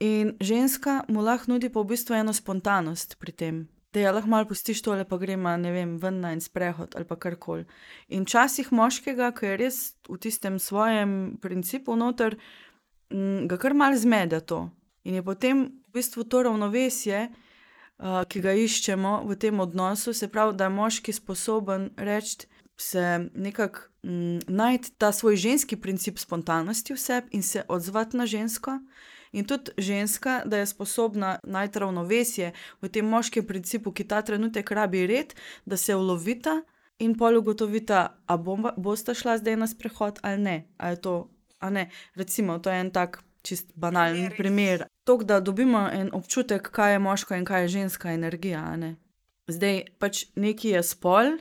In 0.00 0.36
ženska 0.40 1.04
mu 1.08 1.20
lahko 1.20 1.52
nudi 1.52 1.68
pa 1.68 1.80
v 1.80 1.84
bistvu 1.84 2.14
eno 2.14 2.32
spontanost 2.32 3.18
pri 3.18 3.32
tem. 3.32 3.68
Da 3.92 4.00
je 4.00 4.12
lahko 4.12 4.28
malo 4.28 4.48
pustiš 4.48 4.82
tole, 4.82 5.04
pa 5.04 5.16
gremo, 5.16 5.56
ne 5.56 5.72
vem, 5.72 5.96
ven 5.98 6.20
na 6.20 6.32
en 6.32 6.40
sprehod 6.40 6.94
ali 6.96 7.04
pa 7.04 7.16
karkoli. 7.16 7.64
In 8.08 8.24
časih 8.24 8.72
moškega, 8.72 9.32
ki 9.32 9.46
je 9.46 9.56
res 9.56 9.78
v 10.08 10.18
tistem 10.18 10.58
svojem 10.58 11.38
principu 11.40 11.96
noter, 11.96 12.36
ga 13.46 13.56
kar 13.56 13.74
mal 13.74 13.96
zmede 13.96 14.40
to. 14.40 14.68
In 15.04 15.14
je 15.14 15.22
potem 15.22 15.64
v 15.88 15.98
bistvu 15.98 16.24
to 16.24 16.42
ravnovesje, 16.42 17.28
uh, 17.28 17.49
ki 18.00 18.40
ga 18.40 18.52
iščemo 18.56 19.20
v 19.28 19.36
tem 19.36 19.60
odnosu, 19.60 20.14
se 20.16 20.28
pravi, 20.28 20.56
da 20.56 20.68
je 20.68 20.76
moški 20.76 21.12
sposoben 21.12 21.90
reči, 21.96 22.46
se 22.80 23.28
nekako 23.34 23.80
mm, 24.02 24.38
najti 24.48 24.92
ta 24.98 25.12
svoj 25.12 25.36
ženski 25.36 25.76
princip 25.76 26.18
spontanosti 26.18 26.94
v 26.94 26.98
sebi 26.98 27.28
in 27.36 27.42
se 27.42 27.64
odzvati 27.68 28.16
na 28.16 28.26
žensko. 28.26 28.78
In 29.32 29.44
tudi 29.44 29.70
ženska, 29.78 30.42
da 30.46 30.58
je 30.58 30.66
sposobna 30.66 31.38
najti 31.44 31.78
ravnovesje 31.78 32.52
v 32.82 32.88
tem 32.88 33.06
moškem 33.06 33.46
principu, 33.46 33.92
ki 33.92 34.08
ta 34.08 34.22
trenutek 34.22 34.70
rabi 34.70 35.06
red, 35.06 35.34
da 35.66 35.76
se 35.76 35.94
ulovita 35.94 36.62
in 36.98 37.14
pol 37.18 37.38
ugotovita, 37.38 38.16
a 38.26 38.36
bomba, 38.36 38.72
bosta 38.76 39.14
šla 39.14 39.38
zdaj 39.38 39.56
na 39.56 39.66
sprehod 39.66 40.18
ali 40.22 40.38
ne. 40.42 40.56
A 40.78 40.90
je 40.90 41.00
to, 41.00 41.30
a 41.60 41.70
ne. 41.70 41.90
Recimo, 42.14 42.58
to 42.58 42.70
je 42.70 42.80
en 42.80 42.90
tak 42.90 43.22
čist 43.42 43.72
banalen 43.74 44.14
Primer, 44.14 44.36
primer. 44.36 44.84
To, 45.04 45.16
da 45.16 45.40
dobimo 45.40 45.88
en 45.92 46.10
občutek, 46.12 46.70
kaj 46.70 46.92
je 46.92 46.98
moška 46.98 47.36
in 47.36 47.44
kaj 47.44 47.62
je 47.62 47.68
ženska 47.68 48.12
energija. 48.12 48.76
ne. 48.76 48.96
Zdaj 49.48 49.84
pač 49.98 50.24
neki 50.34 50.68
je 50.68 50.82
spol, 50.82 51.38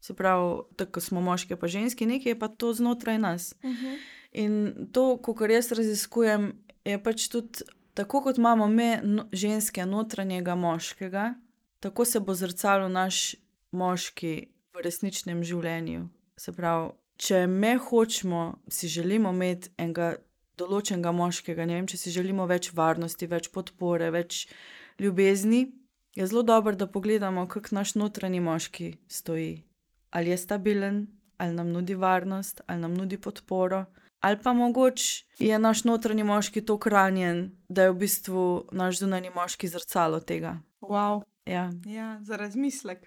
se 0.00 0.14
pravi, 0.14 0.62
tako 0.76 1.00
smo 1.00 1.20
moški, 1.20 1.56
pa 1.56 1.66
ženski, 1.66 2.06
nekaj 2.06 2.32
je 2.32 2.38
pa 2.38 2.48
to 2.48 2.72
znotraj 2.72 3.18
nas. 3.18 3.54
Uh 3.62 3.70
-huh. 3.70 3.98
In 4.32 4.74
to, 4.92 5.22
kar 5.22 5.50
jaz 5.50 5.72
raziskujem, 5.72 6.52
je 6.84 7.02
pač 7.02 7.28
tudi 7.28 7.64
tako, 7.94 8.22
kot 8.22 8.38
imamo 8.38 8.66
mi 8.66 8.96
no, 9.02 9.28
ženske 9.32 9.86
notranjega 9.86 10.54
moškega, 10.54 11.34
tako 11.80 12.04
se 12.04 12.20
bo 12.20 12.34
zrcalo 12.34 12.88
naš 12.88 13.34
moški 13.70 14.48
v 14.74 14.82
resničnem 14.84 15.42
življenju. 15.44 16.08
Se 16.36 16.52
pravi, 16.52 16.90
če 17.16 17.46
me 17.46 17.76
hočemo, 17.76 18.58
si 18.68 18.88
želimo 18.88 19.30
imeti 19.30 19.70
enega 19.78 20.16
določenega 20.58 21.12
moškega, 21.14 21.66
ne 21.66 21.78
vem, 21.78 21.86
če 21.86 21.96
si 22.00 22.14
želimo 22.14 22.46
več 22.50 22.72
varnosti, 22.74 23.28
več 23.30 23.48
podpore, 23.54 24.10
več 24.14 24.46
ljubezni, 25.00 25.68
je 26.18 26.26
zelo 26.26 26.42
dobro, 26.42 26.74
da 26.74 26.86
pogledamo, 26.90 27.46
kako 27.48 27.76
naš 27.78 27.94
notranji 27.94 28.40
moški 28.42 28.88
stoji. 29.08 29.62
Ali 30.10 30.30
je 30.32 30.38
stabilen, 30.38 31.06
ali 31.38 31.54
nam 31.54 31.70
nudi 31.70 31.94
varnost, 31.94 32.60
ali 32.66 32.80
nam 32.80 32.94
nudi 32.98 33.18
podporo. 33.20 33.84
Ali 34.20 34.38
pa 34.42 34.52
mogoče 34.52 35.24
je 35.38 35.58
naš 35.58 35.84
notranji 35.84 36.24
moški 36.26 36.64
tako 36.66 36.90
ranjen, 36.90 37.44
da 37.68 37.86
je 37.86 37.92
v 37.92 37.98
bistvu 38.00 38.46
naš 38.74 38.98
zunanji 38.98 39.30
moški 39.30 39.68
zrcalo 39.70 40.18
tega. 40.20 40.56
Wow. 40.80 41.22
Ja, 41.46 41.70
Ja, 41.86 42.18
za 42.22 42.36
razmislek. 42.36 43.06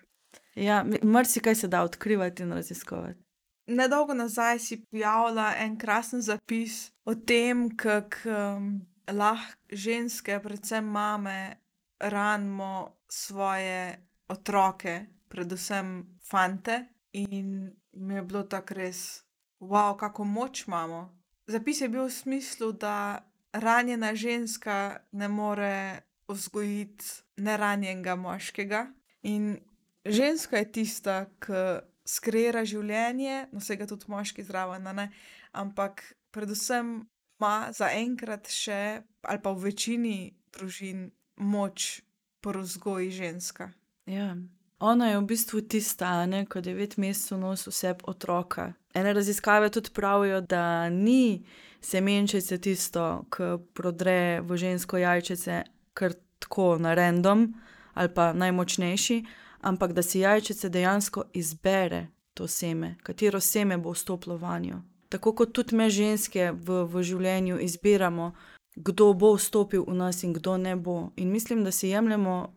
ja 0.55 0.85
marsikaj 1.03 1.55
se 1.55 1.67
da 1.67 1.83
odkrivati 1.83 2.43
in 2.43 2.53
raziskovati. 2.53 3.19
Nedolgo 3.67 4.13
nazaj 4.13 4.59
si 4.59 4.85
pojavila 4.85 5.53
en 5.57 5.77
krasen 5.77 6.21
zapis 6.21 6.91
o 7.05 7.15
tem, 7.15 7.69
kako 7.77 8.29
um, 8.29 8.71
lahko 9.11 9.57
ženske, 9.71 10.39
predvsem 10.43 10.85
mame, 10.85 11.57
ranimo 11.99 12.97
svoje 13.09 13.99
otroke, 14.27 15.05
predvsem 15.29 16.17
fante. 16.29 16.85
In 17.13 17.71
mi 17.91 18.13
je 18.13 18.21
bilo 18.21 18.43
tako 18.43 18.73
res, 18.73 19.23
wow, 19.59 19.97
kako 19.97 20.23
moč 20.23 20.67
imamo. 20.67 21.17
Zapis 21.47 21.81
je 21.81 21.89
bil 21.89 22.05
v 22.05 22.11
smislu, 22.11 22.71
da 22.71 23.27
ranjena 23.53 24.15
ženska 24.15 24.99
ne 25.11 25.27
more 25.27 26.01
vzgojiti 26.27 27.05
neranjenega 27.37 28.15
moškega. 28.15 28.87
In 29.23 29.59
ženska 30.05 30.57
je 30.57 30.71
tista, 30.71 31.25
ki 31.39 31.90
skreira 32.07 32.65
življenje, 32.65 33.47
no 33.51 33.61
vsega 33.61 33.87
tudi 33.89 34.09
moški 34.11 34.43
zraven, 34.43 34.87
ne? 34.95 35.09
ampak 35.51 36.03
predvsem 36.31 37.01
ima 37.41 37.71
zaenkrat 37.73 38.49
še, 38.51 39.01
ali 39.25 39.41
pa 39.41 39.53
v 39.53 39.71
večini 39.71 40.17
družin, 40.53 41.09
moč 41.41 42.01
pri 42.41 42.61
vzgoji 42.61 43.09
ženska. 43.11 43.71
Ja. 44.09 44.35
Ona 44.81 45.11
je 45.11 45.17
v 45.17 45.25
bistvu 45.29 45.61
tista, 45.69 46.25
ne, 46.25 46.45
ko 46.49 46.61
devet 46.61 46.97
mesecev 46.97 47.37
nosi 47.37 47.69
vse 47.69 47.95
otroka. 48.09 48.71
Ene 48.97 49.13
raziskave 49.13 49.69
tudi 49.69 49.93
pravijo, 49.93 50.41
da 50.41 50.89
ni 50.89 51.45
semenčice 51.81 52.57
tisto, 52.57 53.25
ki 53.29 53.57
prodre 53.77 54.41
v 54.41 54.57
žensko 54.57 54.97
jajčice 54.97 55.63
kar 55.93 56.17
tako 56.41 56.77
na 56.81 56.93
random 56.93 57.53
ali 57.93 58.09
pa 58.13 58.31
najmočnejši, 58.33 59.17
ampak 59.61 59.93
da 59.93 60.03
si 60.03 60.19
jajčice 60.19 60.69
dejansko 60.69 61.23
izbere 61.33 62.07
to 62.33 62.47
seme, 62.47 62.95
katero 63.03 63.39
seme 63.39 63.77
bo 63.77 63.91
vstopilo 63.91 64.37
vanjo. 64.37 64.81
Tako 65.09 65.33
kot 65.35 65.51
tudi 65.51 65.75
me 65.75 65.89
ženske 65.89 66.51
v, 66.51 66.83
v 66.87 67.03
življenju 67.03 67.59
izbiramo, 67.59 68.31
kdo 68.75 69.13
bo 69.13 69.33
vstopil 69.35 69.83
v 69.87 69.95
nas 69.95 70.23
in 70.23 70.33
kdo 70.33 70.57
ne 70.57 70.75
bo. 70.75 71.11
In 71.15 71.31
mislim, 71.31 71.63
da 71.63 71.71
si 71.71 71.89
jemljemo 71.91 72.53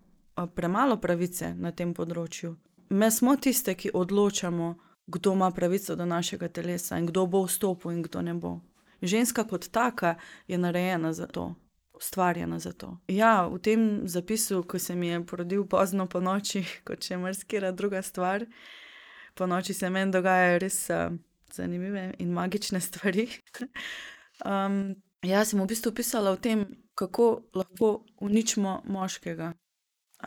premalo 0.55 0.97
pravice 0.97 1.55
na 1.55 1.73
tem 1.73 1.95
področju. 1.95 2.55
Mi 2.91 3.11
smo 3.11 3.37
tiste, 3.37 3.75
ki 3.75 3.91
odločamo, 3.95 4.75
kdo 5.07 5.33
ima 5.33 5.51
pravico 5.51 5.97
do 5.97 6.07
našega 6.07 6.49
telesa 6.49 6.99
in 6.99 7.07
kdo 7.07 7.27
bo 7.27 7.43
vstopil 7.45 7.91
in 7.91 8.03
kdo 8.03 8.23
ne 8.23 8.35
bo. 8.35 8.61
Ženska 9.03 9.45
kot 9.45 9.69
taka 9.69 10.15
je 10.49 10.59
narejena 10.59 11.13
za 11.13 11.27
to, 11.27 11.55
ustvarjena 11.95 12.59
za 12.59 12.73
to. 12.73 12.99
Ja, 13.09 13.47
v 13.49 13.59
tem 13.59 14.09
zapisu, 14.09 14.63
ko 14.63 14.79
se 14.79 14.95
mi 14.95 15.09
je 15.09 15.27
porodil 15.27 15.67
pozno 15.67 16.07
po 16.07 16.21
noči, 16.21 16.65
kot 16.87 17.05
še 17.05 17.17
marsikera 17.17 17.73
druga 17.73 18.03
stvar, 18.03 18.47
po 19.35 19.47
noči 19.47 19.75
se 19.75 19.91
meni 19.91 20.13
dogajajo 20.13 20.59
res 20.59 20.79
uh, 20.91 21.11
zanimive 21.53 22.13
in 22.19 22.33
magične 22.33 22.81
stvari. 22.81 23.29
um, 24.47 24.95
jaz 25.23 25.51
sem 25.51 25.61
v 25.61 25.69
bistvu 25.71 25.95
pisala 25.95 26.35
o 26.35 26.37
tem, 26.37 26.67
kako 26.95 27.49
lahko 27.55 28.05
uničimo 28.23 28.83
moškega, 28.87 29.53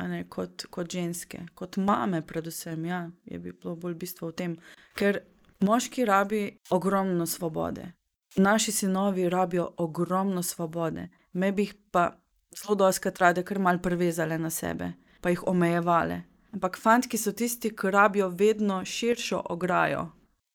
ne, 0.08 0.24
kot, 0.30 0.68
kot 0.72 0.92
ženske, 0.92 1.46
kot 1.56 1.78
mame, 1.78 2.22
predvsem. 2.22 2.86
Ja, 2.86 3.08
je 3.26 3.40
bilo 3.40 3.76
bolj 3.76 3.96
bistvo 3.96 4.32
v 4.32 4.36
tem, 4.36 4.58
ker 5.00 5.22
moški 5.64 6.06
rabi 6.06 6.44
ogromno 6.70 7.26
svobode. 7.26 7.94
Naši 8.38 8.72
sinovi 8.72 9.30
rabijo 9.30 9.72
ogromno 9.78 10.44
svobode, 10.44 11.08
me 11.34 11.52
bi 11.52 11.68
jih 11.68 11.74
pa 11.92 12.12
zelo 12.56 12.76
doskrat 12.76 13.20
rade 13.20 13.44
kar 13.44 13.60
mal 13.60 13.80
prevezale 13.80 14.38
na 14.38 14.50
sebe, 14.50 14.94
pa 15.22 15.30
jih 15.30 15.48
omejevale. 15.48 16.22
Ampak 16.54 16.78
fantki 16.78 17.18
so 17.18 17.32
tisti, 17.32 17.70
ki 17.76 17.92
rabijo 17.92 18.30
vedno 18.30 18.86
širšo 18.86 19.42
ograjo, 19.50 20.08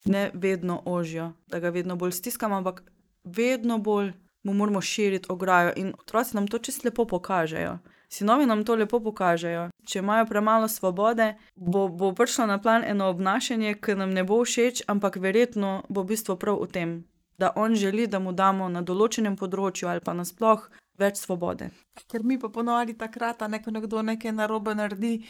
ne 0.04 0.30
vedno 0.34 0.82
ožjo, 0.84 1.32
da 1.46 1.58
ga 1.58 1.70
vedno 1.70 1.96
bolj 1.96 2.12
stiskamo, 2.12 2.56
ampak 2.56 2.82
vedno 3.24 3.78
bolj 3.78 4.12
mu 4.42 4.52
moramo 4.54 4.80
širiti 4.80 5.26
ograjo 5.28 5.72
in 5.76 5.94
otroci 5.98 6.36
nam 6.36 6.46
to 6.48 6.58
čisto 6.58 6.88
lepo 6.88 7.04
pokažejo. 7.06 7.78
Sinovi 8.08 8.46
nam 8.46 8.64
to 8.64 8.74
lepo 8.74 9.00
pokažejo. 9.00 9.70
Če 9.86 9.98
imajo 9.98 10.26
premalo 10.26 10.68
svobode, 10.68 11.34
bo, 11.56 11.88
bo 11.88 12.12
prišlo 12.12 12.46
na 12.46 12.58
plan 12.60 12.84
eno 12.84 13.08
obnašanje, 13.08 13.74
ki 13.74 13.94
nam 13.94 14.10
ne 14.12 14.24
bo 14.24 14.42
všeč, 14.44 14.82
ampak 14.86 15.16
verjetno 15.16 15.82
bo 15.88 16.04
bistvo 16.04 16.36
prav 16.36 16.60
v 16.60 16.68
tem, 16.72 16.90
da 17.38 17.52
on 17.56 17.74
želi, 17.74 18.06
da 18.06 18.18
mu 18.18 18.32
damo 18.32 18.68
na 18.68 18.82
določenem 18.82 19.36
področju 19.36 19.88
ali 19.88 20.00
pa 20.00 20.12
nasploh 20.12 20.68
več 20.98 21.16
svobode. 21.16 21.70
Ker 22.08 22.22
mi 22.22 22.38
pa 22.38 22.48
ponovadi 22.48 22.94
takrat, 22.94 23.38
da 23.38 23.48
nekdo 23.48 24.02
nekaj 24.02 24.32
narobe 24.32 24.74
naredi, 24.74 25.24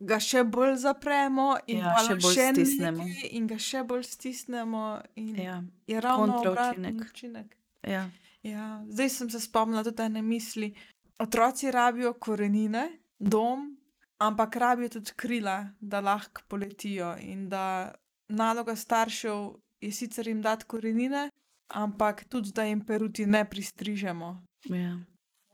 ga 0.00 0.18
še 0.18 0.44
bolj 0.44 0.76
zapremo 0.76 1.56
in 1.66 1.78
Ja, 1.78 1.96
še 1.98 2.14
bolj 2.16 2.34
še 2.34 2.46
stisnemo. 2.52 3.06
In 3.30 3.46
ga 3.46 3.58
še 3.58 3.82
bolj 3.84 4.04
stisnemo. 4.04 4.84
In 5.16 5.34
Ja, 5.36 5.56
je 5.86 6.00
ravno 6.00 6.38
kontraučinek. 6.38 7.00
učinek. 7.02 7.56
ja. 7.82 8.08
Ja, 8.42 8.84
zdaj 8.88 9.08
sem 9.10 9.30
se 9.30 9.40
spomnila 9.40 9.82
tudi 9.84 10.02
ene 10.02 10.22
misli. 10.22 10.70
Otroci 11.18 11.70
rabijo 11.70 12.12
korenine, 12.14 12.84
dom, 13.18 13.76
ampak 14.18 14.56
rabijo 14.56 14.88
tudi 14.88 15.12
krila, 15.16 15.56
da 15.80 16.00
lahko 16.00 16.42
poletijo. 16.48 17.16
In 17.18 17.48
da 17.48 17.92
naloga 18.28 18.76
staršev 18.76 19.50
je 19.80 19.92
sicer 19.92 20.28
jim 20.28 20.40
dati 20.40 20.64
korenine, 20.64 21.30
ampak 21.68 22.24
tudi 22.28 22.52
da 22.52 22.64
jim 22.64 22.84
peruti 22.86 23.26
ne 23.26 23.44
pristrižemo. 23.50 24.44
ja. 24.70 24.98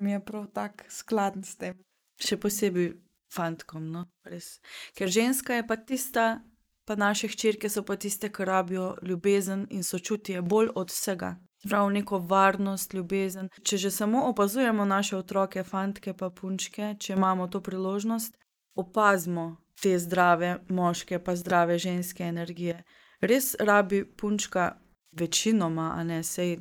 Mi 0.00 0.12
je 0.12 0.24
prav 0.24 0.46
tak 0.54 0.86
skladen 0.90 1.44
s 1.44 1.56
tem. 1.56 1.78
Še 2.18 2.36
posebej 2.36 2.92
fantkom, 3.34 3.86
no, 3.90 4.04
res. 4.26 4.58
Ker 4.94 5.10
ženska 5.10 5.54
je 5.54 5.66
pa 5.66 5.76
tista, 5.76 6.42
pa 6.86 6.96
naše 6.96 7.28
hčerke 7.28 7.70
so 7.70 7.82
pa 7.82 7.96
tiste, 7.96 8.28
ki 8.28 8.44
rabijo 8.44 8.94
ljubezen 9.02 9.66
in 9.70 9.82
sočutje 9.82 10.42
bolj 10.42 10.70
od 10.74 10.90
vsega. 10.90 11.36
Prav 11.64 11.90
neko 11.90 12.18
varnost, 12.18 12.94
ljubezen. 12.94 13.48
Če 13.62 13.76
že 13.76 13.90
samo 13.90 14.26
opazujemo 14.28 14.84
naše 14.84 15.16
otroke, 15.16 15.64
fantke 15.64 16.12
pa 16.12 16.30
punčke, 16.30 16.94
če 17.00 17.12
imamo 17.16 17.48
to 17.48 17.60
priložnost, 17.60 18.36
opazimo 18.76 19.56
te 19.82 19.98
zdrave 19.98 20.58
moške, 20.68 21.18
pa 21.18 21.36
zdrave 21.36 21.78
ženske 21.78 22.24
energije. 22.24 22.82
Res 23.20 23.54
rabi 23.58 24.04
punčka 24.04 24.83
večinoma, 25.16 25.92
a 25.96 26.04
ne 26.04 26.22
sej. 26.22 26.58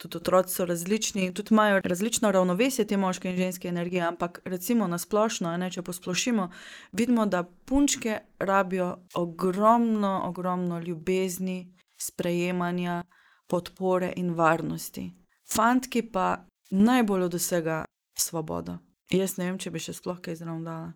Tudi 0.00 0.16
otroci 0.16 0.54
so 0.54 0.64
različni, 0.64 1.34
tudi 1.34 1.52
imajo 1.52 1.80
različno 1.84 2.30
ravnovesje 2.32 2.86
te 2.88 2.96
moške 2.96 3.28
in 3.28 3.36
ženske 3.36 3.68
energije, 3.68 4.02
ampak 4.02 4.40
recimo 4.44 4.86
na 4.88 4.98
splošno, 4.98 5.48
a 5.48 5.56
ne, 5.60 5.68
če 5.70 5.82
posplošimo, 5.82 6.46
vidimo, 6.92 7.26
da 7.26 7.42
punčke 7.44 8.18
rabijo 8.38 8.94
ogromno, 9.14 10.22
ogromno 10.24 10.78
ljubezni, 10.80 11.74
sprejemanja, 11.98 13.02
podpore 13.46 14.12
in 14.16 14.32
varnosti. 14.34 15.10
Fantki 15.52 16.02
pa 16.02 16.46
najbolj 16.70 17.22
od 17.22 17.34
vsega 17.34 17.84
svobodo. 18.18 18.78
Jaz 19.10 19.36
ne 19.36 19.50
vem, 19.50 19.58
če 19.58 19.70
bi 19.70 19.82
še 19.82 19.92
sploh 19.96 20.20
kaj 20.22 20.38
zraven 20.40 20.64
dala. 20.64 20.92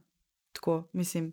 Tako, 0.55 0.85
mislim, 0.95 1.33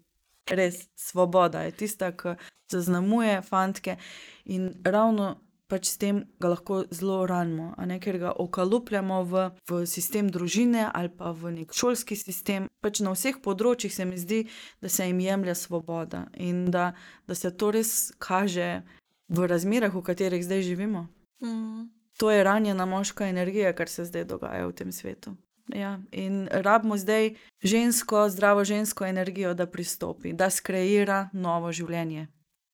res 0.50 0.88
svoboda 0.96 1.66
je 1.68 1.72
tista, 1.72 2.12
ki 2.12 2.36
zaznamuje 2.72 3.42
fantke 3.42 3.98
in 4.46 4.72
ravno 4.84 5.36
pač 5.72 5.88
s 5.88 5.98
tem 6.02 6.26
ga 6.42 6.52
lahko 6.52 6.84
zelo 6.92 7.24
ranimo, 7.30 7.72
a 7.80 7.88
ne 7.88 7.96
ker 8.04 8.18
ga 8.20 8.34
okalupljamo 8.36 9.22
v, 9.24 9.44
v 9.70 9.80
sistem 9.88 10.28
družine 10.28 10.90
ali 10.92 11.08
pa 11.08 11.32
v 11.32 11.54
nek 11.62 11.72
šolski 11.72 12.18
sistem. 12.20 12.68
Pač 12.84 13.00
na 13.00 13.14
vseh 13.16 13.40
področjih 13.40 13.94
se 13.94 14.08
mi 14.08 14.20
zdi, 14.20 14.42
da 14.84 14.92
se 14.92 15.08
jim 15.08 15.22
jemlje 15.24 15.56
svoboda 15.56 16.26
in 16.36 16.68
da, 16.76 16.92
da 17.24 17.38
se 17.38 17.54
to 17.56 17.72
res 17.72 18.12
kaže 18.20 18.84
v 19.32 19.48
razmerah, 19.48 19.96
v 19.96 20.04
katerih 20.04 20.44
zdaj 20.44 20.68
živimo. 20.68 21.08
Mm. 21.40 21.88
To 22.20 22.30
je 22.30 22.44
ranjena 22.44 22.86
moška 22.86 23.32
energija, 23.32 23.72
kar 23.74 23.90
se 23.90 24.06
zdaj 24.06 24.28
dogaja 24.28 24.68
v 24.68 24.76
tem 24.76 24.92
svetu. 24.92 25.38
Ja, 25.76 26.00
in 26.12 26.48
rabimo 26.52 26.98
zdaj 26.98 27.36
žensko, 27.64 28.30
zdravo 28.30 28.64
žensko 28.64 29.06
energijo, 29.06 29.54
da 29.54 29.66
pristopi, 29.66 30.34
da 30.34 30.50
skreira 30.50 31.30
novo 31.34 31.72
življenje. 31.72 32.28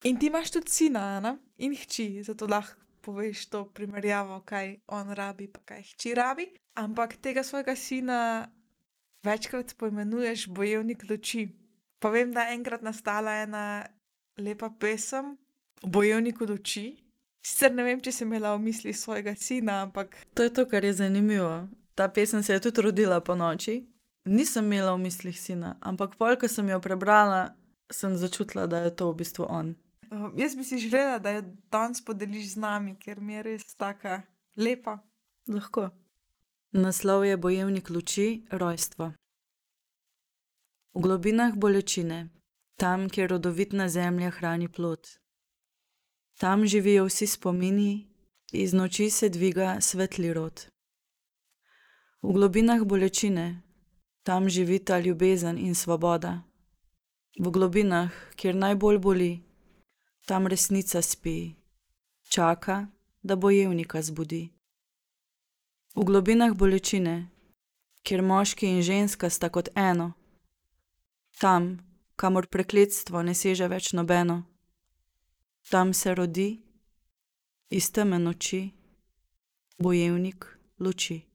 In 0.04 0.20
ti 0.20 0.28
imaš 0.28 0.52
tudi 0.52 0.72
sina, 0.72 1.00
Ana, 1.18 1.38
in 1.58 1.76
hči, 1.76 2.24
zato 2.24 2.48
lahko 2.48 2.88
poveš 3.08 3.46
to 3.50 3.64
primerjavo, 3.72 4.42
kaj 4.46 4.76
on 4.88 5.14
rabi, 5.16 5.48
pa 5.48 5.62
kaj 5.66 5.84
hči 5.94 6.14
rabi. 6.14 6.50
Ampak 6.76 7.16
tega 7.24 7.44
svojega 7.44 7.76
sina 7.76 8.48
večkrat 9.24 9.76
poimenuješ 9.78 10.48
bojevnik 10.48 11.06
luči. 11.10 11.48
Pa 12.00 12.10
vem, 12.10 12.34
da 12.36 12.42
je 12.42 12.58
enkrat 12.60 12.84
nastala 12.84 13.40
ena 13.42 13.86
lepa 14.38 14.70
pesem 14.80 15.38
o 15.82 15.88
bojevniku 15.88 16.46
luči. 16.46 16.98
Sicer 17.42 17.72
ne 17.72 17.86
vem, 17.88 18.02
če 18.04 18.12
si 18.12 18.26
imela 18.26 18.52
v 18.58 18.66
misli 18.68 18.94
svojega 18.94 19.36
sina, 19.40 19.82
ampak 19.88 20.18
To 20.36 20.44
je 20.44 20.52
to, 20.54 20.66
kar 20.68 20.84
je 20.84 20.94
zanimivo. 21.00 21.70
Ta 21.98 22.08
pesem 22.14 22.44
se 22.44 22.54
je 22.54 22.60
tudi 22.60 22.82
rodila 22.82 23.22
po 23.22 23.36
noči. 23.36 23.82
Nisem 24.26 24.66
imela 24.66 24.94
v 24.94 25.08
mislih 25.08 25.40
sina, 25.40 25.78
ampak 25.82 26.18
pol, 26.20 26.36
ko 26.38 26.48
sem 26.52 26.68
jo 26.70 26.78
prebrala, 26.84 27.56
sem 27.90 28.14
začutila, 28.14 28.68
da 28.68 28.84
je 28.86 28.92
to 28.94 29.10
v 29.12 29.16
bistvu 29.24 29.48
on. 29.50 29.76
uh, 30.12 30.30
jaz 30.36 30.56
bi 30.56 30.64
si 30.64 30.78
želela, 30.78 31.20
da 31.20 31.32
jo 31.32 31.42
danes 31.72 32.06
podeliš 32.06 32.54
z 32.54 32.60
nami, 32.60 32.96
ker 33.00 33.22
mi 33.22 33.34
je 33.34 33.44
res 33.44 33.76
taka 33.76 34.22
lepa. 34.56 35.00
Lahko. 35.48 35.90
Naslov 36.72 37.26
je 37.26 37.38
Bojevnik 37.38 37.90
luči, 37.90 38.46
rojstvo. 38.52 39.14
V 40.94 41.02
globinah 41.02 41.56
bolečine, 41.56 42.30
tam, 42.76 43.10
kjer 43.10 43.30
rodovitna 43.30 43.90
zemlja 43.90 44.30
hrani 44.30 44.68
plod. 44.68 45.08
Tam 46.40 46.66
živijo 46.66 47.08
vsi 47.08 47.28
spomini, 47.28 48.08
iz 48.52 48.74
noči 48.74 49.10
se 49.10 49.30
dviga 49.30 49.78
svetli 49.82 50.34
rod. 50.34 50.68
V 52.22 52.34
globinah 52.34 52.82
bolečine, 52.82 53.62
tam 54.24 54.50
živita 54.50 55.00
ljubezen 55.00 55.58
in 55.58 55.76
svoboda. 55.76 56.42
V 57.40 57.52
globinah, 57.52 58.12
kjer 58.36 58.56
najbolj 58.56 58.98
boli, 58.98 59.44
tam 60.26 60.48
resnica 60.48 61.02
spi, 61.02 61.54
čaka, 62.30 62.88
da 63.24 63.36
bojevnika 63.36 64.02
zbudi. 64.02 64.50
V 65.96 66.04
globinah 66.04 66.58
bolečine, 66.58 67.30
kjer 68.04 68.22
moški 68.22 68.66
in 68.68 68.82
ženska 68.82 69.30
sta 69.30 69.50
kot 69.50 69.70
eno, 69.76 70.14
tam, 71.40 71.78
kamor 72.16 72.48
prekletstvo 72.50 73.22
ne 73.22 73.38
seže 73.38 73.68
več 73.68 73.94
nobeno, 73.94 74.42
tam 75.70 75.94
se 75.94 76.16
rodi 76.16 76.50
iz 77.70 77.92
teme 77.92 78.20
noči 78.20 78.72
bojevnik 79.78 80.46
luči. 80.80 81.27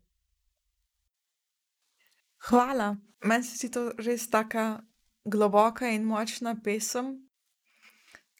Hvala. 2.49 2.97
Meni 3.25 3.45
se 3.45 3.57
zdi 3.57 3.69
to 3.71 3.83
res 4.03 4.27
tako 4.31 4.83
globoka 5.25 5.87
in 5.87 6.03
močna 6.03 6.57
pesem, 6.65 7.13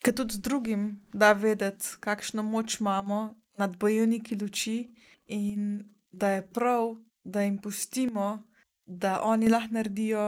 ki 0.03 0.11
tudi 0.19 0.41
drugim 0.43 0.87
da 1.15 1.33
vedeti, 1.33 1.87
kakšno 2.03 2.43
moč 2.43 2.81
imamo 2.81 3.21
nad 3.59 3.77
bojevniki 3.79 4.39
luči 4.41 4.91
in 5.27 5.85
da 6.11 6.31
je 6.35 6.47
prav, 6.51 6.97
da 7.25 7.43
jim 7.43 7.61
pustimo, 7.63 8.43
da 8.87 9.21
oni 9.23 9.49
lahko 9.49 9.75
naredijo 9.75 10.25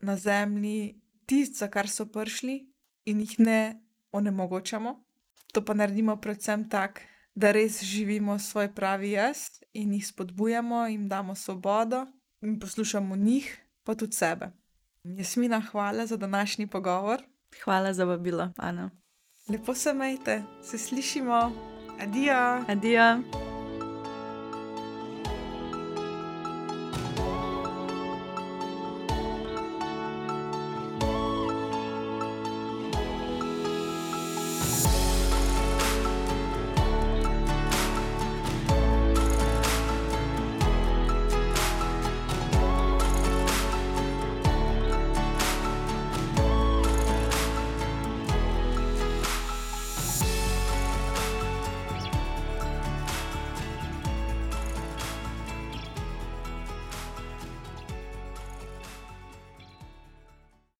na 0.00 0.16
zemlji 0.16 1.00
tisto, 1.26 1.64
za 1.64 1.68
kar 1.68 1.88
so 1.88 2.04
prišli, 2.06 2.58
in 3.04 3.20
jih 3.20 3.38
ne 3.38 3.80
onemogočamo. 4.12 4.92
To 5.52 5.64
pa 5.64 5.74
naredimo 5.74 6.16
predvsem 6.20 6.68
tako, 6.68 7.00
da 7.34 7.52
res 7.52 7.80
živimo 7.82 8.38
svoj 8.38 8.74
pravi 8.74 9.10
jaz 9.16 9.38
in 9.72 9.94
jih 9.94 10.06
spodbujamo, 10.06 10.86
jim 10.86 11.08
damo 11.08 11.34
svobodo 11.34 12.04
in 12.44 12.60
poslušamo 12.60 13.16
njih, 13.16 13.60
pa 13.84 13.94
tudi 13.94 14.12
sebe. 14.12 14.50
Jasmina, 15.04 15.60
hvala 15.60 16.06
za 16.06 16.16
današnji 16.16 16.66
pogovor. 16.66 17.22
Hvala 17.64 17.92
za 17.92 18.04
vabilo, 18.04 18.50
Ana. 18.56 18.90
Lepo 19.48 19.74
se 19.74 19.94
majte, 19.94 20.42
se 20.62 20.78
slišimo, 20.78 21.52
adijo. 22.00 22.64
Adijo. 22.68 23.43